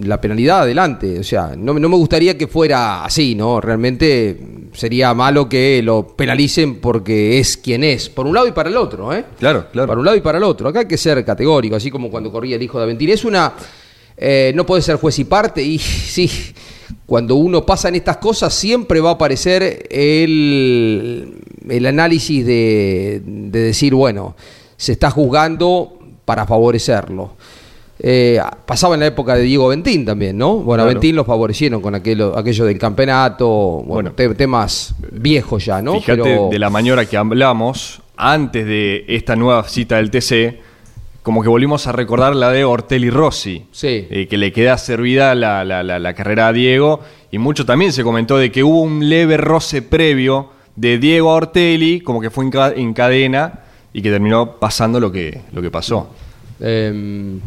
la 0.03 0.21
penalidad 0.21 0.61
adelante, 0.61 1.17
o 1.17 1.23
sea, 1.23 1.55
no, 1.57 1.73
no 1.73 1.89
me 1.89 1.95
gustaría 1.95 2.37
que 2.37 2.45
fuera 2.45 3.03
así, 3.03 3.33
¿no? 3.33 3.59
Realmente 3.59 4.39
sería 4.73 5.15
malo 5.15 5.49
que 5.49 5.81
lo 5.81 6.15
penalicen 6.15 6.75
porque 6.79 7.39
es 7.39 7.57
quien 7.57 7.83
es, 7.83 8.07
por 8.07 8.27
un 8.27 8.35
lado 8.35 8.45
y 8.47 8.51
para 8.51 8.69
el 8.69 8.77
otro, 8.77 9.11
¿eh? 9.15 9.25
Claro, 9.39 9.65
claro. 9.71 9.87
Para 9.87 9.99
un 9.99 10.05
lado 10.05 10.15
y 10.15 10.21
para 10.21 10.37
el 10.37 10.43
otro. 10.43 10.69
Acá 10.69 10.81
hay 10.81 10.87
que 10.87 10.95
ser 10.95 11.25
categórico, 11.25 11.75
así 11.75 11.89
como 11.89 12.11
cuando 12.11 12.31
corría 12.31 12.55
el 12.55 12.61
hijo 12.61 12.77
de 12.77 12.83
Aventín. 12.83 13.09
Es 13.09 13.25
una. 13.25 13.53
eh, 14.15 14.51
no 14.53 14.67
puede 14.67 14.83
ser 14.83 14.97
juez 14.97 15.17
y 15.17 15.23
parte, 15.23 15.63
y 15.63 15.79
sí, 15.79 16.29
cuando 17.07 17.33
uno 17.33 17.65
pasa 17.65 17.87
en 17.89 17.95
estas 17.95 18.17
cosas, 18.17 18.53
siempre 18.53 18.99
va 18.99 19.09
a 19.09 19.13
aparecer 19.13 19.87
el, 19.89 21.33
el 21.67 21.85
análisis 21.87 22.45
de, 22.45 23.23
de 23.25 23.59
decir, 23.59 23.95
bueno, 23.95 24.35
se 24.77 24.93
está 24.93 25.09
juzgando 25.11 25.97
para 26.25 26.45
favorecerlo. 26.45 27.31
Eh, 27.99 28.39
pasaba 28.65 28.95
en 28.95 29.01
la 29.01 29.05
época 29.07 29.35
de 29.35 29.43
Diego 29.43 29.67
Ventín 29.69 30.03
también, 30.05 30.37
¿no? 30.37 30.55
Bueno, 30.57 30.83
a 30.83 30.85
Claro. 30.87 30.99
Ventín 30.99 31.15
lo 31.15 31.23
favorecieron 31.23 31.81
con 31.81 31.95
aquello, 31.95 32.37
aquello 32.37 32.65
del 32.65 32.77
campeonato, 32.77 33.47
bueno, 33.47 33.85
Bueno. 33.85 34.11
te- 34.13 34.33
temas 34.35 34.95
viejos 35.11 35.63
ya, 35.65 35.81
¿no? 35.81 35.93
Fíjate 36.01 36.21
Pero- 36.23 36.49
de 36.51 36.59
la 36.59 36.69
maniobra 36.69 37.05
que 37.05 37.15
hablamos 37.17 38.01
antes 38.17 38.65
de 38.65 39.05
esta 39.07 39.35
nueva 39.35 39.63
cita 39.69 39.97
del 39.97 40.09
TC, 40.11 40.59
como 41.21 41.41
que 41.43 41.47
volvimos 41.49 41.87
a 41.87 41.93
recordar 41.93 42.35
la 42.35 42.49
de 42.51 42.65
Ortelli 42.65 43.09
Rossi, 43.09 43.67
Sí. 43.71 44.07
eh, 44.09 44.27
que 44.29 44.37
le 44.37 44.51
queda 44.51 44.77
servida 44.77 45.33
la, 45.35 45.63
la- 45.63 45.83
la- 45.83 45.99
la 45.99 46.13
carrera 46.13 46.47
a 46.49 46.53
Diego, 46.53 46.99
y 47.31 47.37
mucho 47.37 47.65
también 47.65 47.93
se 47.93 48.03
comentó 48.03 48.37
de 48.37 48.51
que 48.51 48.63
hubo 48.63 48.81
un 48.81 49.07
leve 49.07 49.37
roce 49.37 49.81
previo 49.81 50.49
de 50.75 50.97
Diego 50.97 51.31
a 51.31 51.35
Ortelli, 51.35 52.01
como 52.01 52.19
que 52.19 52.29
fue 52.29 52.43
en 52.75 52.93
cadena, 52.93 53.59
y 53.93 54.01
que 54.01 54.09
terminó 54.09 54.57
pasando 54.59 54.99
lo 54.99 55.11
que, 55.11 55.41
lo 55.53 55.61
que 55.61 55.69
pasó. 55.71 56.09
Eh, 56.59 57.37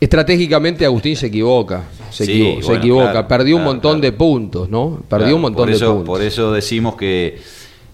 estratégicamente 0.00 0.84
Agustín 0.84 1.16
se 1.16 1.26
equivoca, 1.26 1.82
se, 2.10 2.24
Sí, 2.26 2.32
equivo- 2.32 2.60
se 2.60 2.66
bueno, 2.66 2.78
equivoca, 2.80 3.10
claro, 3.12 3.28
perdió 3.28 3.56
un 3.56 3.64
montón 3.64 3.92
claro. 4.00 4.02
de 4.02 4.12
puntos, 4.12 4.68
¿no? 4.68 5.00
Perdió 5.08 5.34
un 5.36 5.42
montón 5.42 5.62
por 5.66 5.70
eso, 5.70 5.84
de 5.86 5.90
puntos. 5.92 6.06
Por 6.06 6.22
eso 6.22 6.52
decimos 6.52 6.94
que 6.96 7.38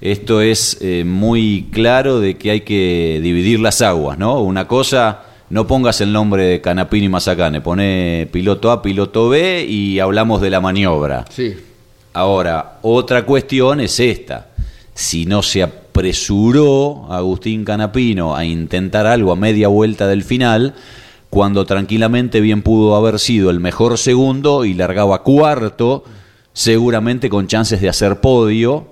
esto 0.00 0.40
es 0.42 0.78
eh, 0.82 1.04
muy 1.06 1.68
claro 1.72 2.20
de 2.20 2.36
que 2.36 2.50
hay 2.50 2.60
que 2.60 3.20
dividir 3.22 3.60
las 3.60 3.80
aguas, 3.80 4.18
¿no? 4.18 4.40
Una 4.40 4.68
cosa, 4.68 5.22
no 5.48 5.66
pongas 5.66 6.00
el 6.02 6.12
nombre 6.12 6.44
de 6.44 6.60
Canapino 6.60 7.06
y 7.06 7.08
Mazacane, 7.08 7.62
pone 7.62 8.28
piloto 8.30 8.70
A, 8.70 8.82
piloto 8.82 9.30
B 9.30 9.64
y 9.66 9.98
hablamos 9.98 10.42
de 10.42 10.50
la 10.50 10.60
maniobra. 10.60 11.24
Sí. 11.30 11.54
Ahora, 12.12 12.78
otra 12.82 13.24
cuestión 13.24 13.80
es 13.80 13.98
esta. 13.98 14.48
Si 14.94 15.24
no 15.26 15.42
se, 15.42 15.62
ap- 15.62 15.72
apresuró 15.94 17.06
a 17.08 17.18
Agustín 17.18 17.64
Canapino 17.64 18.34
a 18.34 18.44
intentar 18.44 19.06
algo 19.06 19.30
a 19.30 19.36
media 19.36 19.68
vuelta 19.68 20.08
del 20.08 20.24
final, 20.24 20.74
cuando 21.30 21.64
tranquilamente 21.66 22.40
bien 22.40 22.62
pudo 22.62 22.96
haber 22.96 23.20
sido 23.20 23.48
el 23.48 23.60
mejor 23.60 23.96
segundo 23.96 24.64
y 24.64 24.74
largaba 24.74 25.22
cuarto, 25.22 26.02
seguramente 26.52 27.28
con 27.30 27.46
chances 27.46 27.80
de 27.80 27.88
hacer 27.88 28.20
podio. 28.20 28.88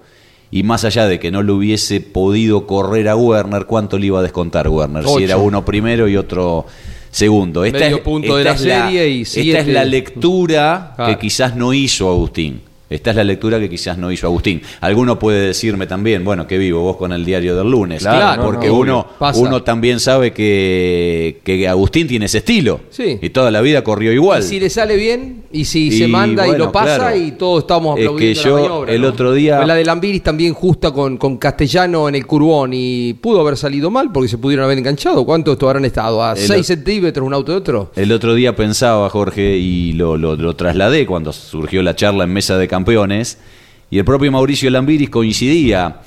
Y 0.52 0.62
más 0.62 0.84
allá 0.84 1.06
de 1.08 1.18
que 1.18 1.32
no 1.32 1.42
le 1.42 1.50
hubiese 1.50 2.00
podido 2.00 2.68
correr 2.68 3.08
a 3.08 3.16
Werner, 3.16 3.66
¿cuánto 3.66 3.98
le 3.98 4.06
iba 4.06 4.20
a 4.20 4.22
descontar 4.22 4.68
Werner? 4.68 5.04
Si 5.04 5.24
era 5.24 5.38
uno 5.38 5.64
primero 5.64 6.06
y 6.08 6.16
otro 6.16 6.66
segundo. 7.10 7.64
Esta 7.64 7.78
Medio 7.80 7.96
es, 7.96 8.02
punto 8.02 8.36
de 8.36 8.44
la 8.44 8.52
es 8.52 8.60
la- 8.60 8.84
serie 8.86 9.08
y 9.08 9.22
Esta 9.22 9.58
es 9.58 9.66
la 9.66 9.84
lectura 9.84 10.94
que 11.04 11.18
quizás 11.18 11.56
no 11.56 11.72
hizo 11.72 12.08
Agustín. 12.08 12.60
Esta 12.92 13.10
es 13.10 13.16
la 13.16 13.24
lectura 13.24 13.58
que 13.58 13.68
quizás 13.68 13.98
no 13.98 14.10
hizo 14.12 14.26
Agustín. 14.26 14.62
Alguno 14.80 15.18
puede 15.18 15.46
decirme 15.48 15.86
también, 15.86 16.24
bueno, 16.24 16.46
que 16.46 16.58
vivo 16.58 16.80
vos 16.82 16.96
con 16.96 17.12
el 17.12 17.24
diario 17.24 17.56
del 17.56 17.70
lunes. 17.70 18.02
Claro, 18.02 18.42
porque 18.44 18.66
no, 18.68 18.72
no, 18.74 18.78
uno. 18.80 19.06
Pasa. 19.18 19.40
uno 19.40 19.62
también 19.62 19.98
sabe 20.00 20.32
que, 20.32 21.40
que 21.44 21.68
Agustín 21.68 22.06
tiene 22.06 22.26
ese 22.26 22.38
estilo. 22.38 22.80
Sí. 22.90 23.18
Y 23.20 23.30
toda 23.30 23.50
la 23.50 23.60
vida 23.60 23.82
corrió 23.84 24.12
igual. 24.12 24.42
Y 24.42 24.46
si 24.46 24.60
le 24.60 24.70
sale 24.70 24.96
bien, 24.96 25.44
y 25.52 25.64
si 25.64 25.88
Y 25.88 25.92
se 25.92 26.08
manda 26.08 26.46
y 26.48 26.56
lo 26.56 26.70
pasa, 26.72 26.96
claro. 26.96 27.16
y 27.16 27.32
todos 27.32 27.60
estamos 27.62 27.98
Es 27.98 28.02
que 28.02 28.06
aplaudiendo 28.08 28.42
yo 28.42 28.56
la 28.56 28.62
maniobra, 28.62 28.92
el 28.92 29.02
¿no? 29.02 29.08
otro 29.08 29.32
día- 29.32 29.56
Pues 29.56 29.68
la 29.68 29.74
de 29.74 29.84
Lambiris 29.84 30.22
también 30.22 30.54
justa 30.54 30.90
con, 30.92 31.16
con 31.16 31.36
Castellano 31.38 32.08
en 32.08 32.14
el 32.14 32.26
curbón, 32.26 32.70
y 32.74 33.14
pudo 33.14 33.40
haber 33.40 33.56
salido 33.56 33.90
mal 33.90 34.10
porque 34.12 34.28
se 34.28 34.38
pudieron 34.38 34.64
haber 34.64 34.78
enganchado. 34.78 35.24
¿Cuánto 35.24 35.52
esto 35.52 35.68
habrán 35.68 35.84
estado? 35.84 36.22
¿A 36.22 36.32
El 36.32 36.38
6 36.38 36.60
o- 36.60 36.64
centímetros 36.64 37.26
un 37.26 37.34
auto 37.34 37.52
de 37.52 37.58
otro? 37.58 37.90
El 37.96 38.12
otro 38.12 38.34
día 38.34 38.54
pensaba, 38.56 39.08
Jorge, 39.10 39.56
y 39.56 39.92
lo, 39.92 40.16
lo- 40.16 40.36
lo 40.36 40.56
trasladé 40.56 41.06
cuando 41.06 41.32
surgió 41.32 41.82
la 41.82 41.94
charla 41.96 42.24
en 42.24 42.32
Mesa 42.32 42.58
de 42.58 42.68
Campeones, 42.86 43.38
y 43.90 43.98
el 43.98 44.04
propio 44.04 44.32
Mauricio 44.32 44.68
Lambiris 44.70 45.08
coincidía 45.08 46.00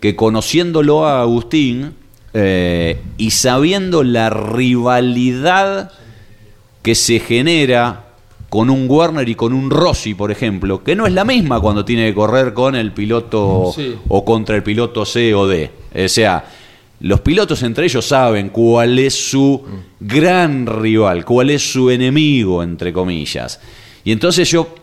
que 0.00 0.14
conociéndolo 0.14 1.06
a 1.06 1.22
Agustín 1.22 1.94
eh, 2.34 3.00
y 3.16 3.30
sabiendo 3.30 4.02
la 4.02 4.28
rivalidad 4.28 5.90
que 6.82 6.94
se 6.94 7.20
genera 7.20 8.04
con 8.50 8.68
un 8.68 8.86
Warner 8.88 9.26
y 9.28 9.34
con 9.34 9.54
un 9.54 9.70
Rossi, 9.70 10.14
por 10.14 10.30
ejemplo, 10.30 10.82
que 10.84 10.94
no 10.94 11.06
es 11.06 11.12
la 11.14 11.24
misma 11.24 11.60
cuando 11.60 11.84
tiene 11.84 12.08
que 12.08 12.14
correr 12.14 12.52
con 12.52 12.74
el 12.76 12.92
piloto 12.92 13.72
Sí. 13.74 13.94
o 14.08 14.24
contra 14.24 14.56
el 14.56 14.62
piloto 14.62 15.06
C 15.06 15.34
o 15.34 15.46
D. 15.46 15.70
O 16.04 16.08
sea, 16.08 16.44
los 17.00 17.20
pilotos 17.20 17.62
entre 17.62 17.86
ellos 17.86 18.04
saben 18.06 18.50
cuál 18.50 18.98
es 18.98 19.14
su 19.14 19.62
gran 20.00 20.66
rival, 20.66 21.24
cuál 21.24 21.50
es 21.50 21.72
su 21.72 21.88
enemigo, 21.90 22.62
entre 22.62 22.92
comillas. 22.92 23.60
Y 24.04 24.12
entonces 24.12 24.50
yo 24.50 24.74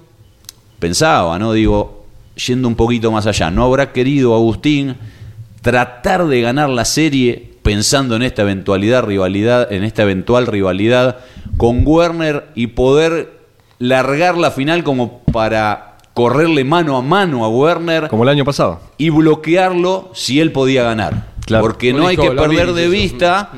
pensaba, 0.80 1.38
¿no? 1.40 1.54
Digo, 1.54 2.06
yendo 2.48 2.68
un 2.68 2.76
poquito 2.76 3.12
más 3.12 3.26
allá, 3.28 3.52
¿no 3.52 3.64
habrá 3.64 3.92
querido 3.92 4.36
Agustín 4.36 4.96
tratar 5.62 6.28
de 6.28 6.42
ganar 6.42 6.70
la 6.70 6.86
serie 6.86 7.54
pensando 7.64 8.16
en 8.16 8.22
esta 8.22 8.44
eventualidad 8.44 9.04
rivalidad, 9.04 9.72
en 9.72 9.84
esta 9.84 10.04
eventual 10.04 10.46
rivalidad 10.46 11.18
con 11.58 11.82
Werner 11.86 12.50
y 12.54 12.68
poder 12.68 13.40
largar 13.80 14.38
la 14.38 14.52
final 14.52 14.84
como 14.84 15.22
para 15.22 15.98
correrle 16.14 16.64
mano 16.64 16.96
a 16.98 17.02
mano 17.02 17.44
a 17.44 17.50
Werner 17.50 18.08
Como 18.08 18.24
el 18.24 18.30
año 18.30 18.46
pasado. 18.46 18.80
y 18.98 19.10
bloquearlo 19.10 20.12
si 20.14 20.40
él 20.40 20.52
podía 20.52 20.84
ganar. 20.84 21.34
Claro. 21.46 21.64
Porque 21.64 21.94
no 21.94 22.08
hay 22.08 22.18
que 22.18 22.32
perder 22.32 22.74
de 22.74 22.84
eso. 22.84 22.92
vista 22.92 23.50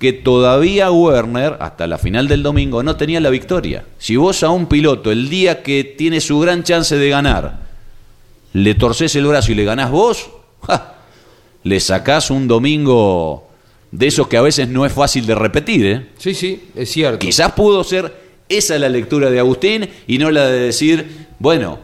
que 0.00 0.14
todavía 0.14 0.90
Werner, 0.90 1.58
hasta 1.60 1.86
la 1.86 1.98
final 1.98 2.26
del 2.26 2.42
domingo, 2.42 2.82
no 2.82 2.96
tenía 2.96 3.20
la 3.20 3.28
victoria. 3.28 3.84
Si 3.98 4.16
vos 4.16 4.42
a 4.42 4.48
un 4.48 4.64
piloto, 4.66 5.12
el 5.12 5.28
día 5.28 5.62
que 5.62 5.84
tiene 5.84 6.22
su 6.22 6.40
gran 6.40 6.64
chance 6.64 6.96
de 6.96 7.10
ganar, 7.10 7.58
le 8.54 8.74
torces 8.74 9.14
el 9.14 9.26
brazo 9.26 9.52
y 9.52 9.56
le 9.56 9.64
ganás 9.64 9.90
vos, 9.90 10.30
¡ja! 10.66 10.94
le 11.64 11.78
sacás 11.80 12.30
un 12.30 12.48
domingo 12.48 13.46
de 13.90 14.06
esos 14.06 14.26
que 14.26 14.38
a 14.38 14.42
veces 14.42 14.68
no 14.68 14.86
es 14.86 14.92
fácil 14.94 15.26
de 15.26 15.34
repetir. 15.34 15.84
¿eh? 15.84 16.06
Sí, 16.16 16.32
sí, 16.32 16.70
es 16.74 16.90
cierto. 16.90 17.18
Quizás 17.18 17.52
pudo 17.52 17.84
ser 17.84 18.10
esa 18.48 18.78
la 18.78 18.88
lectura 18.88 19.30
de 19.30 19.38
Agustín 19.38 19.86
y 20.06 20.16
no 20.16 20.30
la 20.30 20.46
de 20.46 20.60
decir, 20.60 21.26
bueno, 21.38 21.78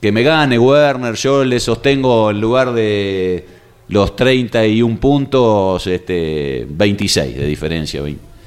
que 0.00 0.12
me 0.12 0.22
gane 0.22 0.60
Werner, 0.60 1.16
yo 1.16 1.44
le 1.44 1.58
sostengo 1.58 2.30
en 2.30 2.40
lugar 2.40 2.72
de 2.72 3.44
los 3.92 4.16
31 4.16 4.98
puntos, 4.98 5.86
este, 5.86 6.66
26 6.68 7.36
de 7.36 7.46
diferencia. 7.46 8.02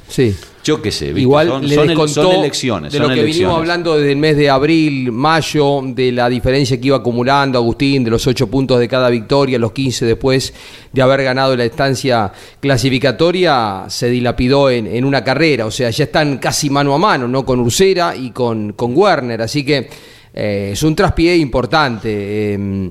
Sí. 0.08 0.36
Yo 0.63 0.81
qué 0.81 0.91
sé, 0.91 1.08
¿viste? 1.08 1.21
Igual 1.21 1.47
son, 1.47 1.67
le 1.67 1.75
son 2.08 2.31
elecciones. 2.31 2.91
de 2.91 2.97
son 2.97 3.08
lo 3.08 3.13
que 3.13 3.21
elecciones. 3.21 3.36
vinimos 3.36 3.58
hablando 3.60 3.95
desde 3.97 4.12
el 4.13 4.17
mes 4.17 4.36
de 4.36 4.49
abril, 4.49 5.12
mayo, 5.12 5.81
de 5.86 6.12
la 6.12 6.27
diferencia 6.27 6.79
que 6.81 6.88
iba 6.88 6.97
acumulando 6.97 7.60
Agustín, 7.60 8.03
de 8.03 8.10
los 8.10 8.25
8 8.25 8.47
puntos 8.47 8.79
de 8.79 8.88
cada 8.88 9.12
victoria, 9.12 9.60
los 9.60 9.71
15 9.71 10.05
después 10.05 10.51
de 10.91 11.01
haber 11.03 11.21
ganado 11.23 11.55
la 11.55 11.65
estancia 11.65 12.31
clasificatoria, 12.60 13.84
se 13.88 14.10
dilapidó 14.10 14.71
en, 14.71 14.88
en 14.88 15.05
una 15.05 15.23
carrera. 15.23 15.67
O 15.67 15.71
sea, 15.71 15.91
ya 15.91 16.05
están 16.05 16.39
casi 16.39 16.71
mano 16.71 16.95
a 16.95 16.97
mano, 16.97 17.27
¿no? 17.27 17.45
Con 17.45 17.60
Ursera 17.60 18.15
y 18.15 18.31
con, 18.31 18.73
con 18.73 18.97
Werner. 18.97 19.43
Así 19.43 19.63
que 19.63 19.88
eh, 20.34 20.69
es 20.73 20.81
un 20.81 20.95
traspié 20.95 21.36
importante. 21.38 22.10
eh, 22.55 22.89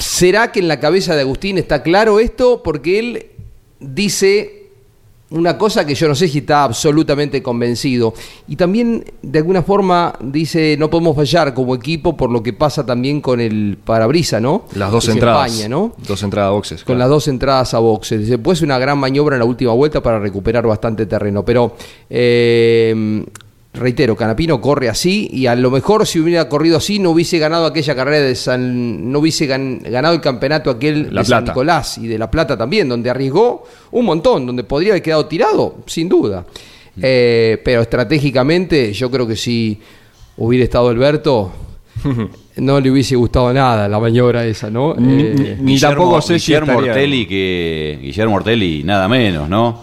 ¿Será 0.00 0.50
que 0.50 0.60
en 0.60 0.68
la 0.68 0.80
cabeza 0.80 1.14
de 1.14 1.20
Agustín 1.20 1.58
está 1.58 1.82
claro 1.82 2.20
esto? 2.20 2.62
Porque 2.62 2.98
él 2.98 3.26
dice 3.80 4.60
una 5.30 5.56
cosa 5.58 5.86
que 5.86 5.94
yo 5.94 6.08
no 6.08 6.14
sé 6.14 6.26
si 6.26 6.38
está 6.38 6.64
absolutamente 6.64 7.42
convencido. 7.42 8.14
Y 8.48 8.56
también, 8.56 9.04
de 9.22 9.38
alguna 9.38 9.62
forma, 9.62 10.14
dice, 10.20 10.76
no 10.78 10.90
podemos 10.90 11.14
fallar 11.14 11.54
como 11.54 11.74
equipo 11.74 12.16
por 12.16 12.30
lo 12.30 12.42
que 12.42 12.52
pasa 12.52 12.84
también 12.84 13.20
con 13.20 13.40
el 13.40 13.78
parabrisa, 13.84 14.40
¿no? 14.40 14.64
Las 14.74 14.90
dos 14.90 15.04
se 15.04 15.12
entradas. 15.12 15.52
empaña, 15.52 15.68
¿no? 15.68 15.92
Dos 15.98 16.22
entradas 16.22 16.48
a 16.48 16.52
boxes. 16.52 16.78
Con 16.82 16.96
claro. 16.96 16.98
las 16.98 17.08
dos 17.10 17.28
entradas 17.28 17.74
a 17.74 17.78
boxes. 17.78 18.28
Después 18.28 18.62
una 18.62 18.78
gran 18.78 18.98
maniobra 18.98 19.36
en 19.36 19.40
la 19.40 19.46
última 19.46 19.72
vuelta 19.72 20.02
para 20.02 20.18
recuperar 20.18 20.66
bastante 20.66 21.06
terreno. 21.06 21.44
Pero, 21.44 21.76
eh, 22.08 23.24
reitero, 23.72 24.16
Canapino 24.16 24.60
corre 24.60 24.88
así 24.88 25.28
y 25.32 25.46
a 25.46 25.54
lo 25.54 25.70
mejor 25.70 26.06
si 26.06 26.18
hubiera 26.18 26.48
corrido 26.48 26.76
así 26.78 26.98
no 26.98 27.10
hubiese 27.10 27.38
ganado 27.38 27.66
aquella 27.66 27.94
carrera 27.94 28.18
de 28.26 28.34
San... 28.34 29.10
no 29.12 29.20
hubiese 29.20 29.48
gan- 29.48 29.80
ganado 29.88 30.14
el 30.14 30.20
campeonato 30.20 30.70
aquel 30.70 31.08
La 31.14 31.22
de 31.22 31.26
San. 31.28 31.44
Nicolás 31.44 31.98
y 31.98 32.06
de 32.08 32.18
La 32.18 32.30
Plata 32.30 32.56
también, 32.58 32.88
donde 32.88 33.08
arriesgó 33.10 33.64
un 33.92 34.04
montón, 34.06 34.44
donde 34.46 34.64
podría 34.64 34.92
haber 34.92 35.02
quedado 35.02 35.26
tirado, 35.26 35.76
sin 35.86 36.08
duda. 36.08 36.44
Eh, 37.00 37.60
pero 37.64 37.80
estratégicamente 37.82 38.92
yo 38.92 39.10
creo 39.10 39.26
que 39.26 39.36
si 39.36 39.78
hubiera 40.36 40.64
estado 40.64 40.88
Alberto... 40.88 41.52
No 42.56 42.78
le 42.78 42.90
hubiese 42.90 43.16
gustado 43.16 43.50
nada 43.54 43.88
la 43.88 43.98
maniobra 43.98 44.44
esa, 44.44 44.68
¿no? 44.68 44.94
Ni- 44.94 45.22
Eh, 45.22 45.56
ni- 45.60 45.78
tampoco 45.80 46.20
sé 46.20 46.38
si 46.38 46.46
Guillermo 46.52 46.76
Ortelli, 46.78 47.24
que 47.26 47.98
Guillermo 48.02 48.34
Ortelli, 48.36 48.82
nada 48.84 49.08
menos, 49.08 49.48
¿no? 49.48 49.82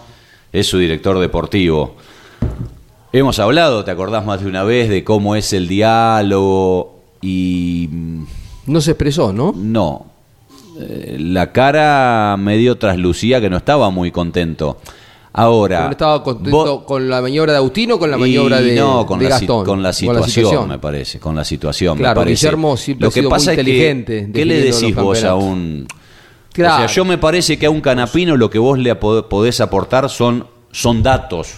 Es 0.52 0.66
su 0.66 0.78
director 0.78 1.18
deportivo. 1.18 1.96
Hemos 3.12 3.38
hablado, 3.38 3.84
te 3.84 3.90
acordás 3.90 4.24
más 4.26 4.42
de 4.42 4.48
una 4.48 4.64
vez, 4.64 4.88
de 4.90 5.02
cómo 5.02 5.34
es 5.34 5.52
el 5.54 5.66
diálogo 5.66 6.98
y 7.22 7.88
mm, 7.90 8.24
no 8.66 8.80
se 8.80 8.90
expresó, 8.92 9.32
¿no? 9.32 9.52
no. 9.56 10.06
Eh, 10.78 11.16
La 11.18 11.50
cara 11.52 12.36
medio 12.38 12.76
traslucía 12.76 13.40
que 13.40 13.48
no 13.48 13.56
estaba 13.56 13.90
muy 13.90 14.10
contento. 14.10 14.78
Ahora. 15.32 15.84
¿No 15.86 15.90
estaba 15.92 16.22
contento 16.22 16.56
vos- 16.56 16.82
con 16.84 17.08
la 17.08 17.22
maniobra 17.22 17.52
de 17.52 17.58
Agustín 17.58 17.92
o 17.92 17.98
con 17.98 18.10
la 18.10 18.16
y 18.16 18.20
maniobra 18.20 18.60
de, 18.60 18.74
no, 18.76 19.06
con, 19.06 19.18
de 19.20 19.28
la, 19.28 19.38
si- 19.38 19.46
Gastón? 19.46 19.64
con 19.64 19.82
la 19.82 19.92
situación, 19.92 20.68
me 20.68 20.78
parece, 20.78 21.18
con 21.20 21.34
la 21.36 21.44
situación, 21.44 21.96
me 21.96 22.02
Claro, 22.02 22.20
parece. 22.20 22.46
Guillermo 22.46 22.76
siempre 22.76 23.02
Lo 23.04 23.08
ha 23.08 23.10
que 23.12 23.20
sido 23.20 23.30
muy 23.30 23.38
pasa 23.38 23.52
es 23.52 23.56
que, 23.56 23.60
inteligente 23.62 24.30
¿qué 24.34 24.44
le 24.44 24.60
decís 24.60 24.94
vos 24.94 25.24
a 25.24 25.34
un... 25.34 25.86
Claro. 26.52 26.74
O 26.74 26.78
sea, 26.78 26.86
yo 26.88 27.04
me 27.04 27.18
parece 27.18 27.56
que 27.58 27.66
a 27.66 27.70
un 27.70 27.80
canapino 27.80 28.36
lo 28.36 28.50
que 28.50 28.58
vos 28.58 28.78
le 28.78 28.94
podés 28.96 29.60
aportar 29.60 30.10
son, 30.10 30.46
son 30.72 31.02
datos, 31.04 31.54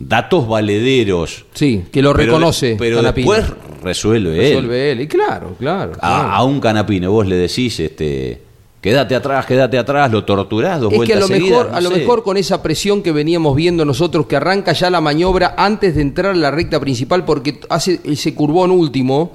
datos 0.00 0.48
valederos. 0.48 1.44
Sí, 1.52 1.84
que 1.92 2.00
lo 2.02 2.12
reconoce 2.12 2.76
Pero, 2.78 3.02
después 3.02 3.44
resuelve 3.82 4.30
él. 4.48 4.54
Resuelve 4.54 4.92
él. 4.92 5.00
Y 5.02 5.06
claro, 5.06 5.54
claro. 5.58 5.92
A, 5.96 5.98
claro. 5.98 6.28
a 6.32 6.44
un 6.44 6.58
canapino 6.60 7.12
vos 7.12 7.26
le 7.26 7.36
decís, 7.36 7.78
este, 7.80 8.40
quédate 8.80 9.14
atrás, 9.14 9.44
quédate 9.46 9.76
atrás, 9.78 10.10
lo 10.10 10.24
torturás 10.24 10.80
dos 10.80 10.92
Es 10.92 11.00
que 11.00 11.12
a 11.12 11.16
vueltas 11.16 11.20
lo 11.20 11.26
seguidas, 11.26 11.50
mejor, 11.58 11.70
no 11.70 11.76
a 11.76 11.80
lo 11.82 11.90
mejor 11.90 12.22
con 12.22 12.36
esa 12.38 12.62
presión 12.62 13.02
que 13.02 13.12
veníamos 13.12 13.54
viendo 13.54 13.84
nosotros, 13.84 14.26
que 14.26 14.36
arranca 14.36 14.72
ya 14.72 14.88
la 14.90 15.00
maniobra 15.02 15.54
antes 15.56 15.94
de 15.94 16.02
entrar 16.02 16.32
a 16.32 16.36
la 16.36 16.50
recta 16.50 16.80
principal, 16.80 17.24
porque 17.24 17.60
hace 17.68 18.00
ese 18.04 18.34
curvón 18.34 18.70
último, 18.70 19.32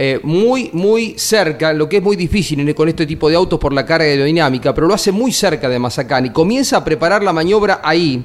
eh, 0.00 0.20
muy, 0.22 0.70
muy 0.74 1.14
cerca, 1.18 1.72
lo 1.72 1.88
que 1.88 1.96
es 1.96 2.02
muy 2.04 2.14
difícil 2.14 2.60
en- 2.60 2.72
con 2.72 2.88
este 2.88 3.04
tipo 3.04 3.28
de 3.28 3.34
autos 3.34 3.58
por 3.58 3.72
la 3.72 3.84
carga 3.84 4.04
aerodinámica, 4.06 4.72
pero 4.72 4.86
lo 4.86 4.94
hace 4.94 5.10
muy 5.10 5.32
cerca 5.32 5.68
de 5.68 5.76
Mazacán 5.80 6.26
y 6.26 6.30
comienza 6.30 6.76
a 6.76 6.84
preparar 6.84 7.24
la 7.24 7.32
maniobra 7.32 7.80
ahí. 7.82 8.22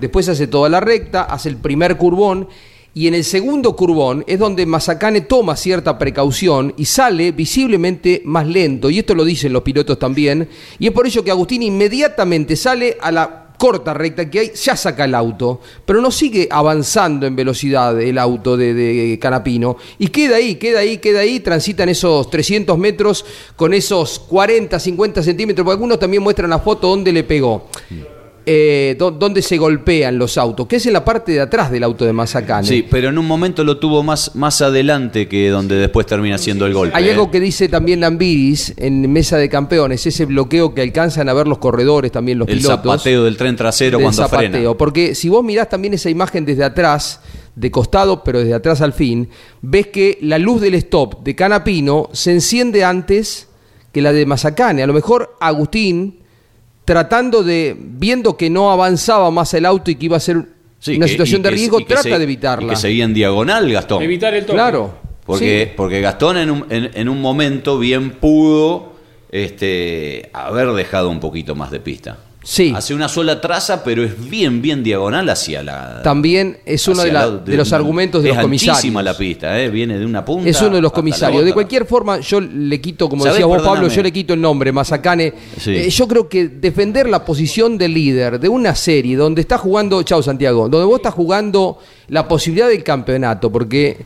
Después 0.00 0.28
hace 0.28 0.46
toda 0.46 0.68
la 0.68 0.80
recta, 0.80 1.22
hace 1.22 1.48
el 1.48 1.56
primer 1.56 1.96
curvón. 1.96 2.48
Y 2.94 3.08
en 3.08 3.14
el 3.14 3.24
segundo 3.24 3.76
curvón 3.76 4.24
es 4.26 4.38
donde 4.38 4.64
Mazacane 4.64 5.20
toma 5.20 5.54
cierta 5.54 5.98
precaución 5.98 6.72
y 6.78 6.86
sale 6.86 7.30
visiblemente 7.32 8.22
más 8.24 8.46
lento. 8.46 8.88
Y 8.88 9.00
esto 9.00 9.14
lo 9.14 9.24
dicen 9.24 9.52
los 9.52 9.62
pilotos 9.62 9.98
también. 9.98 10.48
Y 10.78 10.86
es 10.86 10.92
por 10.92 11.06
ello 11.06 11.22
que 11.22 11.30
Agustín 11.30 11.62
inmediatamente 11.62 12.56
sale 12.56 12.96
a 12.98 13.12
la 13.12 13.42
corta 13.58 13.92
recta 13.92 14.30
que 14.30 14.38
hay, 14.38 14.52
ya 14.54 14.76
saca 14.76 15.04
el 15.04 15.14
auto, 15.14 15.60
pero 15.84 16.00
no 16.00 16.10
sigue 16.10 16.48
avanzando 16.50 17.26
en 17.26 17.36
velocidad 17.36 18.00
el 18.00 18.18
auto 18.18 18.56
de, 18.56 18.72
de 18.72 19.18
Canapino. 19.18 19.76
Y 19.98 20.08
queda 20.08 20.36
ahí, 20.36 20.56
queda 20.56 20.80
ahí, 20.80 20.98
queda 20.98 21.20
ahí, 21.20 21.40
transitan 21.40 21.90
esos 21.90 22.30
300 22.30 22.78
metros 22.78 23.24
con 23.56 23.74
esos 23.74 24.18
40, 24.20 24.78
50 24.78 25.22
centímetros, 25.22 25.64
porque 25.64 25.74
algunos 25.74 25.98
también 25.98 26.22
muestran 26.22 26.48
la 26.48 26.60
foto 26.60 26.88
donde 26.88 27.12
le 27.12 27.24
pegó 27.24 27.68
eh, 28.48 28.96
donde 28.96 29.42
se 29.42 29.56
golpean 29.58 30.18
los 30.18 30.38
autos, 30.38 30.68
que 30.68 30.76
es 30.76 30.86
en 30.86 30.92
la 30.92 31.04
parte 31.04 31.32
de 31.32 31.40
atrás 31.40 31.70
del 31.70 31.82
auto 31.82 32.04
de 32.04 32.12
Mazacane. 32.12 32.66
Sí, 32.66 32.86
pero 32.88 33.08
en 33.08 33.18
un 33.18 33.26
momento 33.26 33.64
lo 33.64 33.78
tuvo 33.78 34.04
más, 34.04 34.36
más 34.36 34.62
adelante 34.62 35.26
que 35.26 35.50
donde 35.50 35.74
después 35.74 36.06
termina 36.06 36.38
siendo 36.38 36.64
el 36.64 36.72
golpe. 36.72 36.96
Hay 36.96 37.08
¿eh? 37.08 37.10
algo 37.10 37.30
que 37.30 37.40
dice 37.40 37.68
también 37.68 38.00
Lambiris 38.00 38.74
en 38.76 39.12
Mesa 39.12 39.36
de 39.36 39.48
Campeones, 39.48 40.06
ese 40.06 40.26
bloqueo 40.26 40.72
que 40.74 40.82
alcanzan 40.82 41.28
a 41.28 41.34
ver 41.34 41.48
los 41.48 41.58
corredores, 41.58 42.12
también 42.12 42.38
los 42.38 42.46
el 42.46 42.58
pilotos. 42.58 42.82
zapateo 42.82 43.24
del 43.24 43.36
tren 43.36 43.56
trasero 43.56 43.98
del 43.98 44.04
cuando 44.04 44.22
zapateo, 44.22 44.50
frena. 44.50 44.74
Porque 44.74 45.16
si 45.16 45.28
vos 45.28 45.42
mirás 45.44 45.68
también 45.68 45.94
esa 45.94 46.08
imagen 46.08 46.44
desde 46.44 46.62
atrás, 46.62 47.20
de 47.56 47.70
costado, 47.70 48.22
pero 48.22 48.38
desde 48.38 48.54
atrás 48.54 48.80
al 48.80 48.92
fin, 48.92 49.28
ves 49.62 49.88
que 49.88 50.18
la 50.20 50.38
luz 50.38 50.60
del 50.60 50.74
stop 50.74 51.24
de 51.24 51.34
Canapino 51.34 52.10
se 52.12 52.32
enciende 52.32 52.84
antes 52.84 53.48
que 53.92 54.02
la 54.02 54.12
de 54.12 54.26
Mazacane. 54.26 54.82
A 54.82 54.86
lo 54.86 54.92
mejor 54.92 55.34
Agustín, 55.40 56.20
tratando 56.86 57.42
de, 57.42 57.76
viendo 57.78 58.38
que 58.38 58.48
no 58.48 58.70
avanzaba 58.70 59.30
más 59.30 59.52
el 59.52 59.66
auto 59.66 59.90
y 59.90 59.96
que 59.96 60.06
iba 60.06 60.16
a 60.16 60.20
ser 60.20 60.46
Sí, 60.78 60.96
una 60.96 61.04
que- 61.06 61.12
situación 61.12 61.42
de 61.42 61.50
que- 61.50 61.54
riesgo, 61.56 61.80
trata 61.84 62.02
se- 62.04 62.16
de 62.16 62.24
evitarla. 62.24 62.66
y 62.68 62.70
que 62.70 62.80
seguía 62.80 63.04
en 63.04 63.12
diagonal, 63.12 63.70
Gastón. 63.70 64.02
Evitar 64.02 64.32
el 64.34 64.42
toque. 64.46 64.54
Claro. 64.54 64.94
Porque, 65.26 65.66
Sí. 65.68 65.72
porque 65.76 66.00
Gastón 66.00 66.36
en 66.38 66.50
un, 66.50 66.66
en, 66.70 66.90
en 66.94 67.08
un 67.08 67.20
momento 67.20 67.78
bien 67.78 68.12
pudo 68.12 68.94
este, 69.32 70.30
haber 70.32 70.68
dejado 70.72 71.10
un 71.10 71.18
poquito 71.20 71.54
más 71.56 71.70
de 71.72 71.80
pista. 71.80 72.18
Sí. 72.48 72.72
Hace 72.76 72.94
una 72.94 73.08
sola 73.08 73.40
traza, 73.40 73.82
pero 73.82 74.04
es 74.04 74.30
bien, 74.30 74.62
bien 74.62 74.84
diagonal 74.84 75.28
hacia 75.28 75.64
la. 75.64 76.00
También 76.04 76.58
es 76.64 76.86
uno 76.86 77.02
de, 77.02 77.10
la- 77.10 77.26
la- 77.26 77.36
de 77.38 77.56
los 77.56 77.72
argumentos 77.72 78.22
de 78.22 78.28
es 78.30 78.36
los 78.36 78.42
comisarios. 78.44 79.02
la 79.02 79.16
pista, 79.18 79.60
¿eh? 79.60 79.68
viene 79.68 79.98
de 79.98 80.06
una 80.06 80.24
punta. 80.24 80.48
Es 80.48 80.62
uno 80.62 80.76
de 80.76 80.80
los 80.80 80.92
comisarios. 80.92 81.44
De 81.44 81.52
cualquier 81.52 81.86
forma, 81.86 82.20
yo 82.20 82.40
le 82.40 82.80
quito, 82.80 83.08
como 83.08 83.24
¿Sabés? 83.24 83.38
decía 83.38 83.46
vos, 83.46 83.60
Pablo, 83.62 83.88
yo 83.88 84.00
le 84.00 84.12
quito 84.12 84.32
el 84.32 84.40
nombre, 84.40 84.70
Mazacane. 84.70 85.34
Sí. 85.58 85.72
Eh, 85.74 85.90
yo 85.90 86.06
creo 86.06 86.28
que 86.28 86.46
defender 86.48 87.08
la 87.08 87.24
posición 87.24 87.76
de 87.78 87.88
líder 87.88 88.38
de 88.38 88.48
una 88.48 88.76
serie 88.76 89.16
donde 89.16 89.40
está 89.40 89.58
jugando, 89.58 90.00
chao 90.04 90.22
Santiago, 90.22 90.68
donde 90.68 90.86
vos 90.86 90.98
estás 91.00 91.14
jugando 91.14 91.78
la 92.10 92.28
posibilidad 92.28 92.68
del 92.68 92.84
campeonato, 92.84 93.50
porque 93.50 93.98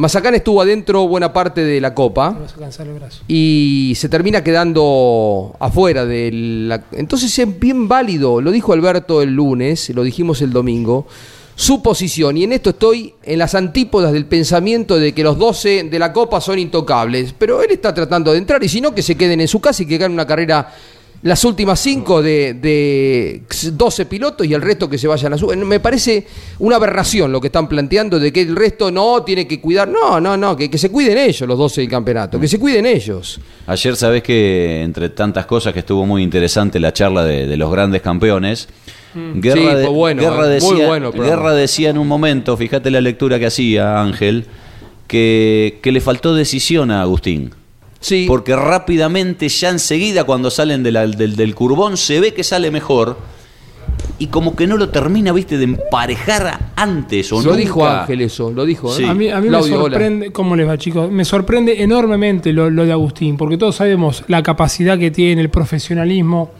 Mazacane 0.00 0.38
estuvo 0.38 0.62
adentro 0.62 1.06
buena 1.06 1.30
parte 1.30 1.62
de 1.62 1.78
la 1.78 1.94
Copa 1.94 2.30
Vas 2.30 2.54
a 2.54 2.56
cansar 2.56 2.86
el 2.86 2.94
brazo. 2.94 3.22
y 3.28 3.92
se 3.96 4.08
termina 4.08 4.42
quedando 4.42 5.54
afuera 5.60 6.06
de 6.06 6.30
la... 6.32 6.82
Entonces 6.92 7.38
es 7.38 7.60
bien 7.60 7.86
válido, 7.86 8.40
lo 8.40 8.50
dijo 8.50 8.72
Alberto 8.72 9.20
el 9.20 9.34
lunes, 9.34 9.90
lo 9.90 10.02
dijimos 10.02 10.40
el 10.40 10.52
domingo, 10.52 11.06
su 11.54 11.82
posición. 11.82 12.38
Y 12.38 12.44
en 12.44 12.54
esto 12.54 12.70
estoy 12.70 13.14
en 13.22 13.38
las 13.38 13.54
antípodas 13.54 14.12
del 14.12 14.24
pensamiento 14.24 14.96
de 14.96 15.12
que 15.12 15.22
los 15.22 15.36
12 15.36 15.84
de 15.84 15.98
la 15.98 16.14
Copa 16.14 16.40
son 16.40 16.58
intocables. 16.58 17.34
Pero 17.38 17.62
él 17.62 17.70
está 17.70 17.92
tratando 17.92 18.32
de 18.32 18.38
entrar 18.38 18.64
y 18.64 18.70
si 18.70 18.80
no, 18.80 18.94
que 18.94 19.02
se 19.02 19.16
queden 19.16 19.42
en 19.42 19.48
su 19.48 19.60
casa 19.60 19.82
y 19.82 19.86
que 19.86 19.98
ganen 19.98 20.14
una 20.14 20.26
carrera 20.26 20.72
las 21.22 21.44
últimas 21.44 21.78
5 21.80 22.22
de, 22.22 22.54
de 22.54 23.42
12 23.72 24.06
pilotos 24.06 24.46
y 24.46 24.54
el 24.54 24.62
resto 24.62 24.88
que 24.88 24.96
se 24.96 25.06
vayan 25.06 25.34
a 25.34 25.38
su... 25.38 25.48
Me 25.48 25.78
parece 25.78 26.26
una 26.60 26.76
aberración 26.76 27.30
lo 27.30 27.40
que 27.42 27.48
están 27.48 27.68
planteando 27.68 28.18
de 28.18 28.32
que 28.32 28.40
el 28.40 28.56
resto 28.56 28.90
no 28.90 29.22
tiene 29.22 29.46
que 29.46 29.60
cuidar. 29.60 29.86
No, 29.88 30.18
no, 30.18 30.36
no, 30.38 30.56
que, 30.56 30.70
que 30.70 30.78
se 30.78 30.90
cuiden 30.90 31.18
ellos 31.18 31.46
los 31.46 31.58
12 31.58 31.82
del 31.82 31.90
campeonato, 31.90 32.40
que 32.40 32.48
se 32.48 32.58
cuiden 32.58 32.86
ellos. 32.86 33.38
Ayer 33.66 33.96
sabés 33.96 34.22
que 34.22 34.82
entre 34.82 35.10
tantas 35.10 35.44
cosas 35.44 35.74
que 35.74 35.80
estuvo 35.80 36.06
muy 36.06 36.22
interesante 36.22 36.80
la 36.80 36.92
charla 36.94 37.22
de, 37.24 37.46
de 37.46 37.56
los 37.58 37.70
grandes 37.70 38.00
campeones. 38.00 38.68
Guerra, 39.14 39.60
Sí, 39.60 39.66
de- 39.76 39.84
fue 39.84 39.92
bueno, 39.94 40.22
Guerra 40.22 40.44
eh, 40.56 40.60
muy 40.62 40.70
decía, 40.70 40.86
bueno. 40.88 41.12
Guerra 41.12 41.52
decía 41.52 41.90
en 41.90 41.98
un 41.98 42.08
momento, 42.08 42.56
fíjate 42.56 42.90
la 42.90 43.00
lectura 43.02 43.38
que 43.38 43.46
hacía 43.46 44.00
Ángel, 44.00 44.46
que, 45.06 45.80
que 45.82 45.92
le 45.92 46.00
faltó 46.00 46.34
decisión 46.34 46.90
a 46.90 47.02
Agustín. 47.02 47.50
Sí. 48.00 48.24
Porque 48.26 48.56
rápidamente, 48.56 49.48
ya 49.48 49.68
enseguida, 49.68 50.24
cuando 50.24 50.50
salen 50.50 50.82
de 50.82 50.90
la- 50.92 51.06
del, 51.06 51.36
del 51.36 51.54
curbón, 51.54 51.96
se 51.96 52.18
ve 52.20 52.32
que 52.34 52.42
sale 52.42 52.70
mejor. 52.70 53.16
Y 54.18 54.26
como 54.28 54.54
que 54.56 54.66
no 54.66 54.76
lo 54.76 54.88
termina, 54.90 55.32
viste, 55.32 55.56
de 55.58 55.64
emparejar 55.64 56.72
antes 56.76 57.32
o 57.32 57.36
lo 57.36 57.42
nunca. 57.50 57.56
dijo 57.56 57.86
Ángel 57.86 58.20
eso, 58.22 58.50
lo 58.50 58.64
dijo. 58.64 58.92
¿eh? 58.92 58.96
Sí. 58.98 59.04
A 59.04 59.14
mí, 59.14 59.28
a 59.30 59.40
mí 59.40 59.48
Claudio, 59.48 59.70
me 59.76 59.82
hola. 59.82 59.94
sorprende, 59.94 60.32
¿cómo 60.32 60.56
les 60.56 60.68
va 60.68 60.78
chicos? 60.78 61.10
Me 61.10 61.24
sorprende 61.24 61.82
enormemente 61.82 62.52
lo, 62.52 62.70
lo 62.70 62.84
de 62.84 62.92
Agustín, 62.92 63.36
porque 63.36 63.56
todos 63.58 63.76
sabemos 63.76 64.24
la 64.28 64.42
capacidad 64.42 64.98
que 64.98 65.10
tiene, 65.10 65.40
el 65.42 65.50
profesionalismo, 65.50 66.50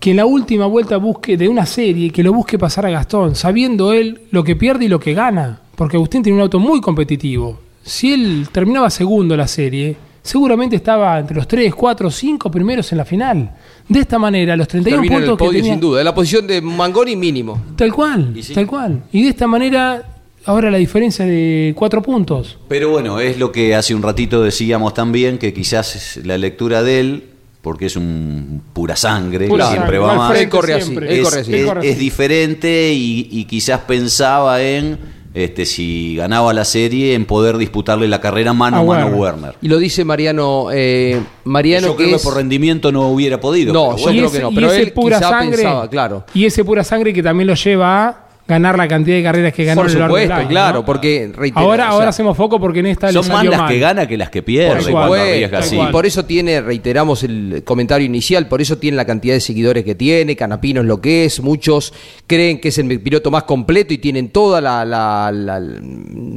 que 0.00 0.10
en 0.10 0.16
la 0.18 0.26
última 0.26 0.66
vuelta 0.66 0.96
busque 0.96 1.36
de 1.36 1.48
una 1.48 1.66
serie, 1.66 2.10
que 2.10 2.22
lo 2.24 2.32
busque 2.32 2.58
pasar 2.58 2.86
a 2.86 2.90
Gastón, 2.90 3.34
sabiendo 3.36 3.92
él 3.92 4.22
lo 4.30 4.42
que 4.44 4.56
pierde 4.56 4.84
y 4.84 4.88
lo 4.88 4.98
que 5.00 5.14
gana, 5.14 5.60
porque 5.76 5.96
Agustín 5.96 6.22
tiene 6.22 6.36
un 6.36 6.42
auto 6.42 6.58
muy 6.58 6.80
competitivo. 6.80 7.58
Si 7.84 8.12
él 8.12 8.48
terminaba 8.52 8.90
segundo 8.90 9.36
la 9.36 9.46
serie, 9.46 9.96
seguramente 10.22 10.76
estaba 10.76 11.18
entre 11.18 11.36
los 11.36 11.46
3, 11.48 11.74
4, 11.74 12.10
5 12.10 12.50
primeros 12.50 12.90
en 12.92 12.98
la 12.98 13.04
final. 13.04 13.50
De 13.88 14.00
esta 14.00 14.18
manera, 14.18 14.56
los 14.56 14.68
31 14.68 14.96
Termina 15.02 15.16
en 15.16 15.22
el 15.22 15.28
puntos 15.30 15.48
que 15.50 15.56
tenía... 15.56 15.72
sin 15.72 15.80
duda. 15.80 16.00
En 16.00 16.04
la 16.04 16.14
posición 16.14 16.46
de 16.46 16.60
Mangoni 16.62 17.16
mínimo. 17.16 17.60
Tal 17.76 17.92
cual, 17.92 18.34
sí. 18.40 18.54
tal 18.54 18.66
cual. 18.66 19.02
Y 19.12 19.24
de 19.24 19.28
esta 19.30 19.46
manera, 19.46 20.02
ahora 20.44 20.70
la 20.70 20.78
diferencia 20.78 21.24
de 21.24 21.74
4 21.76 22.02
puntos. 22.02 22.58
Pero 22.68 22.90
bueno, 22.90 23.18
es 23.20 23.38
lo 23.38 23.50
que 23.52 23.74
hace 23.74 23.94
un 23.94 24.02
ratito 24.02 24.42
decíamos 24.42 24.94
también, 24.94 25.38
que 25.38 25.52
quizás 25.52 25.96
es 25.96 26.24
la 26.24 26.38
lectura 26.38 26.82
de 26.82 27.00
él, 27.00 27.24
porque 27.60 27.86
es 27.86 27.96
un 27.96 28.62
pura 28.72 28.96
sangre, 28.96 29.46
Pura 29.48 29.66
que 29.66 29.70
siempre 29.72 29.98
sangre, 29.98 30.14
va 30.14 30.14
más. 30.16 30.46
corre 30.46 30.74
así, 30.74 30.82
siempre. 30.84 31.18
es, 31.20 31.24
corre 31.24 31.40
así. 31.40 31.54
Es- 31.88 31.98
diferente 31.98 32.92
y, 32.92 33.28
y 33.30 33.44
quizás 33.44 33.80
pensaba 33.80 34.60
en, 34.62 34.98
este, 35.34 35.64
si 35.64 36.16
ganaba 36.16 36.52
la 36.52 36.64
serie, 36.64 37.14
en 37.14 37.24
poder 37.24 37.56
disputarle 37.56 38.06
la 38.08 38.20
carrera 38.20 38.52
mano 38.52 38.76
A 38.76 38.80
a 38.80 38.84
mano 38.84 39.00
a 39.00 39.04
Werner. 39.06 39.20
Werner. 39.20 39.54
Y 39.62 39.68
lo 39.68 39.78
dice 39.78 40.04
Mariano. 40.04 40.66
eh, 40.72 41.20
Mariano 41.44 41.86
Yo 41.88 41.96
que 41.96 42.04
creo 42.04 42.16
es- 42.16 42.22
que 42.22 42.28
por 42.28 42.36
rendimiento 42.36 42.92
no 42.92 43.08
hubiera 43.08 43.40
podido. 43.40 43.72
No, 43.72 43.94
pero 43.94 43.96
yo 43.98 44.02
bueno. 44.04 44.16
creo 44.18 44.26
ese- 44.28 44.36
que 44.38 44.42
no, 44.42 44.50
y 44.50 44.54
pero 44.54 44.66
ese 44.72 44.82
él 44.82 44.92
pura 44.92 45.16
quizá 45.18 45.28
sangre, 45.30 45.56
pensaba, 45.56 45.88
claro. 45.90 46.24
Y 46.34 46.44
ese 46.44 46.64
pura 46.64 46.84
sangre 46.84 47.12
que 47.12 47.22
también 47.22 47.46
lo 47.46 47.54
lleva 47.54 48.08
a 48.08 48.26
ganar 48.52 48.76
la 48.76 48.86
cantidad 48.86 49.16
de 49.16 49.22
carreras 49.22 49.52
que 49.52 49.64
ganó 49.64 49.82
Por 49.82 49.90
supuesto, 49.90 50.34
claro, 50.48 50.80
¿no? 50.80 50.84
porque 50.84 51.32
reitero, 51.34 51.64
ahora, 51.64 51.84
o 51.84 51.86
sea, 51.86 51.94
ahora 51.94 52.08
hacemos 52.10 52.36
foco 52.36 52.60
porque 52.60 52.80
en 52.80 52.86
esta 52.86 53.10
Son 53.12 53.26
más 53.28 53.44
las 53.44 53.58
mal. 53.58 53.68
que 53.72 53.78
gana 53.78 54.06
que 54.06 54.16
las 54.16 54.30
que 54.30 54.42
pierde 54.42 54.74
Por 54.74 54.82
supuesto, 54.82 55.56
así. 55.56 55.76
cual. 55.76 55.90
Por 55.90 56.06
eso 56.06 56.24
tiene, 56.24 56.60
reiteramos 56.60 57.22
el 57.22 57.62
comentario 57.64 58.06
inicial, 58.06 58.46
por 58.48 58.60
eso 58.60 58.78
tiene 58.78 58.96
la 58.96 59.04
cantidad 59.04 59.34
de 59.34 59.40
seguidores 59.40 59.84
que 59.84 59.94
tiene, 59.94 60.36
Canapino 60.36 60.80
es 60.82 60.86
lo 60.86 61.00
que 61.00 61.24
es, 61.24 61.40
muchos 61.40 61.92
creen 62.26 62.60
que 62.60 62.68
es 62.68 62.78
el 62.78 63.00
piloto 63.00 63.30
más 63.30 63.44
completo 63.44 63.94
y 63.94 63.98
tienen 63.98 64.28
todo 64.28 64.58
el 64.58 64.64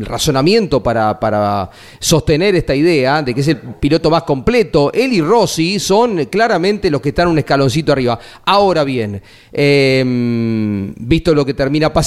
razonamiento 0.05 0.81
para, 0.81 1.19
para 1.19 1.69
sostener 1.99 2.55
esta 2.55 2.75
idea 2.75 3.21
de 3.21 3.33
que 3.33 3.41
es 3.41 3.47
el 3.47 3.57
piloto 3.57 4.09
más 4.09 4.23
completo. 4.23 4.91
Él 4.93 5.13
y 5.13 5.21
Rossi 5.21 5.79
son 5.79 6.25
claramente 6.25 6.89
los 6.89 7.01
que 7.01 7.09
están 7.09 7.27
un 7.27 7.37
escaloncito 7.37 7.91
arriba. 7.91 8.19
Ahora 8.45 8.83
bien, 8.83 9.21
eh, 9.51 10.03
visto 10.97 11.33
lo 11.33 11.45
que 11.45 11.53
termina 11.53 11.91
pasando, 11.91 12.04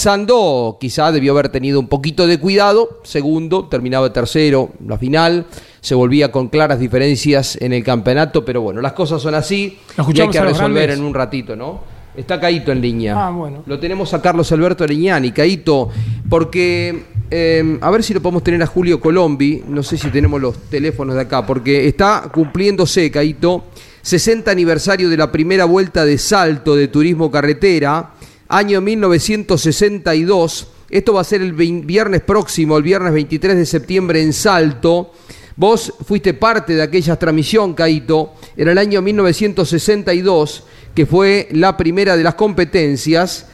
quizá 0.80 1.12
debió 1.12 1.32
haber 1.32 1.48
tenido 1.48 1.80
un 1.80 1.88
poquito 1.88 2.26
de 2.26 2.38
cuidado. 2.38 3.00
Segundo, 3.04 3.66
terminaba 3.66 4.12
tercero 4.12 4.70
la 4.86 4.98
final. 4.98 5.46
Se 5.80 5.94
volvía 5.94 6.32
con 6.32 6.48
claras 6.48 6.78
diferencias 6.78 7.56
en 7.60 7.72
el 7.72 7.84
campeonato, 7.84 8.44
pero 8.44 8.60
bueno, 8.60 8.80
las 8.80 8.92
cosas 8.92 9.22
son 9.22 9.34
así 9.34 9.78
¿Lo 9.96 10.06
y 10.12 10.20
hay 10.20 10.28
que 10.28 10.40
resolver 10.40 10.90
en 10.90 11.02
un 11.02 11.14
ratito, 11.14 11.56
¿no? 11.56 11.80
Está 12.16 12.40
Caito 12.40 12.72
en 12.72 12.80
línea. 12.80 13.14
Ah, 13.26 13.30
bueno. 13.30 13.62
Lo 13.66 13.78
tenemos 13.78 14.12
a 14.12 14.20
Carlos 14.20 14.50
Alberto 14.50 14.84
Leñani, 14.84 15.30
Caito, 15.30 15.88
porque 16.28 17.04
eh, 17.30 17.78
a 17.80 17.90
ver 17.90 18.02
si 18.02 18.12
lo 18.12 18.20
podemos 18.20 18.42
tener 18.42 18.62
a 18.62 18.66
Julio 18.66 18.98
Colombi, 18.98 19.62
no 19.68 19.82
sé 19.82 19.96
si 19.96 20.10
tenemos 20.10 20.40
los 20.40 20.58
teléfonos 20.70 21.14
de 21.14 21.22
acá, 21.22 21.46
porque 21.46 21.86
está 21.86 22.28
cumpliéndose, 22.32 23.10
Caito, 23.10 23.64
60 24.02 24.50
aniversario 24.50 25.08
de 25.08 25.16
la 25.16 25.30
primera 25.30 25.64
vuelta 25.64 26.04
de 26.04 26.18
salto 26.18 26.74
de 26.74 26.88
turismo 26.88 27.30
carretera, 27.30 28.14
año 28.48 28.80
1962. 28.80 30.68
Esto 30.90 31.12
va 31.12 31.20
a 31.20 31.24
ser 31.24 31.42
el 31.42 31.52
viernes 31.52 32.22
próximo, 32.22 32.76
el 32.76 32.82
viernes 32.82 33.12
23 33.12 33.56
de 33.56 33.66
septiembre 33.66 34.22
en 34.22 34.32
Salto. 34.32 35.12
Vos 35.56 35.92
fuiste 36.06 36.34
parte 36.34 36.74
de 36.74 36.82
aquella 36.82 37.16
transmisión, 37.16 37.74
Caito, 37.74 38.34
en 38.56 38.68
el 38.68 38.78
año 38.78 39.02
1962, 39.02 40.64
que 40.94 41.04
fue 41.04 41.48
la 41.52 41.76
primera 41.76 42.16
de 42.16 42.22
las 42.22 42.34
competencias. 42.34 43.46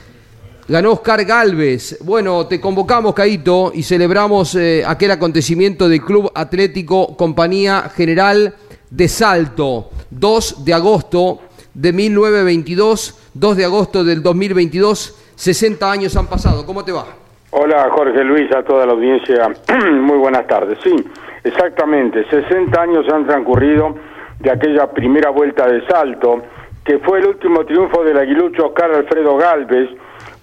Ganó 0.69 0.93
Oscar 0.93 1.25
Galvez. 1.25 1.99
Bueno, 2.03 2.47
te 2.47 2.61
convocamos, 2.61 3.15
Caito, 3.15 3.73
y 3.75 3.83
celebramos 3.83 4.55
eh, 4.55 4.85
aquel 4.87 5.11
acontecimiento 5.11 5.89
del 5.89 6.03
Club 6.03 6.31
Atlético 6.35 7.17
Compañía 7.17 7.91
General 7.95 8.55
de 8.91 9.09
Salto, 9.09 9.91
2 10.11 10.65
de 10.65 10.75
agosto 10.75 11.41
de 11.75 11.93
1922, 11.93 13.15
2 13.35 13.57
de 13.57 13.65
agosto 13.65 14.05
del 14.05 14.23
2022, 14.23 15.35
60 15.35 15.91
años 15.91 16.17
han 16.17 16.29
pasado. 16.29 16.65
¿Cómo 16.65 16.85
te 16.85 16.93
va? 16.93 17.05
Hola 17.51 17.89
Jorge 17.91 18.23
Luis, 18.23 18.51
a 18.55 18.63
toda 18.63 18.87
la 18.87 18.93
audiencia, 18.93 19.49
muy 19.93 20.19
buenas 20.19 20.47
tardes. 20.47 20.79
Sí, 20.85 20.95
exactamente, 21.43 22.25
60 22.31 22.81
años 22.81 23.05
han 23.13 23.27
transcurrido 23.27 23.97
de 24.39 24.51
aquella 24.51 24.89
primera 24.91 25.31
vuelta 25.31 25.67
de 25.67 25.85
salto 25.87 26.43
que 26.85 26.99
fue 26.99 27.19
el 27.19 27.27
último 27.27 27.65
triunfo 27.65 28.05
del 28.05 28.19
aguilucho 28.19 28.67
Oscar 28.67 28.93
Alfredo 28.93 29.37
Galvez, 29.37 29.89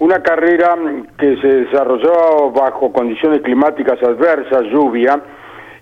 una 0.00 0.22
carrera 0.22 0.76
que 1.16 1.36
se 1.36 1.46
desarrolló 1.46 2.50
bajo 2.50 2.92
condiciones 2.92 3.40
climáticas 3.42 4.02
adversas, 4.02 4.64
lluvia, 4.64 5.22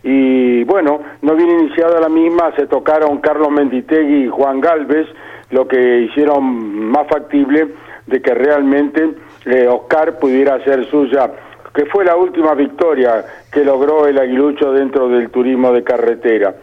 y 0.03 0.63
bueno, 0.65 1.01
no 1.23 1.35
bien 1.35 1.51
iniciada 1.61 2.01
la 2.01 2.09
misma, 2.09 2.55
se 2.57 2.67
tocaron 2.67 3.19
Carlos 3.19 3.51
Menditegui 3.51 4.25
y 4.25 4.29
Juan 4.29 4.61
Galvez, 4.61 5.07
lo 5.51 5.67
que 5.67 6.01
hicieron 6.01 6.91
más 6.91 7.07
factible 7.09 7.69
de 8.07 8.23
que 8.23 8.35
realmente 8.35 9.11
eh, 9.47 9.67
Oscar 9.69 10.19
pudiera 10.19 10.55
hacer 10.55 10.87
suya, 10.87 11.31
que 11.75 11.87
fue 11.87 12.05
la 12.05 12.17
última 12.17 12.55
victoria 12.55 13.25
que 13.53 13.65
logró 13.65 14.07
el 14.07 14.19
aguilucho 14.19 14.73
dentro 14.73 15.09
del 15.09 15.31
turismo 15.31 15.73
de 15.73 15.85
carretera. 15.85 16.55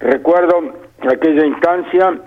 Recuerdo 0.00 0.74
aquella 1.08 1.46
instancia, 1.46 2.18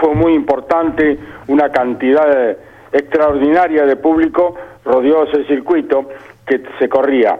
fue 0.00 0.14
muy 0.14 0.34
importante, 0.34 1.18
una 1.48 1.70
cantidad 1.70 2.56
extraordinaria 2.92 3.86
de 3.86 3.96
público 3.96 4.54
rodeó 4.84 5.24
ese 5.24 5.44
circuito 5.44 6.08
que 6.46 6.62
se 6.78 6.88
corría 6.88 7.38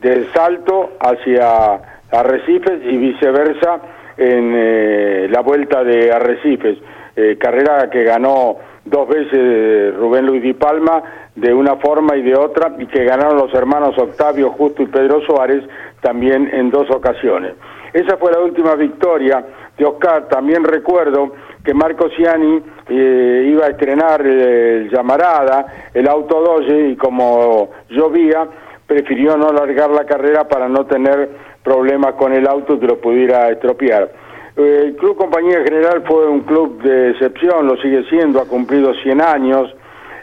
del 0.00 0.30
Salto 0.32 0.92
hacia 1.00 1.80
Arrecifes 2.10 2.80
y 2.84 2.96
viceversa 2.96 3.80
en 4.16 4.52
eh, 4.54 5.28
la 5.30 5.40
vuelta 5.40 5.82
de 5.82 6.12
Arrecifes, 6.12 6.78
eh, 7.16 7.36
carrera 7.38 7.88
que 7.90 8.04
ganó 8.04 8.56
dos 8.84 9.08
veces 9.08 9.94
Rubén 9.96 10.26
Luis 10.26 10.42
Di 10.42 10.52
Palma 10.52 11.02
de 11.34 11.52
una 11.52 11.76
forma 11.76 12.16
y 12.16 12.22
de 12.22 12.36
otra 12.36 12.74
y 12.78 12.86
que 12.86 13.04
ganaron 13.04 13.36
los 13.36 13.52
hermanos 13.54 13.96
Octavio 13.98 14.50
Justo 14.50 14.82
y 14.82 14.86
Pedro 14.86 15.20
Suárez 15.22 15.64
también 16.00 16.50
en 16.52 16.70
dos 16.70 16.90
ocasiones. 16.90 17.54
Esa 17.92 18.16
fue 18.16 18.32
la 18.32 18.40
última 18.40 18.74
victoria 18.74 19.44
de 19.78 19.84
Oscar. 19.84 20.28
También 20.28 20.64
recuerdo 20.64 21.32
que 21.64 21.72
Marco 21.72 22.08
Ciani 22.10 22.60
eh, 22.88 23.48
iba 23.48 23.66
a 23.66 23.70
estrenar 23.70 24.20
el 24.20 24.90
Llamarada, 24.90 25.66
el 25.94 26.08
Auto 26.08 26.40
Doge, 26.40 26.88
y 26.88 26.96
como 26.96 27.70
llovía, 27.88 28.46
prefirió 28.86 29.36
no 29.36 29.48
alargar 29.48 29.90
la 29.90 30.04
carrera 30.04 30.46
para 30.46 30.68
no 30.68 30.86
tener 30.86 31.30
problemas 31.62 32.14
con 32.14 32.32
el 32.32 32.46
auto 32.46 32.78
que 32.78 32.86
lo 32.86 33.00
pudiera 33.00 33.48
estropear. 33.50 34.23
Eh, 34.56 34.82
el 34.86 34.96
Club 34.96 35.16
Compañía 35.16 35.64
General 35.64 36.04
fue 36.06 36.28
un 36.28 36.40
club 36.42 36.80
de 36.80 37.10
excepción, 37.10 37.66
lo 37.66 37.76
sigue 37.78 38.04
siendo, 38.08 38.40
ha 38.40 38.46
cumplido 38.46 38.94
100 38.94 39.20
años, 39.20 39.74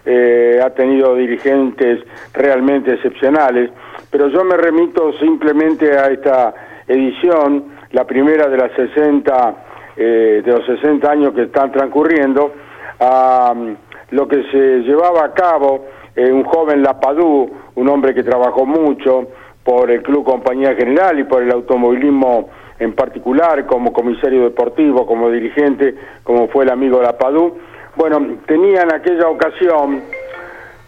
eh, 0.06 0.58
ha 0.64 0.70
tenido 0.70 1.16
dirigentes 1.16 2.00
realmente 2.34 2.94
excepcionales, 2.94 3.72
pero 4.10 4.30
yo 4.30 4.46
me 4.46 4.56
remito 4.56 5.12
simplemente 5.20 5.98
a 5.98 6.08
esta 6.08 6.54
edición, 6.88 7.76
la 7.92 8.06
primera 8.06 8.48
de 8.48 8.58
las 8.58 8.72
60, 8.72 9.56
eh, 9.98 10.42
de 10.46 10.52
los 10.52 10.66
60 10.66 11.12
años 11.12 11.34
que 11.34 11.44
están 11.44 11.70
transcurriendo, 11.74 12.54
a 13.02 13.54
mm, 13.54 13.76
lo 14.12 14.30
que 14.30 14.44
se 14.50 14.80
llevaba 14.84 15.26
a 15.26 15.34
cabo 15.34 15.86
un 16.16 16.44
joven 16.44 16.84
Lapadú, 16.84 17.50
un 17.76 17.90
hombre 17.90 18.14
que 18.14 18.22
trabajó 18.22 18.66
mucho 18.66 19.28
por 19.64 19.90
el 19.90 20.04
Club 20.04 20.26
Compañía 20.26 20.76
General 20.76 21.18
y 21.18 21.24
por 21.24 21.42
el 21.42 21.52
automovilismo 21.52 22.50
en 22.82 22.94
particular, 22.94 23.68
como 23.68 23.94
comisario 23.94 24.44
deportivo, 24.44 25.06
como 25.06 25.30
dirigente, 25.30 25.94
como 26.24 26.48
fue 26.48 26.64
el 26.64 26.72
amigo 26.72 27.00
Lapadú. 27.00 27.56
Bueno, 27.96 28.38
tenía 28.48 28.82
en 28.82 28.92
aquella 28.92 29.28
ocasión, 29.28 30.02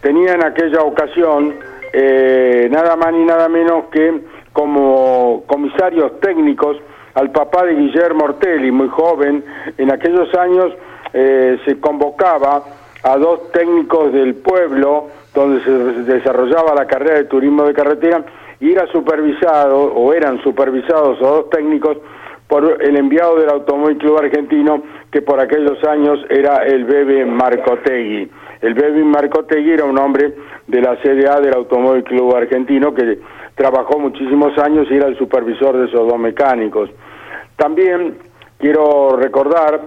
tenía 0.02 0.32
en 0.32 0.44
aquella 0.44 0.82
ocasión 0.82 1.54
eh, 1.92 2.68
nada 2.68 2.96
más 2.96 3.12
ni 3.12 3.24
nada 3.24 3.48
menos 3.48 3.84
que 3.92 4.22
como 4.52 5.44
comisarios 5.46 6.18
técnicos 6.18 6.78
al 7.14 7.30
papá 7.30 7.64
de 7.64 7.76
Guillermo 7.76 8.24
Ortelli, 8.24 8.72
muy 8.72 8.88
joven, 8.88 9.44
en 9.78 9.92
aquellos 9.92 10.34
años 10.34 10.72
eh, 11.12 11.60
se 11.64 11.78
convocaba 11.78 12.64
a 13.04 13.16
dos 13.16 13.52
técnicos 13.52 14.12
del 14.12 14.34
pueblo 14.34 15.10
donde 15.32 15.62
se 15.62 15.70
desarrollaba 16.12 16.74
la 16.74 16.86
carrera 16.86 17.18
de 17.18 17.24
turismo 17.26 17.62
de 17.62 17.72
carretera 17.72 18.24
y 18.64 18.72
era 18.72 18.86
supervisado 18.86 19.92
o 19.92 20.14
eran 20.14 20.42
supervisados 20.42 21.20
o 21.20 21.26
dos 21.26 21.50
técnicos 21.50 21.98
por 22.48 22.82
el 22.82 22.96
enviado 22.96 23.36
del 23.36 23.50
Automóvil 23.50 23.98
Club 23.98 24.16
Argentino 24.18 24.82
que 25.12 25.20
por 25.20 25.38
aquellos 25.38 25.84
años 25.84 26.18
era 26.30 26.64
el 26.64 26.86
Bebe 26.86 27.26
Marcotegui. 27.26 28.30
El 28.62 28.72
Bebe 28.72 29.04
Marcotegui 29.04 29.72
era 29.72 29.84
un 29.84 29.98
hombre 29.98 30.34
de 30.66 30.80
la 30.80 30.96
CDA 30.96 31.42
del 31.42 31.54
Automóvil 31.54 32.04
Club 32.04 32.34
Argentino 32.34 32.94
que 32.94 33.18
trabajó 33.54 33.98
muchísimos 33.98 34.56
años 34.56 34.86
y 34.90 34.94
era 34.94 35.08
el 35.08 35.18
supervisor 35.18 35.76
de 35.76 35.84
esos 35.84 36.08
dos 36.08 36.18
mecánicos. 36.18 36.88
También 37.56 38.16
quiero 38.56 39.14
recordar 39.18 39.82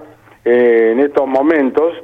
eh, 0.46 0.92
en 0.92 1.00
estos 1.00 1.26
momentos 1.28 1.96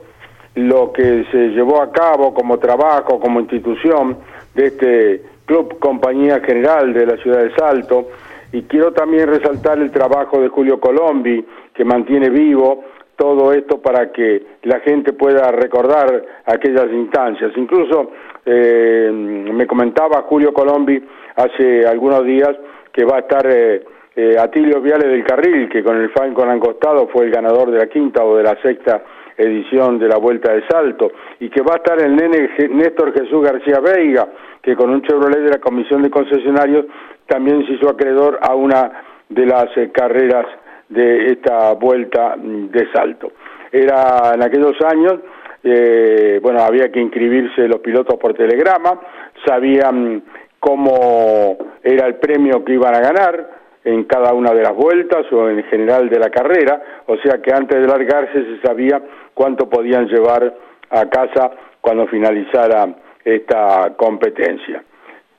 lo 0.55 0.91
que 0.91 1.23
se 1.31 1.49
llevó 1.49 1.83
a 1.83 1.91
cabo 1.91 2.33
como 2.33 2.57
trabajo, 2.57 3.19
como 3.19 3.39
institución 3.39 4.17
de 4.55 4.65
este 4.65 5.32
Club 5.45 5.79
Compañía 5.79 6.39
General 6.41 6.93
de 6.93 7.05
la 7.05 7.17
ciudad 7.17 7.43
de 7.43 7.55
Salto. 7.55 8.09
Y 8.51 8.63
quiero 8.63 8.93
también 8.93 9.27
resaltar 9.27 9.79
el 9.79 9.91
trabajo 9.91 10.39
de 10.39 10.47
Julio 10.47 10.79
Colombi, 10.79 11.43
que 11.73 11.83
mantiene 11.83 12.29
vivo 12.29 12.83
todo 13.15 13.53
esto 13.53 13.81
para 13.81 14.11
que 14.11 14.43
la 14.63 14.79
gente 14.79 15.13
pueda 15.13 15.51
recordar 15.51 16.23
aquellas 16.45 16.91
instancias. 16.91 17.51
Incluso 17.55 18.11
eh, 18.45 19.09
me 19.11 19.65
comentaba 19.67 20.23
Julio 20.23 20.53
Colombi 20.53 21.03
hace 21.35 21.85
algunos 21.87 22.25
días 22.25 22.51
que 22.91 23.05
va 23.05 23.17
a 23.17 23.19
estar 23.19 23.45
eh, 23.47 23.83
eh, 24.15 24.35
Atilio 24.39 24.81
Viale 24.81 25.07
del 25.07 25.23
Carril, 25.23 25.69
que 25.69 25.83
con 25.83 25.97
el 25.97 26.09
Falcon 26.11 26.49
Ancostado 26.49 27.07
fue 27.07 27.25
el 27.25 27.31
ganador 27.31 27.71
de 27.71 27.79
la 27.79 27.87
quinta 27.87 28.23
o 28.23 28.37
de 28.37 28.43
la 28.43 28.55
sexta 28.61 29.03
edición 29.37 29.99
de 29.99 30.07
la 30.07 30.17
Vuelta 30.17 30.53
de 30.53 30.63
Salto, 30.67 31.11
y 31.39 31.49
que 31.49 31.61
va 31.61 31.73
a 31.73 31.77
estar 31.77 32.01
el 32.01 32.15
nene 32.15 32.49
Néstor 32.69 33.13
Jesús 33.13 33.41
García 33.43 33.79
Veiga, 33.79 34.27
que 34.61 34.75
con 34.75 34.89
un 34.89 35.01
Chevrolet 35.01 35.41
de 35.41 35.49
la 35.49 35.59
Comisión 35.59 36.01
de 36.01 36.09
Concesionarios 36.09 36.85
también 37.27 37.65
se 37.65 37.73
hizo 37.73 37.89
acreedor 37.89 38.39
a 38.41 38.55
una 38.55 39.03
de 39.29 39.45
las 39.45 39.75
eh, 39.77 39.91
carreras 39.91 40.45
de 40.89 41.31
esta 41.31 41.73
Vuelta 41.73 42.35
de 42.37 42.91
Salto. 42.91 43.31
Era 43.71 44.33
en 44.35 44.43
aquellos 44.43 44.75
años, 44.85 45.15
eh, 45.63 46.39
bueno, 46.41 46.59
había 46.59 46.91
que 46.91 46.99
inscribirse 46.99 47.67
los 47.67 47.79
pilotos 47.79 48.15
por 48.17 48.33
telegrama, 48.33 48.99
sabían 49.45 50.23
cómo 50.59 51.57
era 51.81 52.05
el 52.07 52.15
premio 52.15 52.63
que 52.63 52.73
iban 52.73 52.95
a 52.95 52.99
ganar, 52.99 53.62
en 53.85 54.05
cada 54.05 54.33
una 54.33 54.51
de 54.51 54.63
las 54.63 54.75
vueltas 54.75 55.25
o 55.31 55.49
en 55.49 55.63
general 55.65 56.09
de 56.09 56.19
la 56.19 56.29
carrera, 56.29 56.81
o 57.07 57.17
sea 57.17 57.41
que 57.41 57.53
antes 57.53 57.79
de 57.79 57.87
largarse 57.87 58.45
se 58.45 58.61
sabía 58.61 59.01
cuánto 59.33 59.69
podían 59.69 60.07
llevar 60.07 60.53
a 60.89 61.09
casa 61.09 61.51
cuando 61.81 62.07
finalizara 62.07 62.95
esta 63.23 63.93
competencia. 63.97 64.83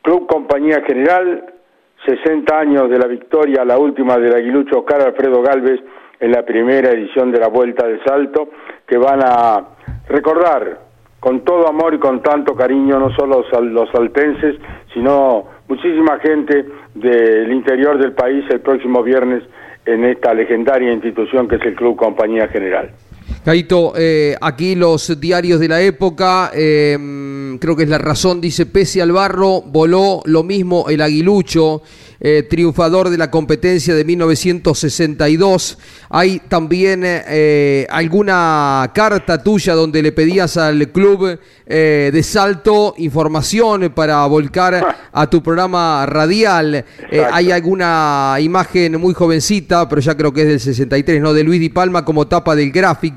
Club 0.03 0.27
Compañía 0.27 0.83
General, 0.87 1.55
60 2.05 2.59
años 2.59 2.91
de 2.91 2.99
la 2.99 3.07
victoria, 3.07 3.65
la 3.65 3.79
última 3.79 4.19
del 4.19 4.35
aguilucho 4.35 4.81
Oscar 4.81 5.01
Alfredo 5.01 5.41
Galvez 5.43 5.81
en 6.21 6.33
la 6.33 6.43
primera 6.43 6.91
edición 6.91 7.33
de 7.33 7.41
la 7.41 7.49
Vuelta 7.49 7.87
del 7.87 8.03
Salto, 8.05 8.51
que 8.87 8.99
van 8.99 9.21
a 9.23 9.65
recordar 10.09 10.81
con 11.19 11.41
todo 11.41 11.67
amor 11.67 11.95
y 11.95 11.99
con 11.99 12.23
tanto 12.23 12.55
cariño 12.55 12.99
no 12.99 13.11
solo 13.17 13.45
los 13.63 13.91
saltenses, 13.91 14.57
sino 14.93 15.47
muchísima 15.69 16.19
gente 16.21 16.67
del 16.95 17.53
interior 17.53 17.99
del 17.99 18.13
país 18.13 18.45
el 18.51 18.61
próximo 18.61 19.03
viernes 19.03 19.43
en 19.87 20.05
esta 20.05 20.33
legendaria 20.35 20.93
institución 20.93 21.49
que 21.49 21.57
es 21.57 21.63
el 21.63 21.75
Club 21.75 21.97
Compañía 21.97 22.49
General. 22.49 22.91
Caito, 23.45 23.93
eh, 23.95 24.37
aquí 24.41 24.75
los 24.75 25.21
diarios 25.21 25.61
de 25.61 25.69
la 25.69 25.81
época, 25.83 26.51
eh, 26.55 26.97
creo 27.61 27.77
que 27.77 27.83
es 27.83 27.89
la 27.91 27.99
razón, 27.99 28.41
dice, 28.41 28.65
pese 28.65 29.03
al 29.03 29.13
barro, 29.13 29.61
voló 29.61 30.23
lo 30.25 30.43
mismo 30.43 30.87
el 30.89 31.03
aguilucho, 31.03 31.83
eh, 32.21 32.47
triunfador 32.49 33.11
de 33.11 33.19
la 33.19 33.31
competencia 33.31 33.95
de 33.95 34.03
1962. 34.03 35.77
Hay 36.09 36.41
también 36.49 37.05
alguna 37.91 38.91
carta 38.95 39.43
tuya 39.43 39.75
donde 39.75 40.01
le 40.01 40.13
pedías 40.13 40.57
al 40.57 40.89
club 40.91 41.39
de 41.67 42.23
salto 42.23 42.95
información 42.99 43.93
para 43.95 44.25
volcar 44.27 44.97
a 45.13 45.29
tu 45.29 45.43
programa 45.43 46.07
radial. 46.07 46.85
hay 47.33 47.51
alguna 47.51 48.37
imagen 48.41 48.99
muy 48.99 49.13
jovencita, 49.13 49.89
pero 49.89 50.01
ya 50.01 50.17
creo 50.17 50.33
que 50.33 50.43
es 50.43 50.49
del 50.49 50.61
63, 50.61 51.21
¿no? 51.21 51.35
De 51.35 51.43
Luis 51.43 51.61
Di 51.61 51.69
Palma 51.69 52.05
como 52.05 52.27
tapa 52.27 52.55
del 52.55 52.71
gráfico 52.71 53.14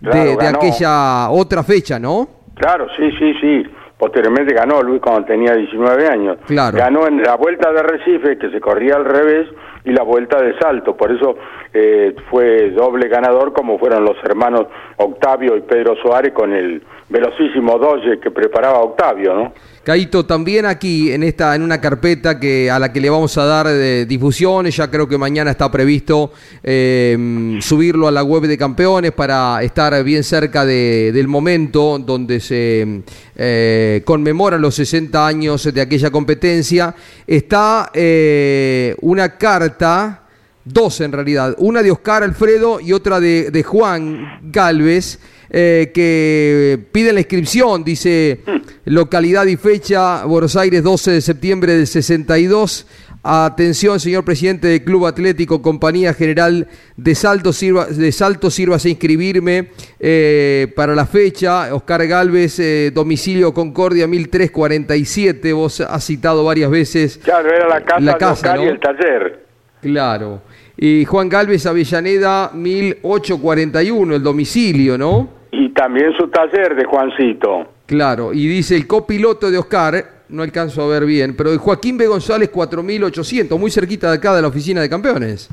de, 0.00 0.36
aquella 0.46 1.30
otra 1.30 1.62
fecha, 1.62 1.98
¿no? 1.98 2.28
Claro, 2.54 2.86
sí, 2.96 3.10
sí, 3.18 3.34
sí. 3.40 3.62
Posteriormente 3.96 4.54
ganó 4.54 4.82
Luis 4.82 5.00
cuando 5.00 5.24
tenía 5.24 5.54
19 5.54 6.08
años. 6.08 6.38
Claro. 6.46 6.76
Ganó 6.76 7.06
en 7.06 7.22
la 7.22 7.36
vuelta 7.36 7.72
de 7.72 7.82
Recife, 7.82 8.38
que 8.38 8.50
se 8.50 8.60
corría 8.60 8.96
al 8.96 9.04
revés, 9.04 9.48
y 9.84 9.92
la 9.92 10.02
vuelta 10.02 10.40
de 10.40 10.58
Salto. 10.58 10.96
Por 10.96 11.12
eso 11.12 11.36
eh, 11.72 12.14
fue 12.30 12.70
doble 12.70 13.08
ganador, 13.08 13.52
como 13.52 13.78
fueron 13.78 14.04
los 14.04 14.16
hermanos 14.24 14.66
Octavio 14.96 15.56
y 15.56 15.60
Pedro 15.60 15.94
Suárez 15.96 16.32
con 16.32 16.52
el 16.52 16.82
velocísimo 17.08 17.78
Doge 17.78 18.18
que 18.18 18.30
preparaba 18.30 18.80
Octavio, 18.80 19.34
¿no? 19.34 19.52
Caito, 19.84 20.24
también 20.24 20.64
aquí 20.64 21.12
en 21.12 21.22
esta, 21.22 21.54
en 21.54 21.60
una 21.60 21.78
carpeta 21.78 22.40
que 22.40 22.70
a 22.70 22.78
la 22.78 22.90
que 22.90 23.00
le 23.02 23.10
vamos 23.10 23.36
a 23.36 23.44
dar 23.44 23.66
eh, 23.68 24.06
difusión, 24.08 24.64
ya 24.70 24.90
creo 24.90 25.06
que 25.06 25.18
mañana 25.18 25.50
está 25.50 25.70
previsto 25.70 26.32
eh, 26.62 27.58
subirlo 27.60 28.08
a 28.08 28.10
la 28.10 28.24
web 28.24 28.44
de 28.44 28.56
campeones 28.56 29.12
para 29.12 29.62
estar 29.62 30.02
bien 30.02 30.24
cerca 30.24 30.64
de- 30.64 31.12
del 31.12 31.28
momento 31.28 31.98
donde 31.98 32.40
se 32.40 33.02
eh, 33.36 34.00
conmemoran 34.06 34.62
los 34.62 34.74
60 34.74 35.26
años 35.26 35.62
de 35.72 35.80
aquella 35.82 36.10
competencia. 36.10 36.94
Está 37.26 37.90
eh, 37.92 38.96
una 39.02 39.36
carta 39.36 40.22
dos 40.64 41.00
en 41.00 41.12
realidad, 41.12 41.54
una 41.58 41.82
de 41.82 41.90
Oscar 41.90 42.22
Alfredo 42.22 42.80
y 42.80 42.92
otra 42.92 43.20
de, 43.20 43.50
de 43.50 43.62
Juan 43.62 44.40
Galvez, 44.42 45.18
eh, 45.50 45.92
que 45.94 46.80
pide 46.90 47.12
la 47.12 47.20
inscripción, 47.20 47.84
dice 47.84 48.40
localidad 48.86 49.46
y 49.46 49.56
fecha, 49.56 50.24
Buenos 50.24 50.56
Aires 50.56 50.82
12 50.82 51.12
de 51.12 51.20
septiembre 51.20 51.76
del 51.76 51.86
62. 51.86 52.86
Atención, 53.26 54.00
señor 54.00 54.22
presidente 54.22 54.68
del 54.68 54.84
Club 54.84 55.06
Atlético 55.06 55.62
Compañía 55.62 56.12
General 56.12 56.68
de 56.96 57.14
Salto, 57.14 57.54
sirva, 57.54 57.86
de 57.86 58.12
Salto 58.12 58.50
sírvase 58.50 58.88
a 58.88 58.90
inscribirme 58.90 59.70
eh, 59.98 60.70
para 60.76 60.94
la 60.94 61.06
fecha. 61.06 61.74
Oscar 61.74 62.06
Galvez, 62.06 62.58
eh, 62.58 62.90
domicilio 62.92 63.54
Concordia 63.54 64.06
1347. 64.06 65.54
Vos 65.54 65.80
has 65.80 66.04
citado 66.04 66.44
varias 66.44 66.70
veces. 66.70 67.18
Claro, 67.22 67.48
era 67.48 67.66
la 67.66 67.80
casa, 67.82 68.00
La 68.00 68.12
de 68.12 68.18
casa, 68.18 68.56
y 68.56 68.64
¿no? 68.64 68.70
el 68.70 68.80
taller. 68.80 69.46
Claro. 69.80 70.42
Y 70.76 71.04
Juan 71.04 71.28
Galvez 71.28 71.66
Avellaneda 71.66 72.50
1841, 72.52 74.16
el 74.16 74.22
domicilio, 74.22 74.98
¿no? 74.98 75.28
Y 75.52 75.70
también 75.70 76.12
su 76.18 76.28
taller 76.28 76.74
de 76.74 76.84
Juancito. 76.84 77.66
Claro. 77.86 78.32
Y 78.32 78.46
dice 78.48 78.74
el 78.74 78.86
copiloto 78.86 79.50
de 79.50 79.58
Oscar, 79.58 80.04
no 80.28 80.42
alcanzo 80.42 80.82
a 80.82 80.88
ver 80.88 81.04
bien, 81.04 81.36
pero 81.36 81.52
de 81.52 81.58
Joaquín 81.58 81.96
B. 81.96 82.06
González 82.06 82.48
4800, 82.48 83.58
muy 83.58 83.70
cerquita 83.70 84.10
de 84.10 84.16
acá 84.16 84.34
de 84.34 84.42
la 84.42 84.48
oficina 84.48 84.80
de 84.80 84.88
campeones. 84.88 85.48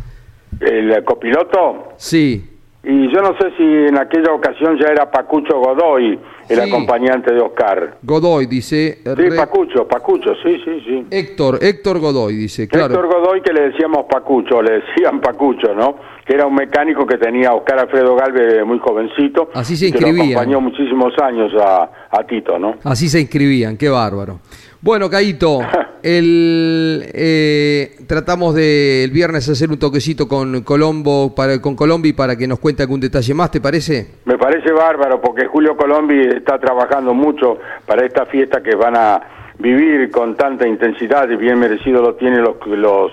El 0.59 1.03
copiloto. 1.03 1.93
Sí. 1.97 2.47
Y 2.84 3.13
yo 3.13 3.22
no 3.22 3.38
sé 3.38 3.51
si 3.57 3.63
en 3.63 3.97
aquella 3.97 4.34
ocasión 4.34 4.78
ya 4.80 4.88
era 4.91 5.11
Pacucho 5.11 5.59
Godoy, 5.59 6.19
el 6.54 6.62
Sí. 6.64 6.70
acompañante 6.70 7.34
de 7.34 7.39
Oscar. 7.41 7.97
Godoy 8.04 8.45
dice. 8.45 8.99
Sí, 9.04 9.10
re- 9.10 9.36
Pacucho, 9.36 9.88
Pacucho, 9.88 10.32
sí, 10.43 10.62
sí, 10.64 10.82
sí. 10.86 11.06
Héctor, 11.10 11.60
Héctor 11.62 11.99
Godoy 11.99 12.36
dice, 12.36 12.68
claro. 12.68 12.93
Héctor 12.93 13.08
Godoy 13.08 13.41
que 13.41 13.54
le 13.54 13.70
decíamos 13.70 14.06
Pacucho, 14.10 14.62
le 14.62 14.82
decían 14.82 15.22
Pacucho, 15.22 15.74
¿no? 15.74 15.95
Que 16.26 16.36
era 16.36 16.45
un 16.45 16.54
mecánico 16.56 17.06
que 17.06 17.18
tenía 17.18 17.54
Oscar 17.54 17.80
Alfredo 17.80 18.16
Galvez 18.16 18.66
muy 18.66 18.80
jovencito. 18.80 19.49
Así 19.54 19.76
se 19.76 19.88
y 19.88 19.91
que 19.91 20.02
lo 20.02 20.08
acompañó 20.24 20.62
muchísimos 20.62 21.14
años 21.22 21.52
a, 21.60 21.89
a 22.12 22.24
Tito, 22.26 22.60
¿no? 22.60 22.76
Así 22.84 23.10
se 23.10 23.20
inscribían, 23.20 23.76
qué 23.78 23.89
bárbaro. 23.89 24.39
Bueno, 24.84 25.11
Caito, 25.11 25.59
el, 26.03 27.05
eh, 27.13 27.91
tratamos 28.07 28.55
de 28.55 29.03
el 29.03 29.11
viernes 29.11 29.47
hacer 29.47 29.69
un 29.69 29.77
toquecito 29.77 30.27
con 30.27 30.63
Colombo, 30.63 31.36
para, 31.36 31.61
con 31.61 31.75
Colombi 31.75 32.13
para 32.13 32.36
que 32.36 32.47
nos 32.47 32.57
cuente 32.57 32.82
algún 32.82 32.99
detalle 32.99 33.36
más, 33.36 33.51
¿te 33.51 33.61
parece? 33.61 34.07
Me 34.25 34.39
parece 34.39 34.71
bárbaro 34.71 35.21
porque 35.21 35.45
Julio 35.45 35.77
Colombi 35.77 36.19
está 36.36 36.57
trabajando 36.57 37.13
mucho 37.13 37.59
para 37.86 38.03
esta 38.07 38.25
fiesta 38.25 38.63
que 38.63 38.75
van 38.75 38.95
a 38.95 39.21
vivir 39.59 40.09
con 40.09 40.36
tanta 40.36 40.67
intensidad 40.67 41.29
y 41.29 41.36
bien 41.36 41.59
merecido 41.59 42.01
lo 42.01 42.15
tienen 42.15 42.41
los, 42.41 42.55
los, 42.65 43.11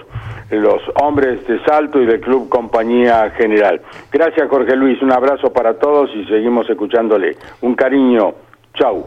los 0.50 0.82
hombres 1.02 1.46
de 1.46 1.62
Salto 1.64 2.00
y 2.00 2.06
del 2.06 2.20
Club 2.20 2.48
Compañía 2.48 3.30
General. 3.36 3.78
Gracias 4.10 4.48
Jorge 4.48 4.74
Luis, 4.74 5.02
un 5.02 5.12
abrazo 5.12 5.52
para 5.52 5.74
todos 5.74 6.08
y 6.14 6.24
seguimos 6.24 6.68
escuchándole. 6.70 7.36
Un 7.60 7.74
cariño, 7.74 8.32
chau, 8.72 9.06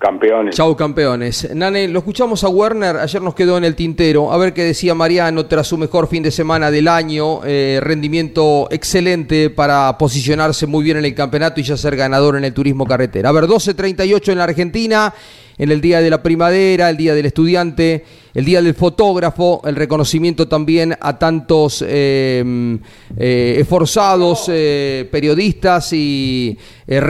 campeones. 0.00 0.56
Chau, 0.56 0.74
campeones. 0.74 1.54
Nane, 1.54 1.86
lo 1.86 2.00
escuchamos 2.00 2.42
a 2.42 2.48
Werner, 2.48 2.96
ayer 2.96 3.22
nos 3.22 3.34
quedó 3.34 3.58
en 3.58 3.64
el 3.64 3.76
tintero, 3.76 4.32
a 4.32 4.38
ver 4.38 4.52
qué 4.52 4.64
decía 4.64 4.94
Mariano 4.94 5.46
tras 5.46 5.68
su 5.68 5.76
mejor 5.76 6.08
fin 6.08 6.22
de 6.22 6.30
semana 6.30 6.70
del 6.70 6.88
año, 6.88 7.44
eh, 7.44 7.78
rendimiento 7.82 8.66
excelente 8.70 9.50
para 9.50 9.96
posicionarse 9.98 10.66
muy 10.66 10.82
bien 10.82 10.96
en 10.96 11.04
el 11.04 11.14
campeonato 11.14 11.60
y 11.60 11.62
ya 11.62 11.76
ser 11.76 11.94
ganador 11.94 12.36
en 12.36 12.44
el 12.44 12.54
turismo 12.54 12.86
carretera. 12.86 13.28
A 13.28 13.32
ver, 13.32 13.44
12.38 13.44 14.32
en 14.32 14.38
la 14.38 14.44
Argentina, 14.44 15.14
en 15.60 15.70
el 15.70 15.80
Día 15.80 16.00
de 16.00 16.08
la 16.10 16.22
Primavera, 16.22 16.88
el 16.90 16.96
Día 16.96 17.14
del 17.14 17.26
Estudiante, 17.26 18.04
el 18.34 18.44
Día 18.44 18.62
del 18.62 18.74
Fotógrafo, 18.74 19.60
el 19.64 19.76
reconocimiento 19.76 20.48
también 20.48 20.96
a 21.00 21.18
tantos 21.18 21.84
eh, 21.86 22.78
eh, 23.18 23.56
esforzados 23.60 24.46
eh, 24.48 25.06
periodistas 25.12 25.92
y 25.92 26.56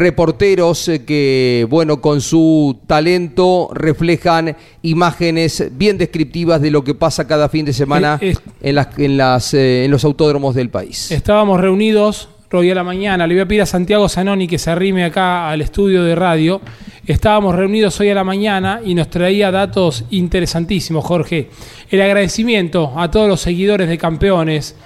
reporteros 0.00 0.90
que, 1.06 1.66
bueno, 1.70 2.00
con 2.00 2.20
su 2.20 2.78
talento 2.86 3.68
reflejan 3.72 4.56
imágenes 4.82 5.68
bien 5.76 5.98
descriptivas 5.98 6.60
de 6.60 6.70
lo 6.70 6.82
que 6.82 6.94
pasa 6.94 7.26
cada 7.26 7.48
fin 7.48 7.64
de 7.64 7.72
semana 7.72 8.18
es- 8.20 8.40
en, 8.62 8.74
las, 8.74 8.98
en, 8.98 9.16
las, 9.16 9.54
en 9.54 9.90
los 9.90 10.04
autódromos 10.04 10.54
del 10.54 10.70
país. 10.70 11.10
Estábamos 11.12 11.60
reunidos 11.60 12.28
hoy 12.52 12.70
a 12.70 12.74
la 12.74 12.82
mañana. 12.82 13.26
Le 13.26 13.34
voy 13.34 13.42
a 13.42 13.46
pedir 13.46 13.62
a 13.62 13.66
Santiago 13.66 14.08
Zanoni 14.08 14.48
que 14.48 14.58
se 14.58 14.70
arrime 14.70 15.04
acá 15.04 15.48
al 15.50 15.60
estudio 15.60 16.02
de 16.02 16.14
radio. 16.16 16.60
Estábamos 17.10 17.56
reunidos 17.56 17.98
hoy 17.98 18.10
a 18.10 18.14
la 18.14 18.22
mañana 18.22 18.80
y 18.84 18.94
nos 18.94 19.10
traía 19.10 19.50
datos 19.50 20.04
interesantísimos, 20.10 21.04
Jorge. 21.04 21.50
El 21.90 22.02
agradecimiento 22.02 22.92
a 22.94 23.10
todos 23.10 23.26
los 23.26 23.40
seguidores 23.40 23.88
de 23.88 23.98
campeones. 23.98 24.76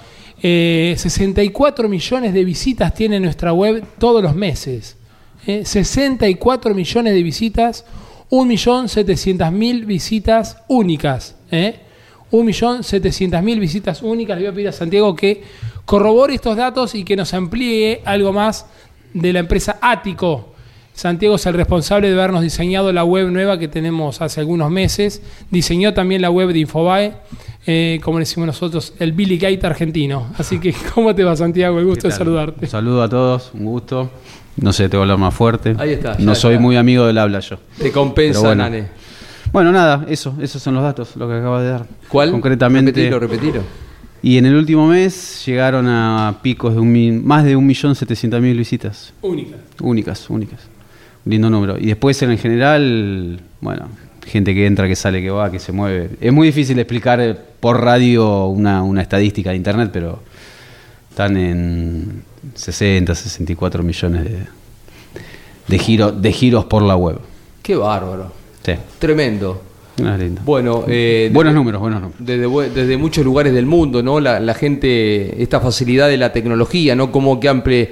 Eh, 0.41 0.95
64 0.97 1.87
millones 1.87 2.33
de 2.33 2.43
visitas 2.43 2.95
tiene 2.95 3.19
nuestra 3.19 3.53
web 3.53 3.83
todos 3.99 4.23
los 4.23 4.33
meses. 4.33 4.97
Eh, 5.45 5.65
64 5.65 6.73
millones 6.73 7.13
de 7.13 7.21
visitas, 7.21 7.85
1.700.000 8.31 9.85
visitas 9.85 10.57
únicas. 10.67 11.35
¿eh? 11.51 11.75
1.700.000 12.31 13.59
visitas 13.59 14.01
únicas. 14.01 14.35
Le 14.37 14.45
voy 14.45 14.51
a 14.51 14.55
pedir 14.55 14.69
a 14.69 14.71
Santiago 14.71 15.15
que 15.15 15.43
corrobore 15.85 16.33
estos 16.33 16.57
datos 16.57 16.95
y 16.95 17.03
que 17.03 17.15
nos 17.15 17.31
amplíe 17.35 18.01
algo 18.03 18.33
más 18.33 18.65
de 19.13 19.31
la 19.31 19.41
empresa 19.41 19.77
Ático. 19.79 20.54
Santiago 20.95 21.35
es 21.35 21.45
el 21.45 21.53
responsable 21.55 22.07
de 22.09 22.13
habernos 22.13 22.41
diseñado 22.41 22.93
la 22.93 23.03
web 23.03 23.29
nueva 23.29 23.59
que 23.59 23.67
tenemos 23.67 24.21
hace 24.21 24.39
algunos 24.39 24.71
meses. 24.71 25.21
Diseñó 25.51 25.93
también 25.93 26.21
la 26.21 26.31
web 26.31 26.53
de 26.53 26.59
Infobae, 26.59 27.13
eh, 27.67 27.99
como 28.01 28.17
le 28.17 28.21
decimos 28.21 28.47
nosotros, 28.47 28.93
el 28.99 29.11
Billy 29.11 29.37
Gate 29.37 29.67
argentino. 29.67 30.27
Así 30.37 30.57
que, 30.57 30.73
¿cómo 30.95 31.13
te 31.13 31.25
va, 31.25 31.35
Santiago? 31.35 31.79
El 31.79 31.85
gusto 31.85 32.07
de 32.07 32.13
saludarte. 32.13 32.65
Un 32.65 32.71
saludo 32.71 33.03
a 33.03 33.09
todos, 33.09 33.51
un 33.53 33.65
gusto. 33.65 34.09
No 34.55 34.71
sé, 34.71 34.87
te 34.87 34.95
voy 34.95 35.01
a 35.01 35.03
hablar 35.03 35.17
más 35.17 35.33
fuerte. 35.33 35.75
Ahí 35.77 35.91
está, 35.91 36.17
ya 36.17 36.23
No 36.23 36.33
soy 36.33 36.53
está. 36.53 36.61
muy 36.61 36.77
amigo 36.77 37.05
del 37.05 37.17
habla 37.17 37.41
yo. 37.41 37.57
Te 37.77 37.91
compensa, 37.91 38.39
bueno. 38.39 38.63
Nane. 38.63 38.87
Bueno, 39.51 39.73
nada, 39.73 40.05
eso, 40.07 40.33
esos 40.41 40.61
son 40.63 40.75
los 40.75 40.83
datos, 40.83 41.17
lo 41.17 41.27
que 41.27 41.35
acabo 41.35 41.59
de 41.59 41.69
dar. 41.71 41.85
¿Cuál? 42.07 42.31
Concretamente. 42.31 42.91
Repetilo, 42.91 43.19
repetilo. 43.19 43.61
Y 44.23 44.37
en 44.37 44.45
el 44.45 44.55
último 44.55 44.87
mes 44.87 45.43
llegaron 45.45 45.87
a 45.87 46.39
picos 46.41 46.73
de 46.73 46.79
un 46.79 47.25
más 47.25 47.43
de 47.43 47.57
1.700.000 47.57 48.57
visitas. 48.57 49.13
Única. 49.21 49.57
Únicas, 49.81 50.29
únicas. 50.29 50.74
Lindo 51.25 51.49
número. 51.49 51.77
Y 51.77 51.87
después 51.87 52.21
en 52.21 52.31
el 52.31 52.37
general, 52.37 53.39
bueno, 53.61 53.87
gente 54.25 54.53
que 54.53 54.65
entra, 54.67 54.87
que 54.87 54.95
sale, 54.95 55.21
que 55.21 55.29
va, 55.31 55.51
que 55.51 55.59
se 55.59 55.71
mueve. 55.71 56.11
Es 56.21 56.31
muy 56.31 56.47
difícil 56.47 56.77
explicar 56.79 57.37
por 57.59 57.81
radio 57.83 58.45
una, 58.45 58.83
una 58.83 59.01
estadística 59.01 59.49
de 59.49 59.55
internet, 59.55 59.89
pero 59.91 60.19
están 61.09 61.35
en 61.37 62.21
60, 62.53 63.15
64 63.15 63.81
millones 63.83 64.23
de, 64.25 64.37
de, 65.67 65.79
giro- 65.79 66.11
de 66.11 66.31
giros 66.31 66.65
por 66.65 66.83
la 66.83 66.95
web. 66.95 67.17
Qué 67.63 67.75
bárbaro. 67.75 68.31
Sí, 68.63 68.73
Tremendo. 68.99 69.61
lindo. 69.97 70.41
Bueno, 70.43 70.83
eh, 70.87 71.29
buenos 71.33 71.53
números, 71.53 71.81
buenos 71.81 72.01
números. 72.01 72.19
desde, 72.23 72.69
desde 72.81 72.97
muchos 72.97 73.23
lugares 73.25 73.53
del 73.53 73.65
mundo, 73.65 74.03
¿no? 74.03 74.19
La, 74.19 74.39
la 74.39 74.53
gente, 74.53 75.41
esta 75.41 75.59
facilidad 75.59 76.07
de 76.07 76.17
la 76.17 76.31
tecnología, 76.33 76.95
¿no? 76.95 77.11
Como 77.11 77.39
que 77.39 77.47
ample, 77.49 77.91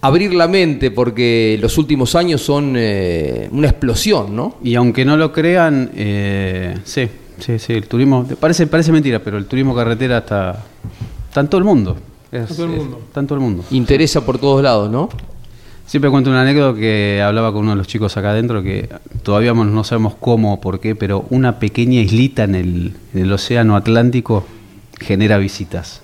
abrir 0.00 0.32
la 0.34 0.46
mente, 0.48 0.90
porque 0.90 1.58
los 1.60 1.76
últimos 1.78 2.14
años 2.14 2.40
son 2.42 2.74
eh, 2.76 3.48
una 3.52 3.68
explosión, 3.68 4.34
¿no? 4.36 4.56
Y 4.62 4.74
aunque 4.76 5.04
no 5.04 5.16
lo 5.16 5.32
crean, 5.32 5.90
eh, 5.94 6.76
sí, 6.84 7.08
sí, 7.38 7.58
sí, 7.58 7.72
el 7.72 7.86
turismo, 7.88 8.26
parece, 8.38 8.66
parece 8.66 8.92
mentira, 8.92 9.18
pero 9.20 9.38
el 9.38 9.46
turismo 9.46 9.74
carretera 9.74 10.18
está, 10.18 10.64
está 11.28 11.40
en 11.40 11.48
todo 11.48 11.58
el 11.58 11.64
mundo. 11.64 11.96
Es- 12.30 12.48
todo 12.48 12.66
el 12.66 12.72
es- 12.72 12.78
mundo. 12.78 13.00
está 13.06 13.20
en 13.20 13.26
todo 13.26 13.34
el 13.38 13.44
mundo. 13.44 13.64
Interesa 13.70 14.24
por 14.24 14.38
todos 14.38 14.62
lados, 14.62 14.90
¿no? 14.90 15.08
Siempre 15.86 16.10
cuento 16.10 16.28
una 16.28 16.42
anécdota 16.42 16.78
que 16.78 17.22
hablaba 17.24 17.50
con 17.50 17.62
uno 17.62 17.70
de 17.70 17.76
los 17.78 17.86
chicos 17.86 18.14
acá 18.18 18.32
adentro, 18.32 18.62
que 18.62 18.90
todavía 19.22 19.54
no 19.54 19.82
sabemos 19.84 20.14
cómo 20.20 20.52
o 20.54 20.60
por 20.60 20.80
qué, 20.80 20.94
pero 20.94 21.24
una 21.30 21.58
pequeña 21.58 22.00
islita 22.02 22.44
en 22.44 22.54
el, 22.54 22.92
en 23.14 23.22
el 23.22 23.32
océano 23.32 23.74
Atlántico 23.74 24.44
genera 25.00 25.38
visitas. 25.38 26.02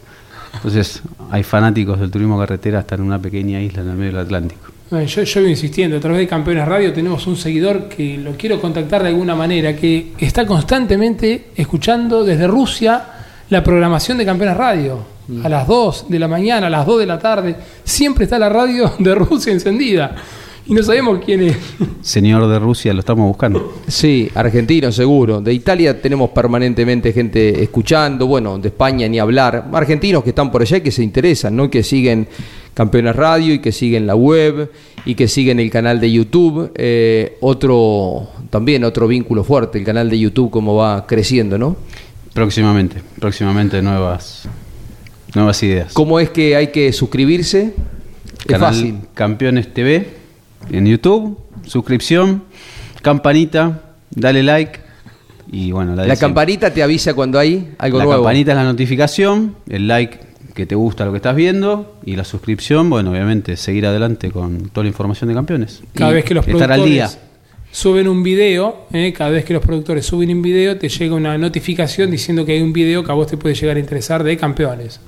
Entonces, 0.55 1.03
hay 1.31 1.43
fanáticos 1.43 2.01
del 2.01 2.11
turismo 2.11 2.39
carretera 2.39 2.81
hasta 2.81 2.95
en 2.95 3.03
una 3.03 3.19
pequeña 3.19 3.61
isla 3.61 3.83
en 3.83 3.91
el 3.91 3.97
medio 3.97 4.13
del 4.13 4.21
Atlántico. 4.21 4.63
Bueno, 4.91 5.07
Yo, 5.07 5.23
yo 5.23 5.41
insistiendo, 5.49 5.97
a 5.97 6.01
través 6.01 6.19
de 6.21 6.29
Campeones 6.29 6.67
Radio 6.67 6.93
tenemos 6.93 7.27
un 7.27 7.37
seguidor 7.37 7.89
que 7.89 8.19
lo 8.19 8.33
quiero 8.33 8.61
contactar 8.61 9.03
de 9.03 9.09
alguna 9.09 9.35
manera, 9.35 9.75
que 9.75 10.13
está 10.19 10.47
constantemente 10.47 11.49
escuchando 11.57 12.25
desde 12.25 12.47
Rusia 12.47 13.05
la 13.51 13.63
programación 13.63 14.19
de 14.19 14.25
Campeones 14.25 14.57
Radio. 14.57 15.15
A 15.43 15.49
las 15.49 15.67
2 15.67 16.07
de 16.11 16.19
la 16.19 16.29
mañana, 16.29 16.67
a 16.67 16.71
las 16.71 16.85
2 16.85 17.01
de 17.01 17.07
la 17.07 17.19
tarde, 17.19 17.57
siempre 17.83 18.25
está 18.25 18.39
la 18.39 18.51
radio 18.51 18.93
de 18.99 19.15
Rusia 19.15 19.55
encendida. 19.55 20.15
Y 20.67 20.73
no 20.73 20.83
sabemos 20.83 21.21
quién 21.25 21.43
es. 21.43 21.57
Señor 22.01 22.49
de 22.49 22.59
Rusia, 22.59 22.95
lo 22.95 23.01
estamos 23.01 23.27
buscando. 23.27 23.83
Sí, 23.87 24.31
argentino 24.35 24.91
seguro. 24.93 25.43
De 25.43 25.53
Italia 25.53 26.01
tenemos 26.01 26.31
permanentemente 26.31 27.13
gente 27.13 27.63
escuchando, 27.63 28.27
bueno, 28.27 28.59
de 28.59 28.69
España 28.69 29.07
ni 29.07 29.19
hablar. 29.19 29.69
Argentinos 29.73 30.23
que 30.23 30.31
están 30.31 30.51
por 30.51 30.63
allá 30.63 30.79
y 30.79 30.81
que 30.81 30.91
se 30.91 31.03
interesan, 31.03 31.55
¿no? 31.55 31.69
Que 31.69 31.83
siguen 31.83 32.27
Campeones 32.73 33.15
Radio 33.15 33.53
y 33.53 33.59
que 33.59 33.73
siguen 33.73 34.07
la 34.07 34.17
web 34.17 34.71
y 35.05 35.15
que 35.15 35.29
siguen 35.29 35.61
el 35.61 35.71
canal 35.71 36.01
de 36.01 36.11
YouTube. 36.11 36.73
Eh, 36.77 37.37
otro, 37.41 38.31
también 38.49 38.85
otro 38.85 39.07
vínculo 39.07 39.45
fuerte, 39.45 39.79
el 39.79 39.85
canal 39.85 40.09
de 40.09 40.19
YouTube, 40.19 40.51
cómo 40.51 40.77
va 40.77 41.07
creciendo, 41.07 41.59
¿no? 41.59 41.77
Próximamente, 42.33 43.03
próximamente 43.21 43.83
nuevas, 43.83 44.49
nuevas 45.35 45.63
ideas. 45.63 45.93
¿Cómo 45.93 46.19
es 46.21 46.31
que 46.31 46.57
hay 46.57 46.69
que 46.69 46.91
suscribirse? 46.95 47.75
Es 48.49 48.59
fácil. 48.59 48.97
Campeones 49.13 49.73
TV 49.73 50.24
en 50.71 50.87
YouTube, 50.87 51.39
suscripción, 51.67 52.45
campanita, 53.03 53.83
dale 54.11 54.43
like 54.43 54.81
y 55.51 55.71
bueno, 55.73 55.95
la, 55.95 56.03
de 56.03 56.09
La 56.09 56.17
campanita 56.17 56.73
te 56.73 56.83
avisa 56.83 57.15
cuando 57.15 57.39
hay 57.39 57.75
algo 57.79 57.99
La 57.99 58.05
nuevo. 58.05 58.23
campanita 58.23 58.53
es 58.53 58.57
la 58.57 58.65
notificación, 58.65 59.57
el 59.69 59.87
like 59.89 60.19
que 60.55 60.67
te 60.67 60.75
gusta 60.75 61.05
lo 61.05 61.11
que 61.11 61.17
estás 61.17 61.35
viendo 61.37 61.97
y 62.05 62.17
la 62.17 62.25
suscripción, 62.25 62.89
bueno, 62.89 63.11
obviamente 63.11 63.57
seguir 63.57 63.87
adelante 63.87 64.31
con 64.31 64.69
toda 64.71 64.85
la 64.85 64.89
información 64.89 65.29
de 65.29 65.35
campeones. 65.35 65.83
Cada 65.95 66.13
Y 66.13 66.15
vez 66.15 66.25
que 66.25 66.35
los 66.35 66.47
estar 66.47 66.71
al 66.73 66.85
día. 66.85 67.07
productores 67.07 67.19
suben 67.73 68.07
un 68.07 68.23
video, 68.23 68.87
eh, 68.93 69.13
cada 69.13 69.31
vez 69.31 69.45
que 69.45 69.53
los 69.53 69.61
productores 69.63 70.07
suben 70.07 70.31
un 70.31 70.43
video, 70.43 70.79
te 70.79 70.89
llega 70.89 71.17
una 71.17 71.37
notificación 71.37 72.09
diciendo 72.09 72.47
que 72.47 72.53
hay 72.53 72.63
un 72.63 72.73
video 72.73 73.03
que 73.03 73.11
a 73.11 73.15
vos 73.15 73.27
te 73.27 73.37
puede 73.37 73.57
llegar 73.57 73.77
a 73.77 73.81
interesar 73.81 74.23
de 74.23 74.37
campeones. 74.37 75.01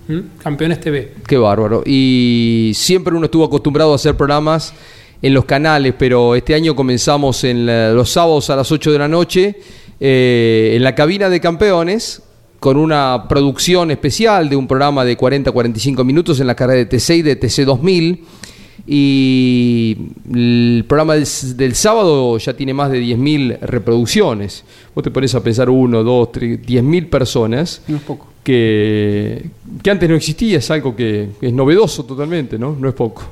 Campeones 0.43 0.81
TV. 0.81 1.13
Qué 1.29 1.37
bárbaro. 1.37 1.85
Y 1.87 2.73
siempre 2.75 3.15
uno 3.15 3.27
estuvo 3.27 3.45
acostumbrado 3.45 3.93
a 3.93 3.95
hacer 3.95 4.17
programas 4.17 4.75
en 5.23 5.35
los 5.35 5.45
canales, 5.45 5.95
pero 5.99 6.35
este 6.35 6.55
año 6.55 6.75
comenzamos 6.77 7.43
en 7.45 7.67
la- 7.67 7.93
los 7.93 8.11
sábados 8.11 8.51
a 8.51 8.57
las 8.57 8.71
8 8.71 8.93
de 8.93 8.99
la 8.99 9.09
noche 9.09 9.57
eh, 9.99 10.75
en 10.77 10.83
la 10.85 10.95
cabina 10.95 11.29
de 11.31 11.41
campeones 11.41 12.23
con 12.61 12.77
una 12.77 13.25
producción 13.29 13.91
especial 13.91 14.49
de 14.49 14.57
un 14.57 14.67
programa 14.67 15.05
de 15.05 15.17
40-45 15.17 16.05
minutos 16.05 16.41
en 16.41 16.47
la 16.47 16.55
carrera 16.55 16.79
de 16.85 16.89
T6 16.89 17.23
de 17.23 17.37
TC 17.37 17.65
2000. 17.65 18.25
Y 18.89 19.97
el 20.33 20.85
programa 20.87 21.15
del, 21.15 21.27
del 21.57 21.75
sábado 21.75 22.39
ya 22.39 22.55
tiene 22.55 22.73
más 22.73 22.91
de 22.91 23.01
10.000 23.01 23.59
reproducciones. 23.61 24.65
Vos 24.95 25.03
te 25.05 25.11
pones 25.11 25.35
a 25.35 25.43
pensar 25.43 25.69
uno, 25.71 26.03
dos, 26.05 26.31
tres, 26.33 26.61
10.000 26.63 27.09
personas 27.11 27.83
No 27.89 27.97
es 27.97 28.03
poco. 28.03 28.27
que, 28.45 29.45
que 29.83 29.91
antes 29.91 30.09
no 30.09 30.15
existía, 30.15 30.59
es 30.59 30.71
algo 30.71 30.95
que, 30.95 31.29
que 31.41 31.49
es 31.49 31.53
novedoso 31.53 32.05
totalmente, 32.05 32.59
¿no? 32.59 32.77
No 32.79 32.89
es 32.89 32.95
poco. 32.95 33.23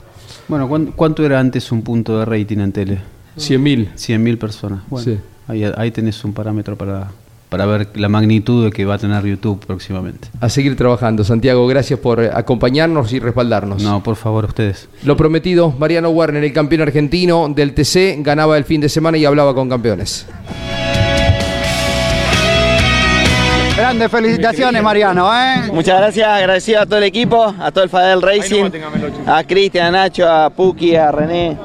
Bueno, 0.49 0.68
¿cuán- 0.68 0.92
¿cuánto 0.95 1.24
era 1.24 1.40
antes 1.40 1.70
un 1.72 1.82
punto 1.82 2.18
de 2.18 2.24
rating 2.24 2.59
en 2.59 2.72
tele? 2.72 2.99
100.000. 3.36 3.88
100.000 3.97 4.38
personas. 4.38 4.80
Bueno, 4.88 5.05
Sí. 5.05 5.18
ahí, 5.49 5.64
ahí 5.76 5.90
tenés 5.90 6.22
un 6.24 6.32
parámetro 6.32 6.76
para, 6.76 7.09
para 7.49 7.66
ver 7.66 7.88
la 7.95 8.09
magnitud 8.09 8.70
que 8.72 8.84
va 8.84 8.95
a 8.95 8.99
tener 8.99 9.24
YouTube 9.24 9.64
próximamente. 9.66 10.28
A 10.40 10.49
seguir 10.49 10.76
trabajando. 10.76 11.24
Santiago, 11.24 11.66
gracias 11.66 11.99
por 11.99 12.22
eh, 12.22 12.30
acompañarnos 12.32 13.12
y 13.12 13.18
respaldarnos. 13.20 13.82
No, 13.82 14.03
por 14.03 14.16
favor, 14.16 14.45
ustedes. 14.45 14.88
Lo 15.05 15.16
prometido, 15.16 15.72
Mariano 15.78 16.11
Werner, 16.11 16.45
el 16.45 16.53
campeón 16.53 16.82
argentino 16.82 17.49
del 17.49 17.74
TC, 17.74 18.18
ganaba 18.22 18.57
el 18.59 18.64
fin 18.64 18.80
de 18.80 18.88
semana 18.88 19.16
y 19.18 19.24
hablaba 19.24 19.55
con 19.55 19.68
campeones. 19.68 20.26
Grandes 23.95 24.11
felicitaciones, 24.11 24.82
Mariano, 24.82 25.32
¿eh? 25.32 25.70
Muchas 25.72 26.01
gracias, 26.01 26.26
agradecido 26.26 26.80
a 26.80 26.84
todo 26.84 26.99
el 26.99 27.05
equipo, 27.05 27.55
a 27.61 27.70
todo 27.70 27.84
el 27.84 27.90
Fadel 27.90 28.22
Racing, 28.22 28.64
a 29.24 29.45
Cristian, 29.45 29.86
a 29.86 29.90
Nacho, 29.92 30.28
a 30.28 30.51
Puki, 30.51 30.97
a 30.97 31.12
René, 31.12 31.57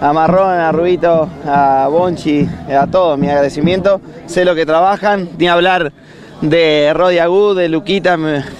a 0.00 0.12
Marrón, 0.12 0.60
a 0.60 0.70
Rubito, 0.70 1.28
a 1.44 1.88
Bonchi, 1.90 2.48
a 2.68 2.86
todos, 2.86 3.18
mi 3.18 3.28
agradecimiento. 3.28 4.00
Sé 4.26 4.44
lo 4.44 4.54
que 4.54 4.64
trabajan, 4.64 5.30
ni 5.36 5.48
hablar 5.48 5.92
de 6.40 6.92
Rodi 6.94 7.18
Agud, 7.18 7.56
de 7.56 7.68
Luquita, 7.68 8.16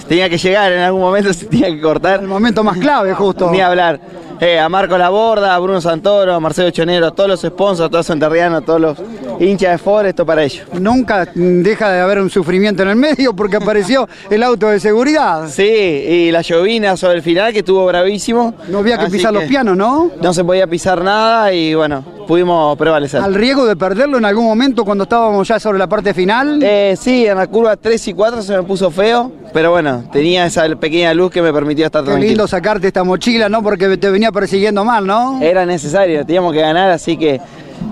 tenía 0.08 0.28
que 0.28 0.38
llegar 0.38 0.72
en 0.72 0.80
algún 0.80 1.02
momento, 1.02 1.32
se 1.32 1.46
tenía 1.46 1.68
que 1.68 1.80
cortar. 1.80 2.22
El 2.22 2.26
momento 2.26 2.64
más 2.64 2.76
clave, 2.78 3.14
justo. 3.14 3.52
Ni 3.52 3.60
hablar. 3.60 4.00
Eh, 4.40 4.58
a 4.58 4.68
Marco 4.68 4.98
Laborda, 4.98 5.54
a 5.54 5.58
Bruno 5.60 5.80
Santoro, 5.80 6.34
a 6.34 6.40
Marcelo 6.40 6.70
Chonero, 6.72 7.06
a 7.06 7.10
todos 7.12 7.30
los 7.30 7.40
sponsors, 7.42 7.86
a 7.86 7.88
todos 7.88 8.08
los 8.08 8.52
a 8.52 8.60
todos 8.62 8.80
los 8.80 8.98
hinchas 9.40 9.72
de 9.72 9.78
Ford, 9.78 10.06
esto 10.06 10.24
para 10.26 10.42
ellos. 10.44 10.66
Nunca 10.78 11.26
deja 11.34 11.90
de 11.90 12.00
haber 12.00 12.18
un 12.20 12.30
sufrimiento 12.30 12.82
en 12.82 12.90
el 12.90 12.96
medio 12.96 13.34
porque 13.34 13.56
apareció 13.56 14.08
el 14.30 14.42
auto 14.42 14.68
de 14.68 14.80
seguridad. 14.80 15.48
Sí, 15.48 15.62
y 15.62 16.30
la 16.30 16.42
llovina 16.42 16.96
sobre 16.96 17.16
el 17.16 17.22
final 17.22 17.52
que 17.52 17.60
estuvo 17.60 17.84
bravísimo. 17.86 18.54
No 18.68 18.78
había 18.78 18.98
que 18.98 19.06
pisar 19.06 19.32
los 19.32 19.44
pianos, 19.44 19.76
¿no? 19.76 20.10
No 20.20 20.32
se 20.34 20.44
podía 20.44 20.66
pisar 20.66 21.02
nada 21.02 21.52
y 21.52 21.74
bueno, 21.74 22.04
pudimos 22.26 22.76
prevalecer. 22.76 23.20
Al 23.20 23.34
riesgo 23.34 23.66
de 23.66 23.76
perderlo 23.76 24.18
en 24.18 24.24
algún 24.24 24.44
momento 24.44 24.84
cuando 24.84 25.04
estábamos 25.04 25.46
ya 25.46 25.58
sobre 25.60 25.78
la 25.78 25.86
parte 25.88 26.14
final. 26.14 26.60
Eh, 26.62 26.96
sí, 26.98 27.26
en 27.26 27.36
la 27.36 27.46
curva 27.46 27.76
3 27.76 28.08
y 28.08 28.14
4 28.14 28.42
se 28.42 28.56
me 28.56 28.62
puso 28.62 28.90
feo, 28.90 29.30
pero 29.52 29.70
bueno, 29.70 30.04
tenía 30.12 30.46
esa 30.46 30.66
pequeña 30.76 31.12
luz 31.14 31.30
que 31.30 31.42
me 31.42 31.52
permitió 31.52 31.86
estar 31.86 32.02
Qué 32.02 32.06
tranquilo. 32.10 32.28
lindo 32.28 32.48
sacarte 32.48 32.86
esta 32.86 33.04
mochila, 33.04 33.48
¿no? 33.48 33.62
Porque 33.62 33.96
te 33.96 34.10
venía 34.10 34.32
persiguiendo 34.32 34.84
mal, 34.84 35.06
¿no? 35.06 35.40
Era 35.42 35.66
necesario, 35.66 36.24
teníamos 36.24 36.52
que 36.52 36.60
ganar, 36.60 36.90
así 36.90 37.16
que 37.16 37.40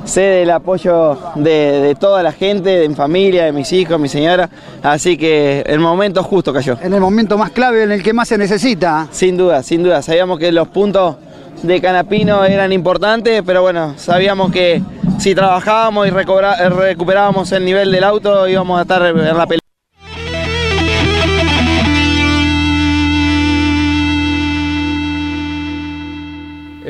sé 0.05 0.21
del 0.21 0.51
apoyo 0.51 1.19
de, 1.37 1.81
de 1.81 1.95
toda 1.95 2.23
la 2.23 2.33
gente, 2.33 2.71
de 2.71 2.89
mi 2.89 2.95
familia, 2.95 3.45
de 3.45 3.53
mis 3.53 3.73
hijos, 3.73 3.99
mi 4.01 4.09
señora, 4.09 4.49
así 4.83 5.17
que 5.17 5.63
el 5.67 5.81
momento 5.81 6.23
justo 6.23 6.53
cayó. 6.53 6.77
En 6.83 6.95
el 6.95 7.01
momento 7.01 7.39
más 7.39 7.51
clave 7.51 7.83
en 7.83 7.93
el 7.93 8.03
que 8.03 8.13
más 8.13 8.29
se 8.29 8.39
necesita. 8.39 9.09
Sin 9.11 9.37
duda, 9.37 9.63
sin 9.63 9.83
duda. 9.83 10.03
Sabíamos 10.03 10.39
que 10.39 10.53
los 10.53 10.69
puntos 10.69 11.17
de 11.63 11.81
Canapino 11.81 12.45
eran 12.45 12.73
importantes, 12.73 13.43
pero 13.45 13.63
bueno, 13.63 13.95
sabíamos 13.97 14.51
que 14.51 14.83
si 15.19 15.35
trabajábamos 15.35 16.07
y 16.07 16.11
eh, 16.11 16.69
recuperábamos 16.69 17.53
el 17.53 17.65
nivel 17.65 17.93
del 17.93 18.05
auto 18.05 18.49
íbamos 18.49 18.79
a 18.79 18.83
estar 18.83 19.05
en 19.05 19.37
la 19.37 19.47
pelea. 19.47 19.61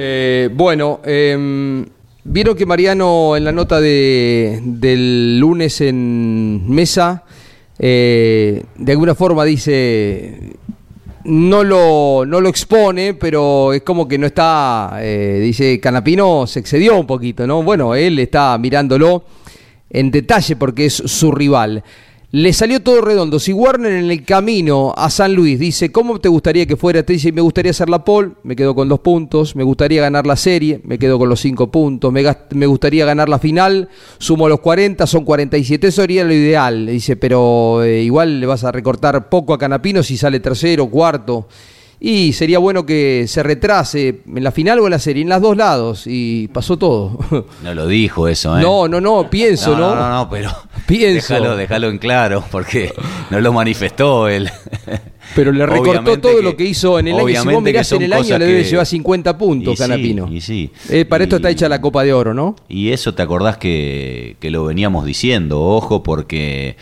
Eh, 0.02 0.48
bueno, 0.52 1.00
em, 1.04 1.84
vieron 2.24 2.56
que 2.56 2.66
Mariano 2.66 3.36
en 3.36 3.44
la 3.44 3.52
nota 3.52 3.80
de, 3.80 4.60
del 4.62 5.38
lunes 5.38 5.80
en 5.80 6.68
mesa, 6.68 7.24
eh, 7.78 8.62
de 8.76 8.92
alguna 8.92 9.14
forma 9.14 9.44
dice, 9.44 10.54
no 11.24 11.64
lo, 11.64 12.24
no 12.26 12.40
lo 12.40 12.48
expone, 12.48 13.14
pero 13.14 13.72
es 13.72 13.82
como 13.82 14.08
que 14.08 14.18
no 14.18 14.26
está, 14.26 14.98
eh, 15.00 15.38
dice, 15.42 15.78
Canapino 15.80 16.46
se 16.46 16.60
excedió 16.60 16.98
un 16.98 17.06
poquito, 17.06 17.46
¿no? 17.46 17.62
Bueno, 17.62 17.94
él 17.94 18.18
está 18.18 18.56
mirándolo 18.58 19.24
en 19.88 20.10
detalle 20.10 20.56
porque 20.56 20.86
es 20.86 20.94
su 20.94 21.32
rival. 21.32 21.82
Le 22.32 22.52
salió 22.52 22.80
todo 22.80 23.00
redondo. 23.00 23.40
Si 23.40 23.52
Warner 23.52 23.90
en 23.90 24.08
el 24.08 24.24
camino 24.24 24.94
a 24.96 25.10
San 25.10 25.34
Luis 25.34 25.58
dice, 25.58 25.90
¿cómo 25.90 26.20
te 26.20 26.28
gustaría 26.28 26.64
que 26.64 26.76
fuera? 26.76 27.02
Te 27.02 27.14
dice, 27.14 27.32
me 27.32 27.40
gustaría 27.40 27.70
hacer 27.72 27.88
la 27.88 28.04
pole, 28.04 28.30
me 28.44 28.54
quedo 28.54 28.72
con 28.72 28.88
dos 28.88 29.00
puntos. 29.00 29.56
Me 29.56 29.64
gustaría 29.64 30.00
ganar 30.00 30.28
la 30.28 30.36
serie, 30.36 30.80
me 30.84 30.96
quedo 30.96 31.18
con 31.18 31.28
los 31.28 31.40
cinco 31.40 31.72
puntos. 31.72 32.12
Me, 32.12 32.22
me 32.50 32.66
gustaría 32.66 33.04
ganar 33.04 33.28
la 33.28 33.40
final, 33.40 33.88
sumo 34.18 34.48
los 34.48 34.60
40, 34.60 35.08
son 35.08 35.24
47. 35.24 35.88
Eso 35.88 36.02
sería 36.02 36.22
lo 36.22 36.32
ideal. 36.32 36.86
Dice, 36.86 37.16
pero 37.16 37.82
eh, 37.82 38.02
igual 38.02 38.38
le 38.38 38.46
vas 38.46 38.62
a 38.62 38.70
recortar 38.70 39.28
poco 39.28 39.52
a 39.52 39.58
Canapino 39.58 40.04
si 40.04 40.16
sale 40.16 40.38
tercero, 40.38 40.86
cuarto. 40.86 41.48
Y 42.02 42.32
sería 42.32 42.58
bueno 42.58 42.86
que 42.86 43.26
se 43.28 43.42
retrase 43.42 44.22
en 44.26 44.42
la 44.42 44.52
final 44.52 44.78
o 44.78 44.86
en 44.86 44.90
la 44.92 44.98
serie, 44.98 45.22
en 45.22 45.28
los 45.28 45.42
dos 45.42 45.54
lados. 45.54 46.04
Y 46.06 46.48
pasó 46.48 46.78
todo. 46.78 47.18
No 47.62 47.74
lo 47.74 47.86
dijo 47.86 48.26
eso, 48.26 48.58
¿eh? 48.58 48.62
No, 48.62 48.88
no, 48.88 49.00
no, 49.00 49.28
pienso, 49.28 49.76
¿no? 49.76 49.94
No, 49.94 49.96
no, 49.96 50.08
no, 50.08 50.30
pero 50.30 50.50
Pienso. 50.86 51.34
Déjalo, 51.34 51.56
déjalo 51.56 51.88
en 51.88 51.98
claro, 51.98 52.42
porque 52.50 52.92
no 53.28 53.40
lo 53.40 53.52
manifestó 53.52 54.28
él. 54.28 54.50
Pero 55.36 55.52
le 55.52 55.64
recortó 55.64 55.90
Obviamente 55.90 56.16
todo 56.20 56.42
lo 56.42 56.56
que 56.56 56.64
hizo 56.64 56.98
en 56.98 57.06
el 57.06 57.14
año. 57.14 57.42
Si 57.42 57.48
vos 57.48 57.62
mirás 57.62 57.92
en 57.92 58.02
el 58.02 58.12
año, 58.12 58.36
le 58.36 58.46
debe 58.46 58.64
llevar 58.64 58.84
50 58.84 59.38
puntos 59.38 59.74
Y 59.74 59.76
sí, 59.76 59.82
Canapino. 59.82 60.28
y 60.32 60.40
sí. 60.40 60.70
Eh, 60.88 61.04
para 61.04 61.22
esto 61.22 61.36
está 61.36 61.50
hecha 61.50 61.68
la 61.68 61.80
Copa 61.80 62.02
de 62.02 62.12
Oro, 62.12 62.34
¿no? 62.34 62.56
Y 62.68 62.90
eso 62.90 63.14
te 63.14 63.22
acordás 63.22 63.56
que, 63.56 64.34
que 64.40 64.50
lo 64.50 64.64
veníamos 64.64 65.04
diciendo, 65.04 65.60
ojo 65.60 66.02
porque 66.02 66.76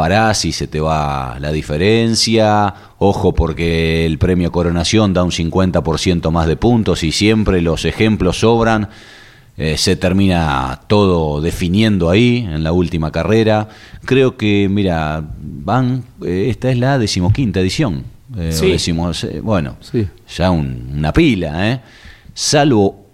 parás 0.00 0.46
y 0.46 0.52
se 0.52 0.66
te 0.66 0.80
va 0.80 1.36
la 1.40 1.52
diferencia, 1.52 2.74
ojo 2.98 3.34
porque 3.34 4.06
el 4.06 4.16
premio 4.16 4.50
Coronación 4.50 5.12
da 5.12 5.22
un 5.22 5.30
50% 5.30 6.30
más 6.30 6.46
de 6.46 6.56
puntos 6.56 7.02
y 7.02 7.12
siempre 7.12 7.60
los 7.60 7.84
ejemplos 7.84 8.38
sobran, 8.40 8.88
eh, 9.58 9.76
se 9.76 9.96
termina 9.96 10.80
todo 10.86 11.42
definiendo 11.42 12.08
ahí 12.08 12.38
en 12.50 12.64
la 12.64 12.72
última 12.72 13.12
carrera. 13.12 13.68
Creo 14.06 14.38
que, 14.38 14.68
mira, 14.70 15.22
van, 15.38 16.02
eh, 16.24 16.46
esta 16.48 16.70
es 16.70 16.78
la 16.78 16.98
decimoquinta 16.98 17.60
edición. 17.60 18.04
eh, 18.38 18.52
Sí. 18.52 18.70
decimos, 18.70 19.26
bueno, 19.42 19.74
Sí. 19.80 20.06
ya 20.36 20.50
un- 20.52 20.92
una 20.96 21.12
pila, 21.12 21.68
¿eh? 21.72 21.80
Salvo 22.32 23.06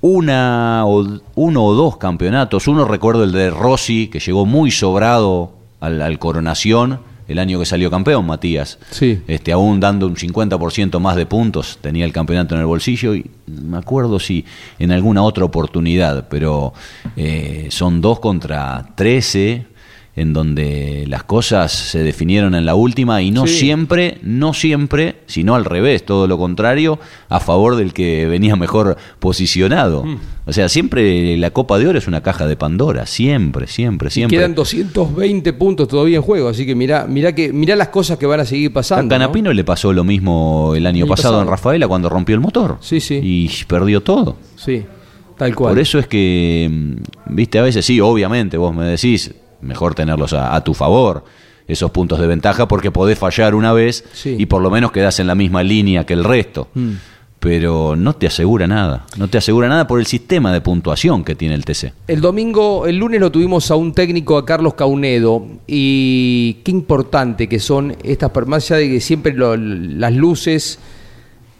una 0.00 0.82
o, 0.84 1.06
uno 1.36 1.64
o 1.64 1.74
dos 1.74 1.96
campeonatos. 1.98 2.66
Uno 2.68 2.84
recuerdo 2.84 3.22
el 3.24 3.32
de 3.32 3.48
Rossi, 3.50 4.08
que 4.08 4.18
llegó 4.20 4.44
muy 4.44 4.70
sobrado 4.72 5.52
al, 5.86 6.02
al 6.02 6.18
Coronación, 6.18 7.00
el 7.28 7.38
año 7.38 7.58
que 7.58 7.64
salió 7.64 7.90
campeón, 7.90 8.26
Matías. 8.26 8.78
Sí. 8.90 9.20
Este, 9.26 9.52
aún 9.52 9.80
dando 9.80 10.06
un 10.06 10.16
50% 10.16 11.00
más 11.00 11.16
de 11.16 11.26
puntos, 11.26 11.78
tenía 11.80 12.04
el 12.04 12.12
campeonato 12.12 12.54
en 12.54 12.60
el 12.60 12.66
bolsillo 12.66 13.14
y 13.14 13.30
me 13.46 13.78
acuerdo 13.78 14.20
si 14.20 14.44
en 14.78 14.92
alguna 14.92 15.22
otra 15.22 15.44
oportunidad, 15.44 16.28
pero 16.28 16.72
eh, 17.16 17.68
son 17.70 18.00
dos 18.00 18.20
contra 18.20 18.90
13 18.94 19.75
en 20.16 20.32
donde 20.32 21.04
las 21.08 21.24
cosas 21.24 21.70
se 21.72 21.98
definieron 22.02 22.54
en 22.54 22.64
la 22.64 22.74
última 22.74 23.20
y 23.20 23.30
no 23.30 23.46
Sí. 23.46 23.58
siempre, 23.58 24.18
no 24.22 24.54
siempre, 24.54 25.16
sino 25.26 25.54
al 25.54 25.66
revés, 25.66 26.04
todo 26.06 26.26
lo 26.26 26.38
contrario, 26.38 26.98
a 27.28 27.38
favor 27.38 27.76
del 27.76 27.92
que 27.92 28.26
venía 28.26 28.56
mejor 28.56 28.96
posicionado. 29.20 30.04
Mm. 30.04 30.16
O 30.46 30.52
sea, 30.54 30.68
siempre 30.70 31.36
la 31.36 31.50
Copa 31.50 31.78
de 31.78 31.86
Oro 31.88 31.98
es 31.98 32.06
una 32.08 32.22
caja 32.22 32.46
de 32.46 32.56
Pandora, 32.56 33.04
siempre, 33.04 33.66
siempre, 33.66 34.08
Y 34.08 34.10
siempre. 34.12 34.38
quedan 34.38 34.54
220 34.54 35.52
puntos 35.52 35.86
todavía 35.88 36.16
en 36.16 36.22
juego, 36.22 36.48
así 36.48 36.64
que 36.64 36.74
mirá, 36.74 37.06
mirá, 37.06 37.34
que, 37.34 37.52
mirá 37.52 37.76
las 37.76 37.88
cosas 37.88 38.16
que 38.16 38.24
van 38.26 38.40
a 38.40 38.44
seguir 38.46 38.70
A 38.70 38.74
pasando. 38.74 39.02
¿no? 39.02 39.08
Canapino 39.10 39.52
le 39.52 39.64
pasó 39.64 39.92
lo 39.92 40.02
mismo 40.04 40.72
el 40.74 40.86
año 40.86 41.04
El 41.04 41.10
pasado, 41.10 41.34
pasado. 41.34 41.42
en 41.42 41.48
Rafaela 41.48 41.88
cuando 41.88 42.08
rompió 42.08 42.34
el 42.34 42.40
motor. 42.40 42.78
Sí, 42.80 43.00
sí. 43.00 43.20
Y 43.22 43.50
perdió 43.68 44.00
todo. 44.02 44.36
Sí, 44.56 44.82
tal 45.36 45.54
cual. 45.54 45.72
Por 45.72 45.78
eso 45.78 45.98
es 45.98 46.06
que, 46.06 46.70
mm, 46.70 47.34
viste, 47.34 47.58
a 47.58 47.62
veces 47.62 47.84
sí, 47.84 48.00
obviamente, 48.00 48.56
vos 48.56 48.74
me 48.74 48.84
decís, 48.86 49.34
mejor 49.66 49.94
tenerlos 49.94 50.32
a, 50.32 50.54
a 50.54 50.62
tu 50.64 50.72
favor, 50.74 51.24
esos 51.68 51.90
puntos 51.90 52.18
de 52.20 52.26
ventaja, 52.26 52.68
porque 52.68 52.90
podés 52.90 53.18
fallar 53.18 53.54
una 53.54 53.72
vez 53.72 54.04
Sí. 54.12 54.36
y 54.38 54.46
por 54.46 54.62
lo 54.62 54.70
menos 54.70 54.92
quedás 54.92 55.18
en 55.20 55.26
la 55.26 55.34
misma 55.34 55.62
línea 55.62 56.04
que 56.06 56.14
el 56.14 56.24
resto. 56.24 56.68
Mm. 56.74 56.90
Pero 57.38 57.94
no 57.96 58.14
te 58.14 58.26
asegura 58.26 58.66
nada, 58.66 59.04
no 59.18 59.28
te 59.28 59.38
asegura 59.38 59.68
nada 59.68 59.86
por 59.86 60.00
el 60.00 60.06
sistema 60.06 60.52
de 60.52 60.60
puntuación 60.62 61.22
que 61.22 61.34
tiene 61.34 61.54
el 61.54 61.64
TC. 61.64 61.92
El 62.08 62.20
domingo, 62.20 62.86
el 62.86 62.96
lunes 62.96 63.20
lo 63.20 63.30
tuvimos 63.30 63.70
a 63.70 63.76
un 63.76 63.92
técnico, 63.92 64.38
a 64.38 64.44
Carlos 64.46 64.74
Caunedo, 64.74 65.46
y 65.66 66.54
qué 66.64 66.70
importante 66.72 67.46
que 67.46 67.60
son 67.60 67.94
estas, 68.02 68.30
más 68.46 68.70
allá 68.70 68.80
de 68.80 68.88
que 68.90 69.00
siempre 69.00 69.34
lo- 69.34 69.56
las 69.56 70.12
luces 70.14 70.78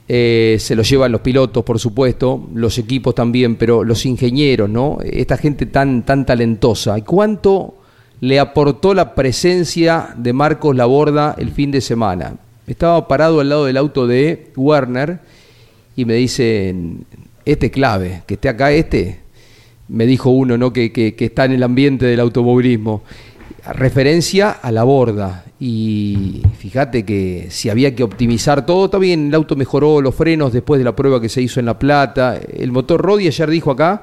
eh, 0.08 0.56
se 0.60 0.74
los 0.76 0.88
llevan 0.88 1.12
los 1.12 1.20
pilotos, 1.20 1.62
por 1.64 1.78
supuesto, 1.78 2.48
los 2.54 2.78
equipos 2.78 3.14
también, 3.14 3.56
pero 3.56 3.84
los 3.84 4.06
ingenieros, 4.06 4.70
¿no? 4.70 4.98
Esta 5.04 5.36
gente 5.36 5.66
tan, 5.66 6.04
tan 6.04 6.24
talentosa. 6.24 6.96
¿Y 6.98 7.02
cuánto 7.02 7.74
le 8.20 8.38
aportó 8.40 8.94
la 8.94 9.14
presencia 9.14 10.14
de 10.16 10.32
Marcos 10.32 10.74
Laborda 10.76 11.34
el 11.38 11.50
fin 11.50 11.70
de 11.70 11.80
semana? 11.80 12.34
Estaba 12.66 13.06
parado 13.08 13.40
al 13.40 13.48
lado 13.48 13.64
del 13.66 13.76
auto 13.76 14.06
de 14.06 14.50
Werner 14.56 15.20
y 15.94 16.04
me 16.04 16.14
dicen, 16.14 17.04
este 17.44 17.66
es 17.66 17.72
clave, 17.72 18.22
que 18.26 18.34
esté 18.34 18.48
acá 18.48 18.72
este, 18.72 19.20
me 19.88 20.04
dijo 20.06 20.30
uno 20.30 20.58
¿no? 20.58 20.72
que, 20.72 20.90
que- 20.92 21.14
que 21.14 21.26
está 21.26 21.44
en 21.44 21.52
el 21.52 21.62
ambiente 21.62 22.06
del 22.06 22.20
automovilismo, 22.20 23.02
referencia 23.72 24.50
a 24.50 24.72
la 24.72 24.82
borda. 24.84 25.44
Y 25.58 26.42
fíjate 26.58 27.04
que 27.04 27.46
si 27.50 27.70
había 27.70 27.94
que 27.94 28.02
optimizar 28.02 28.66
todo, 28.66 28.86
está 28.86 28.98
bien, 28.98 29.28
el 29.28 29.34
auto 29.34 29.56
mejoró 29.56 30.00
los 30.02 30.14
frenos 30.14 30.52
después 30.52 30.78
de 30.78 30.84
la 30.84 30.94
prueba 30.94 31.20
que 31.20 31.28
se 31.30 31.40
hizo 31.40 31.60
en 31.60 31.66
La 31.66 31.78
Plata. 31.78 32.38
El 32.52 32.72
motor 32.72 33.00
Rodi 33.00 33.26
ayer 33.26 33.48
dijo 33.48 33.70
acá, 33.70 34.02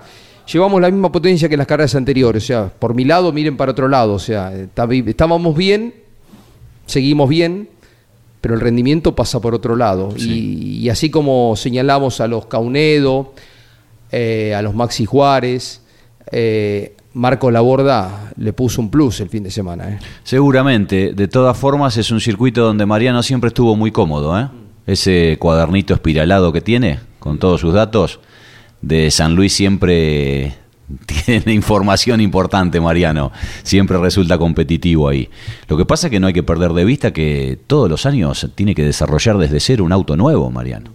llevamos 0.51 0.81
la 0.81 0.89
misma 0.91 1.11
potencia 1.11 1.47
que 1.47 1.55
en 1.55 1.59
las 1.59 1.67
carreras 1.67 1.95
anteriores. 1.95 2.43
O 2.43 2.47
sea, 2.47 2.67
por 2.67 2.93
mi 2.93 3.05
lado, 3.05 3.31
miren 3.31 3.57
para 3.57 3.71
otro 3.71 3.87
lado. 3.87 4.13
O 4.13 4.19
sea, 4.19 4.53
estábamos 4.53 5.55
bien, 5.55 5.93
seguimos 6.85 7.29
bien, 7.29 7.69
pero 8.41 8.55
el 8.55 8.61
rendimiento 8.61 9.15
pasa 9.15 9.39
por 9.39 9.53
otro 9.53 9.75
lado. 9.75 10.13
Y, 10.17 10.79
y 10.79 10.89
así 10.89 11.09
como 11.09 11.55
señalamos 11.55 12.21
a 12.21 12.27
los 12.27 12.45
Caunedo, 12.47 13.33
eh, 14.11 14.53
a 14.53 14.61
los 14.61 14.75
Maxi 14.75 15.05
Juárez, 15.05 15.81
eh, 16.31 16.95
Marco 17.13 17.49
Laborda 17.49 18.31
le 18.37 18.53
puso 18.53 18.79
un 18.79 18.91
plus 18.91 19.19
el 19.21 19.29
fin 19.29 19.43
de 19.43 19.49
semana. 19.49 19.89
¿eh? 19.89 19.99
Seguramente, 20.23 21.13
de 21.13 21.27
todas 21.27 21.57
formas 21.57 21.97
es 21.97 22.11
un 22.11 22.21
circuito 22.21 22.63
donde 22.63 22.85
Mariano 22.85 23.23
siempre 23.23 23.47
estuvo 23.47 23.75
muy 23.75 23.91
cómodo, 23.91 24.39
¿eh? 24.39 24.49
Ese 24.85 25.37
cuadernito 25.39 25.93
espiralado 25.93 26.51
que 26.51 26.61
tiene, 26.61 26.99
con 27.17 27.39
todos 27.39 27.61
sus 27.61 27.73
datos, 27.73 28.19
de 28.83 29.09
San 29.11 29.33
Luis 29.33 29.53
siempre 29.53 30.55
tiene 31.05 31.53
información 31.53 32.21
importante, 32.21 32.79
Mariano. 32.79 33.31
Siempre 33.63 33.97
resulta 33.97 34.37
competitivo 34.37 35.07
ahí. 35.07 35.29
Lo 35.67 35.77
que 35.77 35.85
pasa 35.85 36.07
es 36.07 36.11
que 36.11 36.19
no 36.19 36.27
hay 36.27 36.33
que 36.33 36.43
perder 36.43 36.73
de 36.73 36.85
vista 36.85 37.11
que 37.11 37.57
todos 37.65 37.89
los 37.89 38.05
años 38.05 38.51
tiene 38.55 38.75
que 38.75 38.83
desarrollar 38.83 39.37
desde 39.37 39.59
cero 39.61 39.85
un 39.85 39.93
auto 39.93 40.17
nuevo, 40.17 40.51
Mariano. 40.51 40.91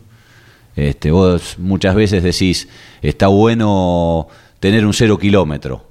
Este, 0.76 1.10
vos 1.10 1.56
muchas 1.58 1.94
veces 1.94 2.22
decís, 2.22 2.68
está 3.02 3.26
bueno 3.28 4.28
tener 4.60 4.86
un 4.86 4.92
cero 4.92 5.18
kilómetro, 5.18 5.88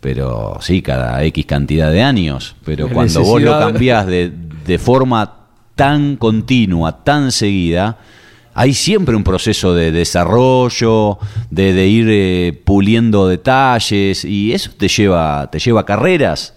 pero 0.00 0.58
sí, 0.60 0.82
cada 0.82 1.22
X 1.24 1.46
cantidad 1.46 1.92
de 1.92 2.02
años. 2.02 2.56
Pero 2.64 2.88
La 2.88 2.92
cuando 2.92 3.22
vos 3.22 3.40
lo 3.40 3.56
cambiás 3.58 4.06
de, 4.06 4.32
de 4.66 4.78
forma 4.78 5.36
tan 5.76 6.16
continua, 6.16 7.04
tan 7.04 7.30
seguida, 7.30 7.98
hay 8.60 8.74
siempre 8.74 9.16
un 9.16 9.24
proceso 9.24 9.72
de 9.72 9.90
desarrollo, 9.90 11.16
de, 11.48 11.72
de 11.72 11.86
ir 11.86 12.06
eh, 12.10 12.60
puliendo 12.62 13.26
detalles, 13.26 14.22
y 14.22 14.52
eso 14.52 14.70
te 14.76 14.86
lleva, 14.86 15.48
te 15.50 15.58
lleva 15.58 15.86
carreras. 15.86 16.52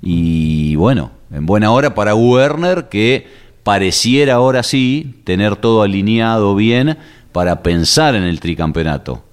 Y 0.00 0.76
bueno, 0.76 1.10
en 1.32 1.44
buena 1.44 1.72
hora 1.72 1.96
para 1.96 2.14
Werner, 2.14 2.88
que 2.88 3.26
pareciera 3.64 4.34
ahora 4.34 4.62
sí 4.62 5.16
tener 5.24 5.56
todo 5.56 5.82
alineado 5.82 6.54
bien 6.54 6.96
para 7.32 7.64
pensar 7.64 8.14
en 8.14 8.22
el 8.22 8.38
tricampeonato. 8.38 9.24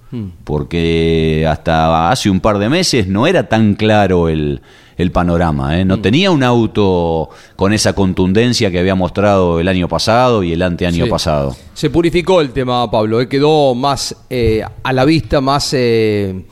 Porque 0.42 1.46
hasta 1.48 2.10
hace 2.10 2.28
un 2.28 2.40
par 2.40 2.58
de 2.58 2.68
meses 2.68 3.06
no 3.06 3.28
era 3.28 3.48
tan 3.48 3.74
claro 3.74 4.28
el, 4.28 4.62
el 5.00 5.12
panorama. 5.12 5.78
¿eh? 5.80 5.84
No 5.84 6.00
tenía 6.00 6.30
un 6.30 6.42
auto 6.42 7.30
con 7.56 7.72
esa 7.72 7.92
contundencia 7.94 8.70
que 8.70 8.78
había 8.78 8.94
mostrado 8.94 9.58
el 9.60 9.68
año 9.68 9.88
pasado 9.88 10.42
y 10.42 10.52
el 10.52 10.62
anteaño 10.62 11.04
Sí. 11.04 11.10
pasado. 11.10 11.56
Se 11.74 11.90
purificó 11.90 12.40
el 12.40 12.50
tema, 12.50 12.90
Pablo, 12.90 13.20
¿eh? 13.20 13.28
quedó 13.28 13.74
más 13.74 14.14
eh, 14.28 14.62
a 14.82 14.92
la 14.92 15.04
vista, 15.04 15.40
más 15.40 15.72
eh, 15.74 16.44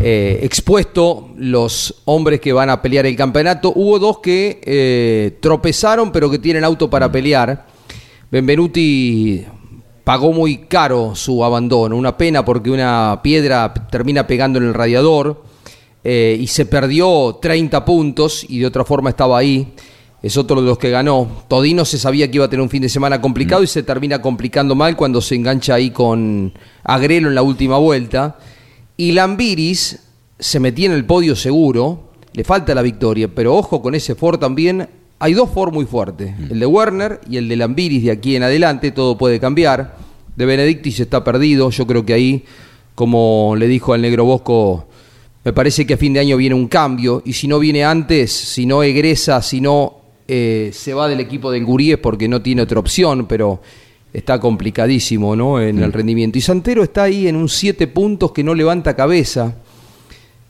expuesto 0.00 1.28
los 1.36 2.02
hombres 2.06 2.40
que 2.40 2.52
van 2.52 2.70
a 2.70 2.80
pelear 2.80 3.06
el 3.06 3.16
campeonato. 3.16 3.72
Hubo 3.74 3.98
dos 3.98 4.18
que 4.20 5.36
tropezaron, 5.40 6.10
pero 6.12 6.30
que 6.30 6.38
tienen 6.38 6.64
auto 6.64 6.88
para 6.88 7.10
pelear. 7.12 7.66
Benvenuti 8.30 9.44
pagó 10.04 10.32
muy 10.32 10.58
caro 10.66 11.14
su 11.14 11.44
abandono, 11.44 11.96
una 11.96 12.16
pena 12.16 12.44
porque 12.44 12.70
una 12.70 13.20
piedra 13.22 13.72
termina 13.90 14.26
pegando 14.26 14.58
en 14.58 14.64
el 14.66 14.74
radiador 14.74 15.44
eh, 16.04 16.36
y 16.40 16.46
se 16.46 16.66
perdió 16.66 17.38
30 17.40 17.84
puntos 17.84 18.44
y 18.48 18.58
de 18.58 18.66
otra 18.66 18.84
forma 18.84 19.10
estaba 19.10 19.38
ahí. 19.38 19.72
Es 20.22 20.36
otro 20.36 20.60
de 20.60 20.68
los 20.68 20.78
que 20.78 20.90
ganó. 20.90 21.44
Todino 21.48 21.84
se 21.84 21.98
sabía 21.98 22.30
que 22.30 22.36
iba 22.36 22.44
a 22.44 22.48
tener 22.48 22.62
un 22.62 22.70
fin 22.70 22.82
de 22.82 22.88
semana 22.88 23.20
complicado 23.20 23.62
y 23.62 23.66
se 23.66 23.82
termina 23.82 24.22
complicando 24.22 24.74
mal 24.74 24.96
cuando 24.96 25.20
se 25.20 25.34
engancha 25.34 25.74
ahí 25.74 25.90
con 25.90 26.52
Agrelo 26.84 27.28
en 27.28 27.34
la 27.34 27.42
última 27.42 27.78
vuelta. 27.78 28.38
Y 28.96 29.12
Lambiris 29.12 29.98
se 30.38 30.60
metía 30.60 30.86
en 30.86 30.92
el 30.92 31.04
podio 31.04 31.34
seguro, 31.34 32.10
le 32.34 32.44
falta 32.44 32.74
la 32.74 32.82
victoria, 32.82 33.28
pero 33.34 33.56
ojo 33.56 33.82
con 33.82 33.94
ese 33.94 34.14
Ford 34.14 34.38
también. 34.38 34.88
Hay 35.18 35.34
dos 35.34 35.50
Ford 35.50 35.72
muy 35.72 35.86
fuertes, 35.86 36.34
el 36.50 36.58
de 36.58 36.66
Werner 36.66 37.20
y 37.28 37.36
el 37.36 37.48
de 37.48 37.56
Lambiris 37.56 38.04
de 38.04 38.10
aquí 38.10 38.34
en 38.34 38.42
adelante, 38.42 38.90
todo 38.90 39.16
puede 39.16 39.40
cambiar. 39.40 39.96
De 40.36 40.46
Benedictis 40.46 40.98
está 41.00 41.22
perdido, 41.22 41.70
yo 41.70 41.86
creo 41.86 42.04
que 42.04 42.12
ahí, 42.12 42.44
como 42.94 43.54
le 43.56 43.68
dijo 43.68 43.92
al 43.92 44.02
negro 44.02 44.24
Bosco, 44.24 44.86
me 45.44 45.52
parece 45.52 45.86
que 45.86 45.94
a 45.94 45.96
fin 45.96 46.12
de 46.12 46.20
año 46.20 46.36
viene 46.36 46.54
un 46.54 46.68
cambio 46.68 47.22
y 47.24 47.32
si 47.32 47.48
no 47.48 47.58
viene 47.58 47.84
antes, 47.84 48.32
si 48.32 48.64
no 48.64 48.82
egresa, 48.82 49.42
si 49.42 49.60
no 49.60 50.00
eh, 50.28 50.70
se 50.72 50.94
va 50.94 51.08
del 51.08 51.20
equipo 51.20 51.50
del 51.50 51.64
Guríes 51.64 51.98
porque 51.98 52.28
no 52.28 52.40
tiene 52.40 52.62
otra 52.62 52.78
opción, 52.78 53.26
pero 53.26 53.60
está 54.12 54.38
complicadísimo 54.38 55.34
¿no? 55.34 55.60
en 55.60 55.82
el 55.82 55.92
rendimiento. 55.92 56.38
Y 56.38 56.42
Santero 56.42 56.82
está 56.82 57.04
ahí 57.04 57.26
en 57.26 57.36
un 57.36 57.48
7 57.48 57.86
puntos 57.88 58.32
que 58.32 58.44
no 58.44 58.54
levanta 58.54 58.94
cabeza. 58.94 59.56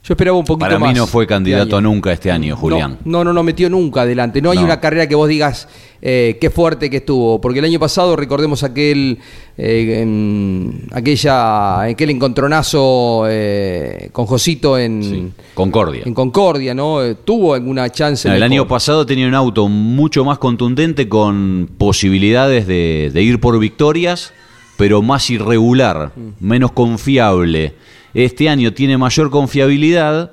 Yo 0.05 0.15
esperaba 0.15 0.37
un 0.37 0.43
poquito 0.43 0.65
Para 0.65 0.77
más. 0.79 0.91
mí 0.91 0.99
no 0.99 1.07
fue 1.07 1.25
candidato 1.25 1.65
de 1.65 1.75
año. 1.77 1.81
nunca 1.89 2.11
este 2.11 2.29
año, 2.29 2.57
Julián. 2.57 2.97
No, 3.05 3.23
no, 3.23 3.31
no 3.31 3.41
metió 3.41 3.69
nunca 3.69 4.01
adelante. 4.01 4.41
No 4.41 4.51
hay 4.51 4.57
No. 4.57 4.65
una 4.65 4.81
carrera 4.81 5.07
que 5.07 5.15
vos 5.15 5.29
digas 5.29 5.69
eh, 6.01 6.37
qué 6.41 6.49
fuerte 6.49 6.89
que 6.89 6.97
estuvo. 6.97 7.39
Porque 7.39 7.59
el 7.59 7.65
año 7.65 7.79
pasado, 7.79 8.17
recordemos 8.17 8.63
aquel 8.63 9.19
eh, 9.57 10.01
en- 10.01 10.87
aquella, 10.91 11.83
aquel 11.83 12.09
encontronazo 12.09 13.23
eh, 13.29 14.09
con 14.11 14.25
Josito 14.25 14.77
en, 14.77 15.33
Concordia. 15.53 16.01
en 16.05 16.13
Concordia, 16.13 16.73
¿no? 16.73 17.01
Eh, 17.01 17.15
tuvo 17.23 17.53
alguna 17.53 17.89
chance. 17.89 18.27
No, 18.27 18.35
el 18.35 18.43
año 18.43 18.67
pasado 18.67 19.05
tenía 19.05 19.25
un 19.25 19.35
auto 19.35 19.69
mucho 19.69 20.25
más 20.25 20.37
contundente 20.37 21.07
con 21.07 21.69
posibilidades 21.77 22.67
de, 22.67 23.09
de 23.13 23.21
ir 23.21 23.39
por 23.39 23.57
victorias, 23.57 24.33
pero 24.75 25.01
más 25.01 25.29
irregular, 25.29 26.11
Mm. 26.13 26.45
menos 26.45 26.73
confiable. 26.73 27.75
Este 28.13 28.49
año 28.49 28.73
tiene 28.73 28.97
mayor 28.97 29.29
confiabilidad, 29.29 30.31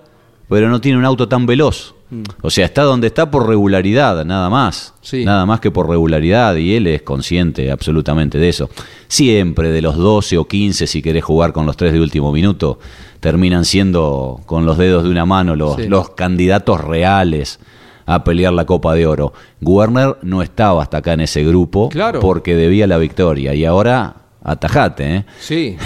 pero 0.49 0.69
no 0.69 0.81
tiene 0.81 0.99
un 0.99 1.05
auto 1.05 1.29
tan 1.29 1.47
veloz. 1.47 1.95
O 2.43 2.51
sea, 2.51 2.65
está 2.65 2.83
donde 2.83 3.07
está 3.07 3.31
por 3.31 3.47
regularidad, 3.47 4.25
nada 4.25 4.51
más. 4.51 4.95
Mm. 4.97 4.99
Sí. 5.07 5.25
Nada 5.25 5.47
más 5.47 5.61
que 5.61 5.71
por 5.71 5.89
regularidad, 5.89 6.57
y 6.57 6.75
él 6.75 6.89
es 6.89 7.03
consciente 7.03 7.71
absolutamente 7.71 8.37
de 8.39 8.49
eso. 8.49 8.69
Siempre 9.07 9.71
de 9.71 9.81
los 9.81 9.97
12 9.97 10.37
o 10.39 10.45
15, 10.49 10.89
si 10.89 11.03
querés 11.03 11.23
jugar 11.23 11.53
con 11.53 11.67
los 11.67 11.77
tres 11.77 11.93
de 11.93 12.01
último 12.01 12.33
minuto, 12.33 12.81
terminan 13.21 13.65
siendo 13.65 14.41
con 14.47 14.67
los 14.67 14.77
dedos 14.77 15.05
de 15.05 15.11
una 15.11 15.25
mano 15.25 15.55
los, 15.55 15.77
Sí. 15.77 15.87
los 15.87 16.11
candidatos 16.11 16.81
reales 16.81 17.61
a 18.07 18.25
pelear 18.25 18.55
la 18.55 18.65
Copa 18.67 18.95
de 18.95 19.07
Oro. 19.07 19.33
Werner 19.61 20.17
no 20.23 20.43
estaba 20.43 20.83
hasta 20.83 20.97
acá 20.97 21.13
en 21.13 21.21
ese 21.21 21.45
grupo 21.45 21.91
Claro. 21.91 22.19
porque 22.19 22.57
debía 22.57 22.89
la 22.89 22.99
victoria 22.99 23.55
y 23.55 23.65
ahora 23.65 24.17
atajate, 24.43 25.17
¿eh? 25.17 25.25
Sí, 25.39 25.77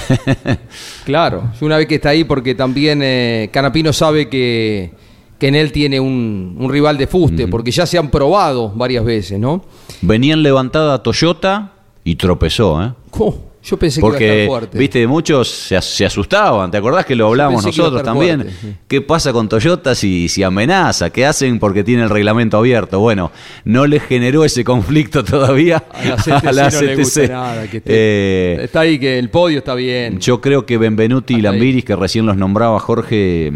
claro. 1.04 1.50
Una 1.60 1.76
vez 1.76 1.86
que 1.86 1.96
está 1.96 2.10
ahí, 2.10 2.24
porque 2.24 2.54
también 2.54 3.00
eh, 3.02 3.50
Canapino 3.52 3.92
sabe 3.92 4.28
que, 4.28 4.92
que 5.38 5.48
en 5.48 5.54
él 5.54 5.72
tiene 5.72 6.00
un, 6.00 6.56
un 6.58 6.70
rival 6.70 6.96
de 6.96 7.06
fuste, 7.06 7.48
porque 7.48 7.70
ya 7.70 7.86
se 7.86 7.98
han 7.98 8.10
probado 8.10 8.70
varias 8.70 9.04
veces, 9.04 9.38
¿no? 9.38 9.64
Venían 10.02 10.42
levantada 10.42 11.02
Toyota 11.02 11.72
y 12.04 12.16
tropezó, 12.16 12.82
¿eh? 12.82 12.92
Oh, 13.18 13.36
yo 13.64 13.76
pensé 13.78 14.00
que 14.00 14.06
iba 14.06 14.08
a 14.08 14.10
Porque, 14.12 14.42
estar 14.42 14.46
fuerte. 14.48 14.78
viste, 14.78 15.06
muchos 15.06 15.48
se, 15.50 15.76
as- 15.76 15.84
se 15.84 16.04
asustaban. 16.04 16.70
¿Te 16.70 16.76
acordás 16.76 17.06
que 17.06 17.14
lo 17.16 17.28
hablamos 17.28 17.64
nosotros 17.64 18.02
también? 18.02 18.42
fuerte. 18.42 18.76
¿Qué 18.86 19.00
pasa 19.00 19.32
con 19.32 19.48
Toyota 19.48 19.94
si, 19.94 20.28
si 20.28 20.42
amenaza? 20.42 21.10
¿Qué 21.10 21.24
hacen 21.26 21.58
porque 21.58 21.82
tiene 21.82 22.02
el 22.02 22.10
reglamento 22.10 22.58
abierto? 22.58 23.00
Bueno, 23.00 23.32
no 23.64 23.86
les 23.86 24.02
generó 24.02 24.44
ese 24.44 24.64
conflicto 24.64 25.24
todavía 25.24 25.82
A 25.92 26.04
la 26.04 26.16
CTC, 26.16 26.28
a 26.46 26.52
la 26.52 26.70
no 26.70 26.80
le 26.82 26.96
gusta 26.96 27.20
CTC. 27.22 27.30
nada. 27.30 27.66
Que 27.70 27.76
esté- 27.78 27.82
Eh, 27.86 28.58
está 28.64 28.80
ahí, 28.80 28.98
que 28.98 29.18
el 29.18 29.30
podio 29.30 29.58
está 29.58 29.74
bien. 29.74 30.18
yo 30.20 30.40
creo 30.40 30.66
que 30.66 30.76
Benvenuti 30.78 31.34
y. 31.34 31.40
Lambiris, 31.40 31.84
que 31.84 31.96
recién 31.96 32.26
los 32.26 32.36
nombraba 32.36 32.78
Jorge, 32.80 33.52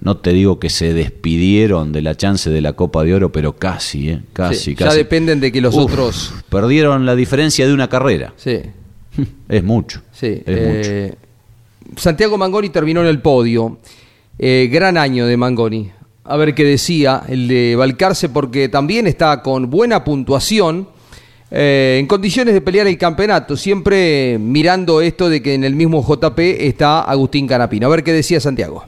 no 0.00 0.16
te 0.16 0.32
digo 0.32 0.58
que 0.58 0.70
se 0.70 0.92
despidieron 0.92 1.92
de 1.92 2.02
la 2.02 2.16
chance 2.16 2.50
de 2.50 2.60
la 2.60 2.72
Copa 2.72 3.04
de 3.04 3.14
Oro, 3.14 3.30
pero 3.30 3.52
casi, 3.54 4.10
¿eh? 4.10 4.20
Casi, 4.32 4.56
Sí, 4.56 4.74
casi. 4.74 4.90
Ya 4.90 4.96
dependen 4.96 5.38
de 5.40 5.52
que 5.52 5.60
los 5.60 5.74
Uf, 5.76 5.84
otros. 5.92 6.34
Perdieron 6.48 7.06
la 7.06 7.14
diferencia 7.14 7.66
de 7.66 7.72
una 7.72 7.88
carrera. 7.88 8.32
Sí, 8.36 8.58
Es 9.48 9.62
mucho. 9.62 10.00
sí. 10.12 10.26
Es 10.26 10.42
eh, 10.46 11.14
Santiago 11.96 12.38
Mangoni 12.38 12.70
terminó 12.70 13.00
en 13.02 13.08
el 13.08 13.20
podio. 13.20 13.78
Eh, 14.38 14.68
gran 14.72 14.96
año 14.96 15.26
de 15.26 15.36
Mangoni. 15.36 15.90
A 16.24 16.36
ver 16.36 16.54
qué 16.54 16.64
decía 16.64 17.22
el 17.28 17.48
de 17.48 17.76
Balcarce, 17.76 18.28
porque 18.28 18.68
también 18.68 19.06
está 19.06 19.42
con 19.42 19.68
buena 19.68 20.02
puntuación. 20.04 20.88
eh, 21.50 21.98
en 22.00 22.06
condiciones 22.06 22.54
de 22.54 22.62
pelear 22.62 22.86
el 22.86 22.96
campeonato, 22.96 23.56
siempre 23.58 24.38
mirando 24.38 25.02
esto 25.02 25.28
de 25.28 25.42
que 25.42 25.52
en 25.54 25.64
el 25.64 25.74
mismo 25.74 26.02
JP 26.02 26.38
está 26.38 27.02
Agustín 27.02 27.46
Canapino. 27.46 27.88
A 27.88 27.90
ver 27.90 28.02
qué 28.02 28.12
decía 28.12 28.40
Santiago. 28.40 28.84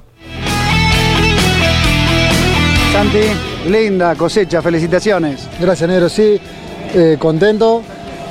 Santi, 2.92 3.70
linda 3.70 4.14
cosecha, 4.14 4.62
felicitaciones. 4.62 5.48
Gracias, 5.60 5.90
Negro. 5.90 6.08
Sí, 6.08 6.38
eh, 6.94 7.16
contento. 7.18 7.82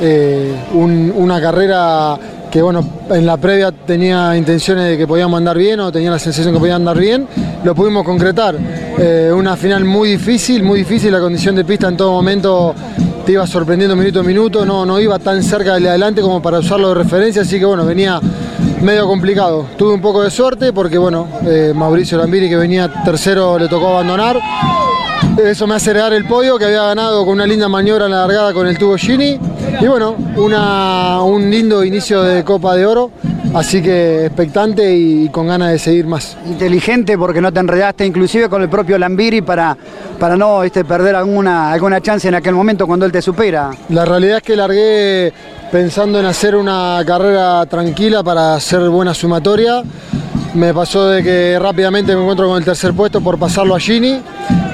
Eh, 0.02 0.54
un- 0.74 1.14
una 1.16 1.40
carrera 1.42 2.18
que, 2.52 2.62
bueno, 2.62 2.84
en 3.10 3.26
la 3.26 3.38
previa 3.38 3.72
tenía 3.72 4.36
intenciones 4.38 4.86
de 4.86 4.98
que 4.98 5.08
podíamos 5.08 5.38
andar 5.38 5.58
bien 5.58 5.80
o 5.80 5.92
tenía 5.92 6.12
la 6.12 6.20
sensación 6.20 6.54
que 6.54 6.60
podía 6.60 6.76
andar 6.76 6.98
bien. 6.98 7.28
Lo 7.64 7.74
pudimos 7.74 8.04
concretar. 8.06 8.56
Eh, 8.98 9.32
una 9.36 9.56
final 9.56 9.86
muy 9.86 10.10
difícil, 10.10 10.62
muy 10.64 10.80
difícil. 10.80 11.12
La 11.12 11.20
condición 11.20 11.56
de 11.56 11.66
pista 11.66 11.88
en 11.88 11.98
todo 11.98 12.12
momento 12.12 12.76
te 13.26 13.32
iba 13.32 13.48
sorprendiendo 13.48 13.96
minuto 13.96 14.20
a 14.20 14.24
minuto. 14.24 14.66
No, 14.66 14.86
no 14.86 15.00
iba 15.00 15.18
tan 15.20 15.42
cerca 15.42 15.74
del 15.76 15.84
de 15.84 15.90
adelante 15.90 16.22
como 16.22 16.42
para 16.42 16.60
usarlo 16.60 16.90
de 16.90 16.96
referencia. 16.96 17.42
Así 17.42 17.58
que, 17.58 17.66
bueno, 17.66 17.86
venía 17.86 18.20
medio 18.82 19.08
complicado. 19.08 19.66
Tuve 19.78 19.94
un 19.94 20.02
poco 20.02 20.22
de 20.22 20.30
suerte 20.30 20.74
porque, 20.74 20.98
bueno, 20.98 21.28
eh, 21.48 21.72
Mauricio 21.74 22.18
Lambiri, 22.20 22.50
que 22.50 22.58
venía 22.58 22.92
tercero, 23.04 23.58
le 23.58 23.68
tocó 23.68 23.88
abandonar. 23.88 24.38
Eso 25.38 25.66
me 25.68 25.76
hace 25.76 25.92
heredar 25.92 26.14
el 26.14 26.26
podio 26.26 26.58
que 26.58 26.66
había 26.66 26.84
ganado 26.84 27.26
con 27.26 27.34
una 27.36 27.46
linda 27.48 27.68
maniobra 27.68 28.06
en 28.06 28.12
la 28.12 28.20
largada 28.20 28.54
con 28.54 28.68
el 28.68 28.78
tubo 28.78 28.96
Gini. 28.98 29.40
Y 29.82 29.88
bueno, 29.88 30.16
una- 30.36 31.22
un 31.24 31.50
lindo 31.50 31.84
inicio 31.84 32.22
de 32.22 32.44
Copa 32.44 32.76
de 32.76 32.86
Oro. 32.86 33.12
Así 33.54 33.82
que 33.84 34.26
expectante 34.26 34.96
y 34.96 35.30
con 35.30 35.48
ganas 35.48 35.72
de 35.72 35.78
seguir 35.80 36.08
más. 36.08 36.36
Inteligente 36.48 37.18
porque 37.18 37.40
no 37.42 37.52
te 37.52 37.60
enredaste 37.60 38.04
inclusive 38.06 38.50
con 38.50 38.62
el 38.64 38.70
propio 38.70 38.98
Lambiri 38.98 39.42
para, 39.44 39.78
para 40.20 40.36
no 40.36 40.64
este, 40.64 40.84
perder 40.86 41.16
alguna, 41.16 41.72
alguna 41.72 42.02
chance 42.02 42.28
en 42.28 42.34
aquel 42.36 42.56
momento 42.56 42.88
cuando 42.88 43.06
él 43.06 43.12
te 43.12 43.22
supera. 43.22 43.70
La 43.90 44.06
realidad 44.06 44.38
es 44.38 44.44
que 44.44 44.56
largué 44.56 45.34
pensando 45.72 46.20
en 46.20 46.26
hacer 46.26 46.56
una 46.56 47.00
carrera 47.06 47.64
tranquila 47.68 48.24
para 48.24 48.56
hacer 48.56 48.90
buena 48.90 49.14
sumatoria. 49.14 49.84
Me 50.56 50.74
pasó 50.74 51.08
de 51.10 51.22
que 51.24 51.58
rápidamente 51.60 52.16
me 52.16 52.22
encuentro 52.22 52.48
con 52.48 52.58
el 52.58 52.66
tercer 52.66 52.94
puesto 52.94 53.22
por 53.22 53.38
pasarlo 53.38 53.76
a 53.76 53.80
Gini. 53.80 54.20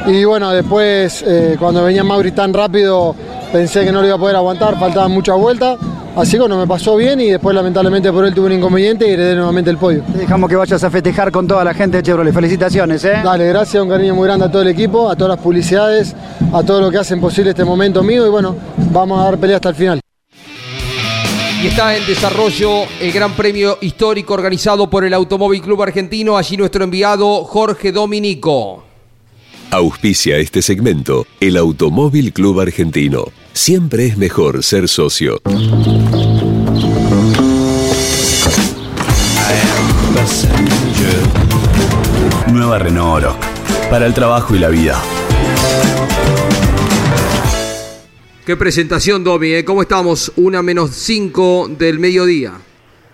Y 0.10 0.26
bueno, 0.26 0.50
después 0.50 1.24
eh, 1.28 1.56
cuando 1.60 1.84
venía 1.84 2.04
Mauri 2.04 2.32
tan 2.32 2.52
rápido 2.52 3.16
pensé 3.52 3.86
que 3.86 3.92
no 3.92 4.02
lo 4.02 4.08
iba 4.08 4.16
a 4.16 4.20
poder 4.20 4.36
aguantar, 4.38 4.80
faltaban 4.80 5.12
muchas 5.12 5.38
vueltas. 5.38 5.78
Así 6.16 6.32
que 6.32 6.40
bueno, 6.40 6.58
me 6.58 6.66
pasó 6.66 6.96
bien 6.96 7.22
y 7.22 7.30
después 7.30 7.56
lamentablemente 7.56 8.12
por 8.12 8.26
él 8.26 8.34
tuve 8.34 8.48
un 8.48 8.54
inconveniente 8.54 9.08
y 9.08 9.12
heredé 9.12 9.36
nuevamente 9.36 9.70
el 9.70 9.78
podio. 9.78 10.02
Te 10.12 10.18
dejamos 10.18 10.50
que 10.50 10.56
vayas 10.56 10.84
a 10.84 10.90
festejar 10.90 11.32
con 11.32 11.48
toda 11.48 11.64
la 11.64 11.76
gente 11.76 11.98
de 11.98 12.04
Chevrolet. 12.04 12.34
Felicitaciones, 12.34 13.06
¿eh? 13.06 13.22
Dale, 13.24 13.48
gracias, 13.50 13.84
un 13.84 13.88
cariño 13.88 14.16
muy 14.16 14.26
grande 14.26 14.46
a 14.46 14.52
todo 14.52 14.64
el 14.64 14.70
equipo, 14.70 15.12
a 15.12 15.16
todas 15.16 15.36
las 15.36 15.44
publicidades, 15.44 16.16
a 16.52 16.64
todo 16.64 16.82
lo 16.82 16.90
que 16.90 16.98
hacen 16.98 17.22
posible 17.22 17.52
este 17.52 17.64
momento 17.64 18.02
mío 18.02 18.26
y 18.26 18.30
bueno, 18.32 18.56
vamos 18.92 19.20
a 19.20 19.26
dar 19.26 19.38
pelea 19.38 19.58
hasta 19.58 19.70
el 19.70 19.76
final. 19.76 20.00
Y 21.62 21.68
está 21.68 21.96
en 21.96 22.04
desarrollo 22.08 22.86
el 23.00 23.12
Gran 23.12 23.34
Premio 23.34 23.78
Histórico 23.82 24.34
organizado 24.34 24.90
por 24.90 25.06
el 25.06 25.14
Automóvil 25.14 25.62
Club 25.62 25.84
Argentino. 25.84 26.36
Allí 26.36 26.58
nuestro 26.58 26.84
enviado 26.84 27.44
Jorge 27.44 27.92
Dominico. 27.92 28.89
Auspicia 29.72 30.38
este 30.38 30.64
segmento 30.64 31.28
el 31.40 31.56
Automóvil 31.56 32.34
Club 32.34 32.60
Argentino. 32.60 33.26
Siempre 33.54 34.08
es 34.08 34.18
mejor 34.18 34.64
ser 34.64 34.88
socio. 34.88 35.40
Nueva 42.52 42.80
Renault 42.80 43.24
Oroc. 43.24 43.38
Para 43.92 44.08
el 44.08 44.14
trabajo 44.16 44.56
y 44.56 44.60
la 44.60 44.70
vida. 44.70 45.00
Qué 48.48 48.58
presentación, 48.58 49.24
Domi. 49.24 49.54
¿eh? 49.54 49.66
¿Cómo 49.66 49.84
estamos? 49.84 50.34
Una 50.36 50.64
menos 50.64 50.96
cinco 50.96 51.68
del 51.70 52.00
mediodía. 52.00 52.54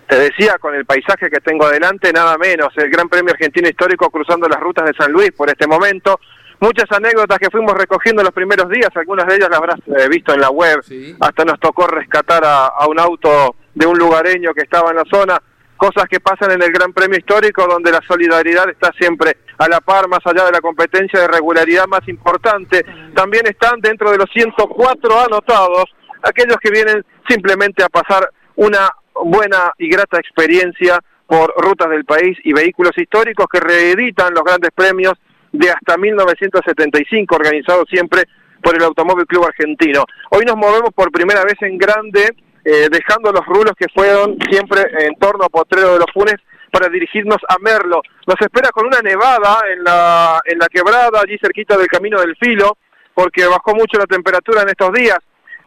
Te 0.08 0.16
decía, 0.16 0.56
con 0.58 0.74
el 0.74 0.86
paisaje 0.86 1.28
que 1.28 1.40
tengo 1.40 1.66
adelante, 1.66 2.12
nada 2.14 2.38
menos, 2.38 2.68
el 2.76 2.88
Gran 2.88 3.10
Premio 3.10 3.34
Argentino 3.34 3.68
Histórico 3.68 4.08
cruzando 4.08 4.48
las 4.48 4.60
rutas 4.60 4.86
de 4.86 4.94
San 4.94 5.12
Luis 5.12 5.32
por 5.32 5.50
este 5.50 5.66
momento. 5.66 6.18
Muchas 6.60 6.90
anécdotas 6.90 7.38
que 7.38 7.50
fuimos 7.50 7.74
recogiendo 7.74 8.22
los 8.22 8.32
primeros 8.32 8.68
días, 8.70 8.88
algunas 8.94 9.26
de 9.26 9.36
ellas 9.36 9.48
las 9.50 9.58
habrás 9.58 9.78
eh, 9.86 10.08
visto 10.08 10.32
en 10.32 10.40
la 10.40 10.50
web. 10.50 10.80
Hasta 11.20 11.44
nos 11.44 11.60
tocó 11.60 11.86
rescatar 11.86 12.44
a, 12.44 12.66
a 12.66 12.86
un 12.88 12.98
auto 12.98 13.56
de 13.74 13.86
un 13.86 13.98
lugareño 13.98 14.54
que 14.54 14.62
estaba 14.62 14.90
en 14.90 14.96
la 14.96 15.04
zona. 15.10 15.40
Cosas 15.76 16.06
que 16.08 16.20
pasan 16.20 16.52
en 16.52 16.62
el 16.62 16.72
Gran 16.72 16.94
Premio 16.94 17.18
Histórico, 17.18 17.66
donde 17.66 17.92
la 17.92 18.00
solidaridad 18.08 18.70
está 18.70 18.90
siempre 18.98 19.36
a 19.58 19.68
la 19.68 19.80
par, 19.80 20.08
más 20.08 20.20
allá 20.24 20.46
de 20.46 20.52
la 20.52 20.60
competencia 20.62 21.20
de 21.20 21.28
regularidad 21.28 21.86
más 21.86 22.08
importante. 22.08 22.84
También 23.14 23.46
están 23.46 23.80
dentro 23.80 24.10
de 24.10 24.16
los 24.16 24.30
104 24.32 25.20
anotados 25.20 25.84
aquellos 26.22 26.56
que 26.62 26.70
vienen 26.70 27.04
simplemente 27.28 27.82
a 27.82 27.88
pasar 27.88 28.30
una 28.56 28.90
buena 29.24 29.72
y 29.78 29.88
grata 29.88 30.18
experiencia 30.18 30.98
por 31.26 31.52
rutas 31.56 31.90
del 31.90 32.04
país 32.04 32.38
y 32.44 32.52
vehículos 32.52 32.92
históricos 32.96 33.46
que 33.50 33.60
reeditan 33.60 34.32
los 34.34 34.44
grandes 34.44 34.70
premios 34.74 35.14
de 35.58 35.70
hasta 35.70 35.96
1975, 35.96 37.34
organizados 37.34 37.84
siempre 37.88 38.24
por 38.62 38.76
el 38.76 38.82
Automóvil 38.82 39.26
Club 39.26 39.46
Argentino. 39.46 40.04
Hoy 40.30 40.44
nos 40.44 40.56
movemos 40.56 40.90
por 40.94 41.10
primera 41.10 41.44
vez 41.44 41.56
en 41.60 41.78
grande, 41.78 42.34
eh, 42.64 42.88
dejando 42.90 43.32
los 43.32 43.44
rulos 43.46 43.72
que 43.78 43.86
fueron 43.94 44.36
siempre 44.50 44.82
en 44.98 45.14
torno 45.16 45.44
a 45.44 45.48
Potrero 45.48 45.92
de 45.92 45.98
los 46.00 46.12
Funes 46.12 46.36
para 46.70 46.88
dirigirnos 46.88 47.38
a 47.48 47.56
Merlo. 47.60 48.02
Nos 48.26 48.40
espera 48.40 48.70
con 48.70 48.86
una 48.86 49.00
nevada 49.00 49.60
en 49.72 49.84
la, 49.84 50.40
en 50.44 50.58
la 50.58 50.68
quebrada, 50.68 51.20
allí 51.20 51.38
cerquita 51.40 51.76
del 51.76 51.86
Camino 51.86 52.20
del 52.20 52.36
Filo, 52.36 52.76
porque 53.14 53.46
bajó 53.46 53.74
mucho 53.74 53.98
la 53.98 54.06
temperatura 54.06 54.62
en 54.62 54.68
estos 54.68 54.92
días. 54.92 55.18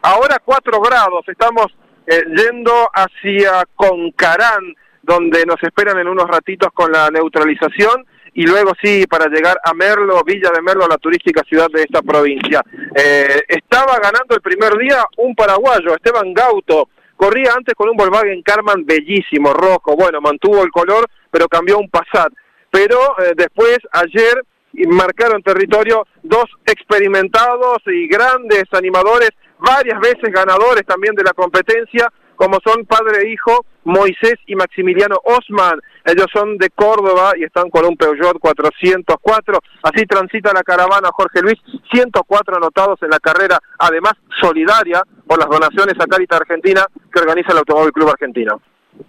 Ahora 0.02 0.38
4 0.44 0.80
grados, 0.80 1.24
estamos 1.26 1.66
eh, 2.06 2.22
yendo 2.36 2.72
hacia 2.94 3.64
Concarán, 3.74 4.74
donde 5.02 5.44
nos 5.46 5.62
esperan 5.62 5.98
en 5.98 6.08
unos 6.08 6.28
ratitos 6.28 6.68
con 6.72 6.92
la 6.92 7.10
neutralización 7.10 8.06
y 8.34 8.44
luego 8.44 8.72
sí 8.82 9.04
para 9.08 9.26
llegar 9.26 9.58
a 9.64 9.74
Merlo, 9.74 10.22
Villa 10.24 10.50
de 10.50 10.62
Merlo, 10.62 10.86
la 10.86 10.98
turística 10.98 11.42
ciudad 11.42 11.68
de 11.72 11.82
esta 11.82 12.02
provincia. 12.02 12.62
Eh, 12.94 13.42
estaba 13.48 13.98
ganando 13.98 14.34
el 14.34 14.40
primer 14.40 14.76
día 14.78 15.04
un 15.18 15.34
paraguayo, 15.34 15.94
Esteban 15.94 16.32
Gauto, 16.32 16.88
corría 17.16 17.52
antes 17.56 17.74
con 17.74 17.88
un 17.88 17.96
Volkswagen 17.96 18.42
Karman 18.42 18.84
bellísimo, 18.84 19.52
rojo, 19.52 19.96
bueno, 19.96 20.20
mantuvo 20.20 20.62
el 20.62 20.70
color, 20.70 21.06
pero 21.30 21.48
cambió 21.48 21.78
un 21.78 21.90
Passat. 21.90 22.32
Pero 22.70 22.98
eh, 23.18 23.32
después, 23.36 23.78
ayer, 23.92 24.42
marcaron 24.88 25.42
territorio 25.42 26.06
dos 26.22 26.46
experimentados 26.64 27.78
y 27.86 28.06
grandes 28.06 28.64
animadores, 28.72 29.30
varias 29.58 30.00
veces 30.00 30.32
ganadores 30.32 30.86
también 30.86 31.14
de 31.14 31.24
la 31.24 31.32
competencia, 31.32 32.10
como 32.36 32.58
son 32.64 32.86
padre 32.86 33.22
e 33.22 33.32
hijo 33.32 33.66
Moisés 33.84 34.34
y 34.46 34.54
Maximiliano 34.54 35.16
Osman. 35.24 35.80
Ellos 36.04 36.26
son 36.32 36.56
de 36.58 36.70
Córdoba 36.70 37.32
y 37.36 37.44
están 37.44 37.70
con 37.70 37.84
un 37.84 37.96
Peugeot 37.96 38.38
404. 38.38 39.58
Así 39.82 40.06
transita 40.06 40.52
la 40.52 40.62
caravana 40.62 41.10
Jorge 41.12 41.40
Luis, 41.42 41.58
104 41.92 42.56
anotados 42.56 43.02
en 43.02 43.10
la 43.10 43.18
carrera, 43.18 43.58
además 43.78 44.14
solidaria 44.40 45.02
por 45.26 45.38
las 45.38 45.48
donaciones 45.48 45.94
a 46.00 46.06
Caritas 46.06 46.40
Argentina 46.40 46.84
que 47.12 47.20
organiza 47.20 47.52
el 47.52 47.58
Automóvil 47.58 47.92
Club 47.92 48.08
Argentino. 48.08 48.60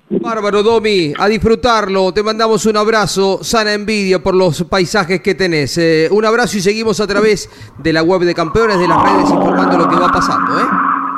Bárbaro, 0.09 0.61
Domi, 0.61 1.13
a 1.17 1.27
disfrutarlo. 1.27 2.13
Te 2.13 2.23
mandamos 2.23 2.65
un 2.65 2.77
abrazo, 2.77 3.43
sana 3.43 3.73
envidia 3.73 4.21
por 4.21 4.35
los 4.35 4.63
paisajes 4.63 5.21
que 5.21 5.35
tenés. 5.35 5.77
Eh, 5.77 6.07
un 6.11 6.25
abrazo 6.25 6.57
y 6.57 6.61
seguimos 6.61 6.99
a 6.99 7.07
través 7.07 7.49
de 7.77 7.93
la 7.93 8.03
web 8.03 8.21
de 8.21 8.35
campeones, 8.35 8.79
de 8.79 8.87
las 8.87 9.01
redes, 9.01 9.31
informando 9.31 9.77
lo 9.77 9.89
que 9.89 9.95
va 9.95 10.09
pasando. 10.09 10.59
¿eh? 10.59 10.65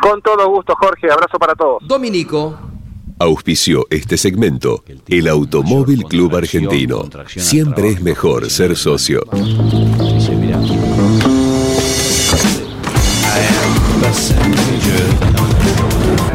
Con 0.02 0.22
todo 0.22 0.48
gusto, 0.50 0.74
Jorge. 0.80 1.12
Abrazo 1.12 1.38
para 1.38 1.54
todos. 1.54 1.84
Dominico. 1.88 2.73
Auspició 3.20 3.86
este 3.90 4.18
segmento 4.18 4.84
el 5.08 5.28
Automóvil 5.28 6.04
Club 6.04 6.36
Argentino. 6.36 7.10
Siempre 7.28 7.90
es 7.90 8.02
mejor 8.02 8.50
ser 8.50 8.76
socio. 8.76 9.24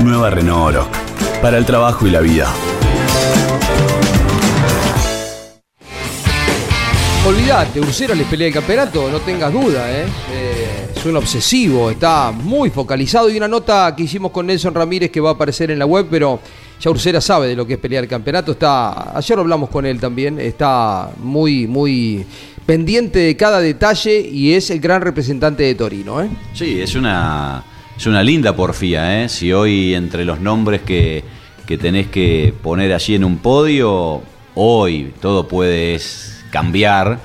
Nueva 0.02 0.30
Renault 0.30 0.76
Oroch. 0.76 0.88
Para 1.42 1.58
el 1.58 1.66
trabajo 1.66 2.06
y 2.06 2.10
la 2.10 2.20
vida. 2.20 2.52
Olvídate, 7.26 7.80
Ursera 7.80 8.14
les 8.14 8.26
pelea 8.26 8.48
el 8.48 8.54
campeonato, 8.54 9.10
no 9.10 9.20
tengas 9.20 9.52
duda, 9.52 9.90
¿eh? 9.92 10.06
Eh, 10.32 10.88
es 10.96 11.04
un 11.04 11.16
obsesivo, 11.16 11.90
está 11.90 12.30
muy 12.32 12.70
focalizado. 12.70 13.28
Y 13.28 13.36
una 13.36 13.48
nota 13.48 13.94
que 13.94 14.04
hicimos 14.04 14.32
con 14.32 14.46
Nelson 14.46 14.74
Ramírez 14.74 15.10
que 15.10 15.20
va 15.20 15.30
a 15.30 15.32
aparecer 15.34 15.70
en 15.70 15.78
la 15.78 15.84
web, 15.86 16.06
pero 16.10 16.40
ya 16.80 16.90
Ursera 16.90 17.20
sabe 17.20 17.48
de 17.48 17.56
lo 17.56 17.66
que 17.66 17.74
es 17.74 17.78
pelear 17.78 18.04
el 18.04 18.10
campeonato. 18.10 18.52
Está, 18.52 19.16
ayer 19.16 19.38
hablamos 19.38 19.68
con 19.70 19.84
él 19.86 19.98
también, 20.00 20.38
está 20.40 21.10
muy, 21.22 21.66
muy 21.66 22.24
pendiente 22.66 23.18
de 23.20 23.36
cada 23.36 23.60
detalle 23.60 24.20
y 24.20 24.52
es 24.52 24.70
el 24.70 24.80
gran 24.80 25.02
representante 25.02 25.62
de 25.62 25.74
Torino, 25.74 26.22
¿eh? 26.22 26.28
Sí, 26.52 26.80
es 26.80 26.94
una, 26.94 27.64
es 27.96 28.06
una 28.06 28.22
linda 28.22 28.54
porfía, 28.54 29.22
¿eh? 29.24 29.28
Si 29.28 29.52
hoy 29.52 29.94
entre 29.94 30.24
los 30.24 30.40
nombres 30.40 30.82
que, 30.82 31.24
que 31.66 31.78
tenés 31.78 32.08
que 32.08 32.52
poner 32.62 32.92
allí 32.92 33.14
en 33.14 33.24
un 33.24 33.38
podio, 33.38 34.20
hoy 34.54 35.12
todo 35.20 35.48
puede 35.48 35.98
cambiar, 36.50 37.18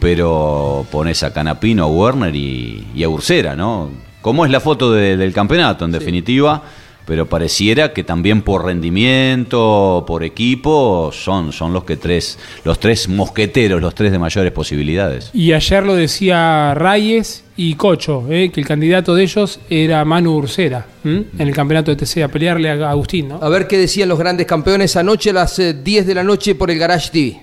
pero 0.00 0.86
pones 0.90 1.22
a 1.22 1.32
Canapino, 1.32 1.84
a 1.84 1.86
Werner 1.88 2.34
y, 2.34 2.86
y 2.94 3.02
a 3.02 3.08
Ursera, 3.08 3.54
¿no? 3.56 3.90
¿Cómo 4.22 4.44
es 4.44 4.50
la 4.50 4.60
foto 4.60 4.92
de- 4.92 5.16
del 5.16 5.32
campeonato, 5.32 5.84
en 5.84 5.92
definitiva? 5.92 6.62
Pero 7.08 7.24
pareciera 7.24 7.94
que 7.94 8.04
también 8.04 8.42
por 8.42 8.66
rendimiento, 8.66 10.04
por 10.06 10.24
equipo, 10.24 11.10
son, 11.10 11.54
son 11.54 11.72
los 11.72 11.84
que 11.84 11.96
tres, 11.96 12.38
los 12.64 12.78
tres 12.78 13.08
mosqueteros, 13.08 13.80
los 13.80 13.94
tres 13.94 14.12
de 14.12 14.18
mayores 14.18 14.52
posibilidades. 14.52 15.30
Y 15.32 15.54
ayer 15.54 15.84
lo 15.84 15.94
decía 15.94 16.74
Reyes 16.74 17.44
y 17.56 17.76
Cocho, 17.76 18.26
eh, 18.28 18.50
que 18.52 18.60
el 18.60 18.66
candidato 18.66 19.14
de 19.14 19.22
ellos 19.22 19.58
era 19.70 20.04
Manu 20.04 20.36
Ursera 20.36 20.86
¿m? 21.02 21.24
en 21.38 21.48
el 21.48 21.54
campeonato 21.54 21.90
de 21.90 21.96
TC, 21.96 22.24
a 22.24 22.28
pelearle 22.28 22.70
a 22.70 22.90
Agustín, 22.90 23.28
¿no? 23.28 23.38
A 23.40 23.48
ver 23.48 23.66
qué 23.66 23.78
decían 23.78 24.10
los 24.10 24.18
grandes 24.18 24.46
campeones 24.46 24.94
anoche 24.94 25.30
a 25.30 25.32
las 25.32 25.58
eh, 25.58 25.72
10 25.72 26.06
de 26.06 26.14
la 26.14 26.22
noche 26.22 26.56
por 26.56 26.70
el 26.70 26.78
Garage 26.78 27.10
TV. 27.10 27.40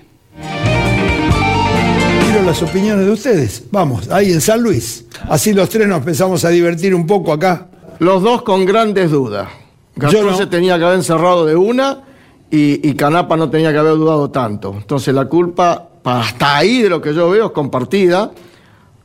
Quiero 2.24 2.42
las 2.44 2.62
opiniones 2.62 3.04
de 3.04 3.10
ustedes. 3.10 3.64
Vamos, 3.72 4.08
ahí 4.10 4.30
en 4.30 4.40
San 4.40 4.62
Luis. 4.62 5.06
Así 5.28 5.52
los 5.52 5.68
tres 5.68 5.88
nos 5.88 5.98
empezamos 5.98 6.44
a 6.44 6.50
divertir 6.50 6.94
un 6.94 7.04
poco 7.04 7.32
acá. 7.32 7.66
Los 7.98 8.22
dos 8.22 8.42
con 8.42 8.64
grandes 8.64 9.10
dudas. 9.10 9.48
Gastón 9.94 10.20
Yo 10.24 10.30
no. 10.30 10.36
se 10.36 10.46
tenía 10.46 10.78
que 10.78 10.84
haber 10.84 10.96
encerrado 10.98 11.46
de 11.46 11.56
una 11.56 12.02
y, 12.50 12.86
y 12.88 12.94
Canapa 12.94 13.36
no 13.36 13.48
tenía 13.50 13.72
que 13.72 13.78
haber 13.78 13.94
dudado 13.94 14.30
tanto. 14.30 14.74
Entonces 14.76 15.14
la 15.14 15.24
culpa, 15.26 15.88
pa- 16.02 16.20
hasta 16.20 16.56
ahí 16.58 16.82
de 16.82 16.90
lo 16.90 17.00
que 17.00 17.14
yo 17.14 17.30
veo, 17.30 17.46
es 17.46 17.52
compartida. 17.52 18.30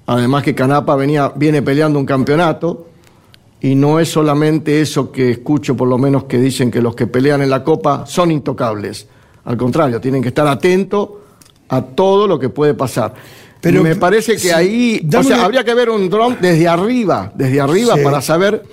Además 0.07 0.43
que 0.43 0.53
Canapa 0.53 0.95
venía, 0.95 1.31
viene 1.35 1.61
peleando 1.61 1.97
un 1.99 2.05
campeonato 2.05 2.87
y 3.61 3.75
no 3.75 3.99
es 3.99 4.09
solamente 4.09 4.81
eso 4.81 5.11
que 5.11 5.31
escucho, 5.31 5.77
por 5.77 5.87
lo 5.87 5.97
menos 5.97 6.25
que 6.25 6.37
dicen 6.39 6.69
que 6.71 6.81
los 6.81 6.95
que 6.95 7.07
pelean 7.07 7.41
en 7.41 7.49
la 7.49 7.63
Copa 7.63 8.05
son 8.05 8.31
intocables. 8.31 9.07
Al 9.45 9.55
contrario, 9.57 10.01
tienen 10.01 10.21
que 10.21 10.27
estar 10.29 10.47
atentos 10.47 11.09
a 11.69 11.81
todo 11.81 12.27
lo 12.27 12.37
que 12.37 12.49
puede 12.49 12.73
pasar. 12.73 13.13
Pero- 13.61 13.81
me 13.83 13.95
parece 13.95 14.33
que 14.33 14.39
sí, 14.39 14.49
ahí, 14.49 15.07
o 15.07 15.23
sea, 15.23 15.35
una- 15.37 15.45
habría 15.45 15.63
que 15.63 15.73
ver 15.73 15.89
un 15.89 16.09
dron 16.09 16.37
desde 16.41 16.67
arriba, 16.67 17.31
desde 17.35 17.61
arriba 17.61 17.95
Sí. 17.95 18.03
para 18.03 18.21
saber 18.21 18.63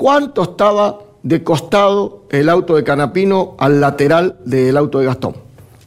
cuánto 0.00 0.42
estaba 0.44 0.98
de 1.22 1.44
costado 1.44 2.24
el 2.30 2.48
auto 2.48 2.74
de 2.74 2.82
Canapino 2.82 3.54
al 3.58 3.82
lateral 3.82 4.36
del 4.46 4.74
auto 4.78 4.98
de 5.00 5.04
Gastón. 5.04 5.36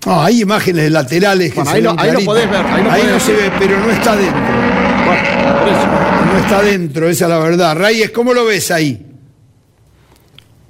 Ah, 0.06 0.26
hay 0.26 0.42
imágenes 0.42 0.92
laterales 0.92 1.52
que 1.52 1.62
Bueno, 1.64 1.72
se 1.72 1.78
ahí 1.78 1.82
ven 1.84 1.96
lo- 1.96 2.02
ahí 2.02 2.12
lo 2.12 2.20
podés 2.26 2.52
ver, 2.52 2.64
ahí 2.64 2.84
lo 2.84 2.92
Ahí 2.92 3.02
podés 3.02 3.14
no 3.14 3.20
se 3.20 3.34
ve, 3.34 3.52
pero 3.58 3.80
no 3.80 3.90
está 3.90 4.16
dentro. 4.16 4.42
No 6.32 6.38
está 6.40 6.62
dentro, 6.62 7.10
esa 7.10 7.26
es 7.26 7.30
la 7.32 7.40
verdad. 7.40 7.76
Reyes, 7.76 8.12
¿cómo 8.12 8.36
lo 8.36 8.46
ves 8.46 8.70
ahí? 8.70 9.04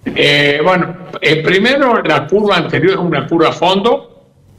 Eh, 0.05 0.59
bueno, 0.63 0.95
eh, 1.19 1.43
primero 1.43 2.01
la 2.01 2.25
curva 2.27 2.55
anterior 2.57 2.91
es 2.93 2.97
una 2.99 3.27
curva 3.27 3.49
a 3.49 3.51
fondo. 3.51 4.09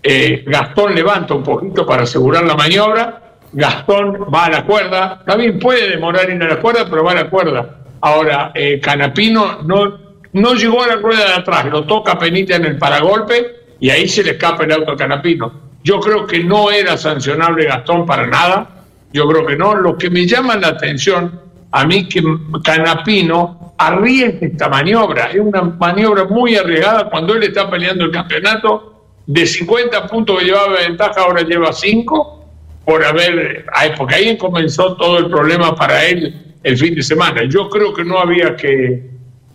Eh, 0.03 0.45
Gastón 0.47 0.95
levanta 0.95 1.32
un 1.32 1.43
poquito 1.43 1.87
para 1.87 2.03
asegurar 2.03 2.45
la 2.45 2.55
maniobra. 2.55 3.37
Gastón 3.51 4.26
va 4.35 4.45
a 4.45 4.51
la 4.51 4.66
cuerda. 4.66 5.22
También 5.24 5.59
puede 5.59 5.89
demorar 5.89 6.28
en 6.28 6.37
ir 6.37 6.43
a 6.43 6.49
la 6.57 6.61
cuerda, 6.61 6.85
pero 6.91 7.03
va 7.05 7.12
a 7.12 7.14
la 7.14 7.30
cuerda. 7.30 7.78
Ahora, 8.05 8.53
eh, 8.55 8.81
Canapino 8.81 9.63
no, 9.63 9.99
no 10.35 10.53
llegó 10.53 10.83
a 10.83 10.89
la 10.89 10.97
rueda 10.97 11.25
de 11.25 11.35
atrás, 11.37 11.65
lo 11.65 11.85
toca 11.85 12.19
Penita 12.19 12.55
en 12.55 12.67
el 12.67 12.77
paragolpe 12.77 13.77
y 13.81 13.89
ahí 13.89 14.07
se 14.07 14.23
le 14.23 14.33
escapa 14.33 14.65
el 14.65 14.73
auto 14.73 14.93
a 14.93 14.97
Canapino. 14.97 15.51
Yo 15.83 15.99
creo 16.01 16.27
que 16.27 16.45
no 16.45 16.71
era 16.71 16.99
sancionable 16.99 17.65
Gastón 17.65 18.05
para 18.05 18.27
nada. 18.27 18.69
Yo 19.11 19.27
creo 19.27 19.47
que 19.47 19.57
no. 19.57 19.75
Lo 19.75 19.97
que 19.97 20.11
me 20.11 20.27
llama 20.27 20.55
la 20.57 20.69
atención 20.69 21.41
a 21.71 21.87
mí 21.87 22.07
que 22.07 22.23
Canapino 22.63 23.73
arriesgue 23.79 24.49
esta 24.49 24.69
maniobra. 24.69 25.31
Es 25.31 25.41
una 25.41 25.63
maniobra 25.63 26.25
muy 26.25 26.57
arriesgada 26.57 27.09
cuando 27.09 27.35
él 27.35 27.45
está 27.45 27.71
peleando 27.71 28.05
el 28.05 28.11
campeonato. 28.11 29.07
De 29.27 29.47
50 29.47 30.09
puntos 30.09 30.41
que 30.41 30.45
llevaba 30.45 30.75
ventaja, 30.75 31.23
ahora 31.23 31.41
lleva 31.41 31.73
5 31.73 32.45
por 32.85 33.03
haber, 33.03 33.65
ay, 33.73 33.93
porque 33.97 34.17
ahí 34.17 34.37
comenzó 34.37 34.95
todo 34.95 35.17
el 35.17 35.31
problema 35.31 35.75
para 35.75 36.05
él 36.05 36.45
el 36.65 36.77
fin 36.77 36.95
de 36.97 37.03
semana. 37.03 37.45
Yo 37.49 37.69
creo 37.71 37.95
que 37.95 38.05
no 38.05 38.19
había 38.19 38.57
que, 38.57 39.09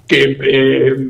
que 0.07 0.38
eh, 0.41 1.10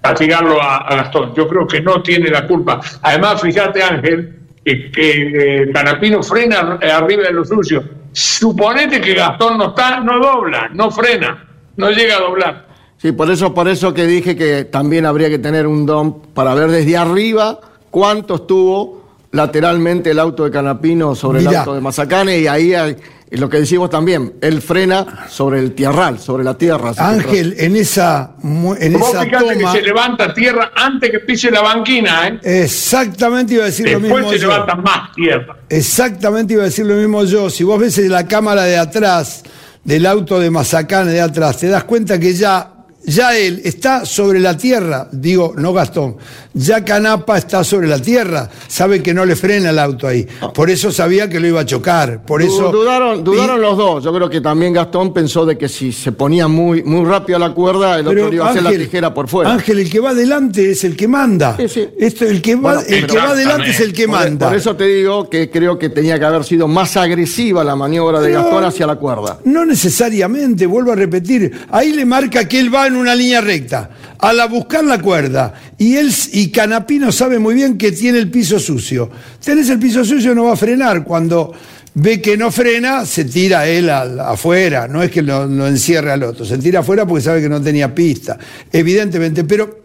castigarlo 0.00 0.60
a, 0.62 0.78
a 0.78 0.96
Gastón. 0.96 1.34
Yo 1.36 1.46
creo 1.48 1.66
que 1.66 1.80
no 1.82 2.02
tiene 2.02 2.30
la 2.30 2.46
culpa. 2.46 2.80
Además, 3.02 3.42
fíjate 3.42 3.82
Ángel, 3.82 4.38
que, 4.64 4.90
que 4.90 5.62
eh, 5.64 5.70
Canapino 5.72 6.22
frena 6.22 6.78
arriba 6.80 7.24
de 7.24 7.32
lo 7.32 7.44
suyo. 7.44 7.82
Suponete 8.12 9.00
que 9.00 9.14
Gastón 9.14 9.58
no 9.58 9.68
está, 9.70 10.00
no 10.00 10.18
dobla, 10.20 10.70
no 10.72 10.90
frena, 10.90 11.44
no 11.76 11.90
llega 11.90 12.16
a 12.16 12.20
doblar. 12.20 12.64
Sí, 12.96 13.12
por 13.12 13.30
eso, 13.30 13.52
por 13.52 13.68
eso 13.68 13.92
que 13.92 14.06
dije 14.06 14.36
que 14.36 14.64
también 14.64 15.04
habría 15.04 15.28
que 15.28 15.38
tener 15.38 15.66
un 15.66 15.84
DOM 15.84 16.22
para 16.32 16.54
ver 16.54 16.70
desde 16.70 16.96
arriba 16.96 17.58
cuánto 17.90 18.36
estuvo 18.36 19.02
lateralmente 19.32 20.12
el 20.12 20.20
auto 20.20 20.44
de 20.44 20.50
Canapino 20.52 21.14
sobre 21.16 21.40
el 21.40 21.48
auto 21.48 21.74
de 21.74 21.80
Mazacane 21.80 22.38
y 22.38 22.46
ahí 22.46 22.72
hay- 22.72 22.96
y 23.30 23.36
lo 23.36 23.48
que 23.48 23.58
decimos 23.58 23.90
también, 23.90 24.34
él 24.40 24.60
frena 24.62 25.26
sobre 25.28 25.58
el 25.58 25.72
tierral, 25.74 26.18
sobre 26.20 26.44
la 26.44 26.56
tierra. 26.56 26.92
Ángel, 26.98 27.54
en 27.58 27.74
esa, 27.76 28.36
en 28.42 28.92
Vos 28.92 29.08
esa 29.10 29.22
fíjate 29.22 29.54
toma. 29.56 29.72
que 29.72 29.78
se 29.78 29.84
levanta 29.84 30.32
tierra 30.34 30.70
antes 30.76 31.10
que 31.10 31.18
pise 31.20 31.50
la 31.50 31.62
banquina, 31.62 32.28
¿eh? 32.28 32.40
Exactamente 32.62 33.54
iba 33.54 33.62
a 33.64 33.66
decir 33.66 33.90
lo 33.90 33.98
Después 33.98 34.22
mismo 34.22 34.32
se 34.32 34.38
yo. 34.38 34.48
levanta 34.48 34.74
más 34.76 35.12
tierra. 35.14 35.56
Exactamente 35.68 36.52
iba 36.54 36.62
a 36.62 36.66
decir 36.66 36.86
lo 36.86 36.94
mismo 36.94 37.24
yo. 37.24 37.50
Si 37.50 37.64
vos 37.64 37.78
ves 37.80 37.98
la 37.98 38.26
cámara 38.28 38.62
de 38.64 38.76
atrás 38.76 39.42
del 39.82 40.06
auto 40.06 40.38
de 40.38 40.50
Mazacane 40.50 41.10
de 41.12 41.20
atrás, 41.20 41.58
te 41.58 41.68
das 41.68 41.84
cuenta 41.84 42.20
que 42.20 42.34
ya, 42.34 42.73
ya 43.06 43.36
él 43.36 43.60
está 43.64 44.04
sobre 44.04 44.40
la 44.40 44.56
tierra. 44.56 45.08
Digo, 45.12 45.54
no 45.56 45.72
Gastón. 45.72 46.16
Ya 46.54 46.84
Canapa 46.84 47.36
está 47.38 47.64
sobre 47.64 47.88
la 47.88 47.98
tierra. 48.00 48.48
Sabe 48.68 49.02
que 49.02 49.12
no 49.12 49.24
le 49.24 49.34
frena 49.36 49.70
el 49.70 49.78
auto 49.78 50.06
ahí. 50.06 50.26
Por 50.54 50.70
eso 50.70 50.92
sabía 50.92 51.28
que 51.28 51.40
lo 51.40 51.48
iba 51.48 51.60
a 51.60 51.66
chocar. 51.66 52.24
Por 52.24 52.42
eso. 52.42 52.70
dudaron, 52.70 53.24
dudaron 53.24 53.60
los 53.60 53.76
dos. 53.76 54.04
Yo 54.04 54.12
creo 54.14 54.30
que 54.30 54.40
también 54.40 54.72
Gastón 54.72 55.12
pensó 55.12 55.44
de 55.44 55.58
que 55.58 55.68
si 55.68 55.92
se 55.92 56.12
ponía 56.12 56.46
muy, 56.48 56.82
muy 56.84 57.04
rápido 57.04 57.38
la 57.38 57.50
cuerda, 57.52 57.98
el 57.98 58.06
otro 58.06 58.32
iba 58.32 58.46
a 58.46 58.50
hacer 58.50 58.62
la 58.62 58.70
tijera 58.70 59.12
por 59.12 59.28
fuera. 59.28 59.52
Ángel, 59.52 59.80
el 59.80 59.90
que 59.90 60.00
va 60.00 60.10
adelante 60.10 60.70
es 60.70 60.84
el 60.84 60.96
que 60.96 61.08
manda. 61.08 61.56
Esto, 61.98 62.24
el 62.24 62.40
que 62.40 62.54
va, 62.54 62.74
Bueno, 62.74 62.80
el 62.88 63.06
que 63.06 63.16
va 63.16 63.30
adelante 63.30 63.70
es 63.70 63.80
el 63.80 63.92
que 63.92 64.06
Por- 64.06 64.16
manda. 64.16 64.48
Por 64.48 64.56
eso 64.56 64.76
te 64.76 64.84
digo 64.84 65.28
que 65.28 65.50
creo 65.50 65.78
que 65.78 65.88
tenía 65.88 66.18
que 66.18 66.24
haber 66.24 66.44
sido 66.44 66.68
más 66.68 66.96
agresiva 66.96 67.64
la 67.64 67.74
maniobra 67.74 68.20
de 68.20 68.28
Pero- 68.28 68.42
Gastón 68.42 68.64
hacia 68.64 68.86
la 68.86 68.96
cuerda. 68.96 69.38
No 69.44 69.64
necesariamente, 69.66 70.66
vuelvo 70.66 70.92
a 70.92 70.94
repetir. 70.94 71.50
Ahí 71.70 71.92
le 71.92 72.04
marca 72.04 72.46
que 72.46 72.60
él 72.60 72.72
va 72.74 72.86
en 72.86 72.93
una 72.96 73.14
línea 73.14 73.40
recta. 73.40 73.90
A 74.18 74.32
la 74.32 74.46
buscar 74.46 74.84
la 74.84 75.00
cuerda. 75.00 75.54
Y 75.78 75.96
él 75.96 76.12
y 76.32 76.48
Canapino 76.50 77.12
sabe 77.12 77.38
muy 77.38 77.54
bien 77.54 77.76
que 77.76 77.92
tiene 77.92 78.18
el 78.18 78.30
piso 78.30 78.58
sucio. 78.58 79.10
Tenés 79.44 79.68
el 79.70 79.78
piso 79.78 80.04
sucio, 80.04 80.34
no 80.34 80.44
va 80.44 80.52
a 80.54 80.56
frenar. 80.56 81.04
Cuando 81.04 81.52
ve 81.94 82.20
que 82.20 82.36
no 82.36 82.50
frena, 82.50 83.04
se 83.06 83.24
tira 83.26 83.66
él 83.68 83.90
al- 83.90 84.18
afuera. 84.20 84.88
No 84.88 85.02
es 85.02 85.10
que 85.10 85.22
lo, 85.22 85.46
lo 85.46 85.66
encierre 85.66 86.12
al 86.12 86.22
otro. 86.22 86.44
Se 86.44 86.56
tira 86.58 86.80
afuera 86.80 87.06
porque 87.06 87.22
sabe 87.24 87.42
que 87.42 87.48
no 87.48 87.60
tenía 87.60 87.94
pista. 87.94 88.38
Evidentemente. 88.72 89.44
Pero 89.44 89.82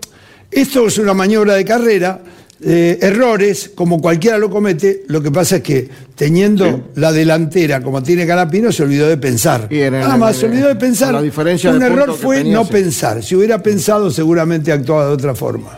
esto 0.49 0.87
es 0.87 0.97
una 0.97 1.13
maniobra 1.13 1.55
de 1.55 1.65
carrera. 1.65 2.19
Eh, 2.61 2.97
errores, 3.01 3.71
como 3.73 4.01
cualquiera 4.01 4.37
lo 4.37 4.49
comete, 4.49 5.03
lo 5.07 5.21
que 5.21 5.31
pasa 5.31 5.57
es 5.57 5.61
que 5.63 5.89
teniendo 6.15 6.89
la 6.95 7.11
delantera 7.11 7.81
como 7.81 8.03
tiene 8.03 8.27
Canapino, 8.27 8.71
se 8.71 8.83
olvidó 8.83 9.07
de 9.07 9.17
pensar. 9.17 9.69
Nada 9.71 10.17
más, 10.17 10.35
se 10.35 10.47
olvidó 10.47 10.67
de 10.67 10.75
pensar. 10.75 11.13
la 11.13 11.21
diferencia 11.21 11.71
Un 11.71 11.79
de 11.79 11.85
error 11.85 12.15
fue 12.17 12.37
tenía, 12.37 12.53
no 12.55 12.65
sí. 12.65 12.71
pensar. 12.73 13.23
Si 13.23 13.35
hubiera 13.35 13.63
pensado, 13.63 14.11
seguramente 14.11 14.71
actuaba 14.71 15.05
de 15.07 15.13
otra 15.13 15.33
forma. 15.35 15.77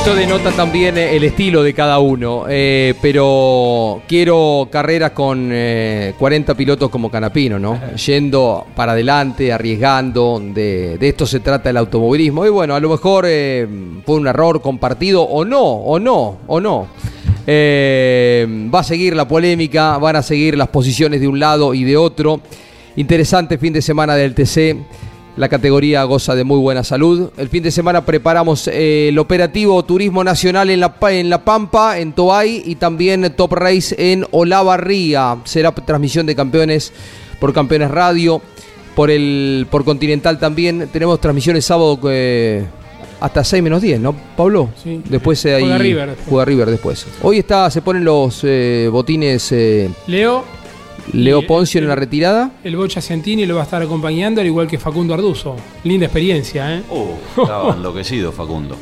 Esto 0.00 0.14
denota 0.14 0.50
también 0.52 0.96
eh, 0.96 1.14
el 1.14 1.24
estilo 1.24 1.62
de 1.62 1.74
cada 1.74 1.98
uno, 1.98 2.46
eh, 2.48 2.94
pero 3.02 4.00
quiero 4.08 4.66
carreras 4.72 5.10
con 5.10 5.50
eh, 5.52 6.14
40 6.18 6.54
pilotos 6.54 6.88
como 6.88 7.10
Canapino, 7.10 7.58
¿no? 7.58 7.78
Yendo 7.96 8.66
para 8.74 8.92
adelante, 8.92 9.52
arriesgando, 9.52 10.40
de, 10.42 10.96
de 10.96 11.06
esto 11.06 11.26
se 11.26 11.40
trata 11.40 11.68
el 11.68 11.76
automovilismo. 11.76 12.46
Y 12.46 12.48
bueno, 12.48 12.74
a 12.74 12.80
lo 12.80 12.88
mejor 12.88 13.26
eh, 13.28 13.68
fue 14.06 14.16
un 14.16 14.26
error 14.26 14.62
compartido 14.62 15.20
o 15.22 15.44
no, 15.44 15.60
o 15.60 15.98
no, 15.98 16.38
o 16.46 16.60
no. 16.62 16.88
Eh, 17.46 18.70
va 18.74 18.80
a 18.80 18.84
seguir 18.84 19.14
la 19.14 19.28
polémica, 19.28 19.98
van 19.98 20.16
a 20.16 20.22
seguir 20.22 20.56
las 20.56 20.68
posiciones 20.68 21.20
de 21.20 21.28
un 21.28 21.38
lado 21.38 21.74
y 21.74 21.84
de 21.84 21.98
otro. 21.98 22.40
Interesante 22.96 23.58
fin 23.58 23.74
de 23.74 23.82
semana 23.82 24.16
del 24.16 24.34
TC. 24.34 24.78
La 25.40 25.48
categoría 25.48 26.04
goza 26.04 26.34
de 26.34 26.44
muy 26.44 26.58
buena 26.58 26.84
salud. 26.84 27.30
El 27.38 27.48
fin 27.48 27.62
de 27.62 27.70
semana 27.70 28.04
preparamos 28.04 28.68
eh, 28.68 29.08
el 29.08 29.18
operativo 29.18 29.82
Turismo 29.86 30.22
Nacional 30.22 30.68
en 30.68 30.80
La, 30.80 30.94
en 31.08 31.30
la 31.30 31.46
Pampa, 31.46 31.98
en 31.98 32.12
Toay 32.12 32.62
y 32.66 32.74
también 32.74 33.32
Top 33.34 33.54
Race 33.54 33.96
en 33.96 34.26
Olavarría. 34.32 35.38
Será 35.44 35.72
transmisión 35.72 36.26
de 36.26 36.36
campeones 36.36 36.92
por 37.38 37.54
Campeones 37.54 37.90
Radio. 37.90 38.42
Por 38.94 39.10
el 39.10 39.66
por 39.70 39.82
Continental 39.86 40.38
también. 40.38 40.90
Tenemos 40.92 41.18
transmisiones 41.22 41.64
sábado 41.64 41.98
eh, 42.10 42.66
hasta 43.20 43.42
6 43.42 43.62
menos 43.62 43.80
10, 43.80 44.00
¿no, 44.00 44.14
Pablo? 44.36 44.70
Sí. 44.82 45.00
Después 45.08 45.44
eh. 45.46 45.58
Juega 45.60 45.78
River 45.78 46.08
después. 46.08 46.28
Juega 46.28 46.44
River 46.44 46.70
después. 46.70 47.06
Hoy 47.22 47.38
está, 47.38 47.70
se 47.70 47.82
ponen 47.82 48.04
los 48.04 48.40
eh, 48.42 48.88
botines 48.90 49.52
eh, 49.52 49.88
Leo, 50.06 50.44
Leo 51.12 51.46
Poncio 51.46 51.80
en 51.80 51.88
la 51.88 51.94
retirada. 51.94 52.50
el 52.64 52.76
Bocha 52.76 53.00
Ciantini 53.00 53.46
lo 53.46 53.54
va 53.56 53.62
a 53.62 53.64
estar 53.64 53.82
acompañando, 53.82 54.40
al 54.40 54.46
igual 54.46 54.66
que 54.66 54.78
Facundo 54.78 55.14
Arduzo. 55.14 55.56
Linda 55.84 56.06
experiencia, 56.06 56.76
¿eh? 56.76 56.82
Estaba 57.36 57.74
enloquecido 57.76 58.32
Facundo. 58.32 58.76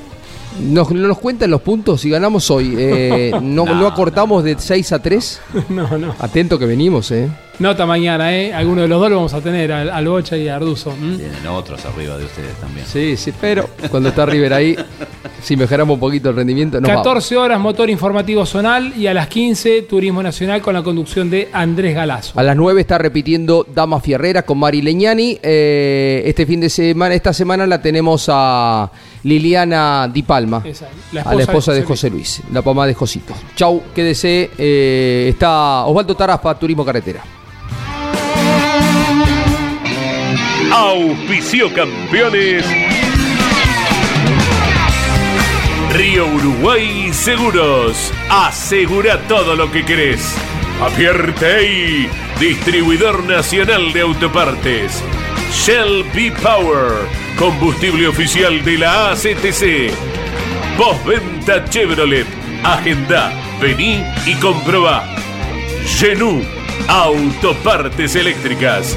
Nos, 0.61 0.91
no 0.91 1.07
nos 1.07 1.19
cuentan 1.19 1.51
los 1.51 1.61
puntos 1.63 2.01
si 2.01 2.11
ganamos 2.11 2.51
hoy. 2.51 2.75
Eh, 2.77 3.31
no, 3.43 3.65
No, 3.65 3.75
no 3.75 3.87
acortamos 3.87 4.43
de 4.43 4.57
6 4.59 4.93
a 4.93 5.03
3. 5.03 5.41
No, 5.69 5.99
no. 5.99 6.15
Atento 6.19 6.59
que 6.59 6.67
venimos, 6.67 7.11
¿eh? 7.13 7.29
Nota 7.59 7.87
mañana, 7.87 8.33
¿eh? 8.37 8.55
Alguno 8.55 8.83
de 8.83 8.89
los 8.89 9.01
dos 9.01 9.11
lo 9.11 9.17
vamos 9.17 9.35
a 9.35 9.41
tener, 9.41 9.73
al, 9.73 9.91
al 9.91 10.07
Bocha 10.07 10.37
y 10.37 10.47
a 10.47 10.55
Arduzo. 10.57 10.93
¿m? 10.93 11.17
Tienen 11.17 11.45
otros 11.49 11.85
arriba 11.87 12.17
de 12.17 12.25
ustedes 12.25 12.55
también. 12.61 12.87
Sí, 12.87 13.17
sí, 13.17 13.33
pero 13.41 13.69
cuando 13.91 14.11
está 14.11 14.25
River 14.27 14.53
ahí, 14.55 14.77
si 15.43 15.57
mejoramos 15.57 15.95
un 15.95 16.01
poquito 16.01 16.31
el 16.31 16.37
rendimiento, 16.37 16.81
nos 16.81 16.89
14 16.89 17.37
horas 17.37 17.59
motor 17.59 17.91
informativo 17.91 18.47
zonal 18.47 18.93
y 18.97 19.09
a 19.09 19.15
las 19.15 19.27
15 19.27 19.83
turismo 19.83 20.23
nacional 20.23 20.63
con 20.63 20.73
la 20.75 20.85
conducción 20.85 21.31
de 21.31 21.49
Andrés 21.53 21.97
Galazo. 21.97 22.39
A 22.39 22.45
las 22.45 22.55
9 22.55 22.81
está 22.81 22.97
repitiendo 22.97 23.67
Dama 23.75 23.99
Fierrera 24.01 24.43
con 24.43 24.59
Mari 24.59 24.81
Leñani. 24.81 25.39
Eh, 25.43 26.23
este 26.27 26.47
fin 26.47 26.61
de 26.61 26.71
semana, 26.71 27.17
esta 27.17 27.33
semana 27.33 27.67
la 27.67 27.83
tenemos 27.83 28.27
a 28.29 28.89
Liliana 29.25 30.09
Di 30.13 30.23
Palma, 30.23 30.63
la 31.11 31.23
a 31.23 31.35
la 31.35 31.43
esposa 31.43 31.73
de 31.73 31.81
José 31.83 31.89
José 31.89 32.11
Luis, 32.11 32.41
la 32.53 32.63
mamá 32.63 32.87
de 32.87 32.95
Josito. 32.95 33.35
Chau, 33.57 33.83
quédese. 33.93 34.51
eh, 34.57 35.27
está 35.31 35.85
Osvaldo 35.87 36.15
Taraspa, 36.15 36.57
Turismo 36.57 36.85
Carretera. 36.85 37.21
Auspicio 40.71 41.73
campeones. 41.73 42.65
Río 45.95 46.27
Uruguay 46.27 47.11
Seguros. 47.13 48.13
Asegura 48.29 49.19
todo 49.23 49.57
lo 49.57 49.71
que 49.71 49.85
querés. 49.85 50.37
Apierte 50.83 52.09
distribuidor 52.39 53.25
nacional 53.25 53.93
de 53.93 54.03
autopartes. 54.03 55.03
Shell 55.53 56.05
B 56.15 56.33
Power, 56.43 56.93
combustible 57.39 58.07
oficial 58.07 58.63
de 58.63 58.79
la 58.79 59.11
ACTC. 59.13 59.91
Postventa 60.77 61.65
Chevrolet. 61.65 62.27
Agenda, 62.63 63.33
vení 63.61 64.05
y 64.27 64.35
comprobá. 64.35 65.05
Genú, 65.87 66.43
autopartes 66.87 68.15
eléctricas. 68.15 68.97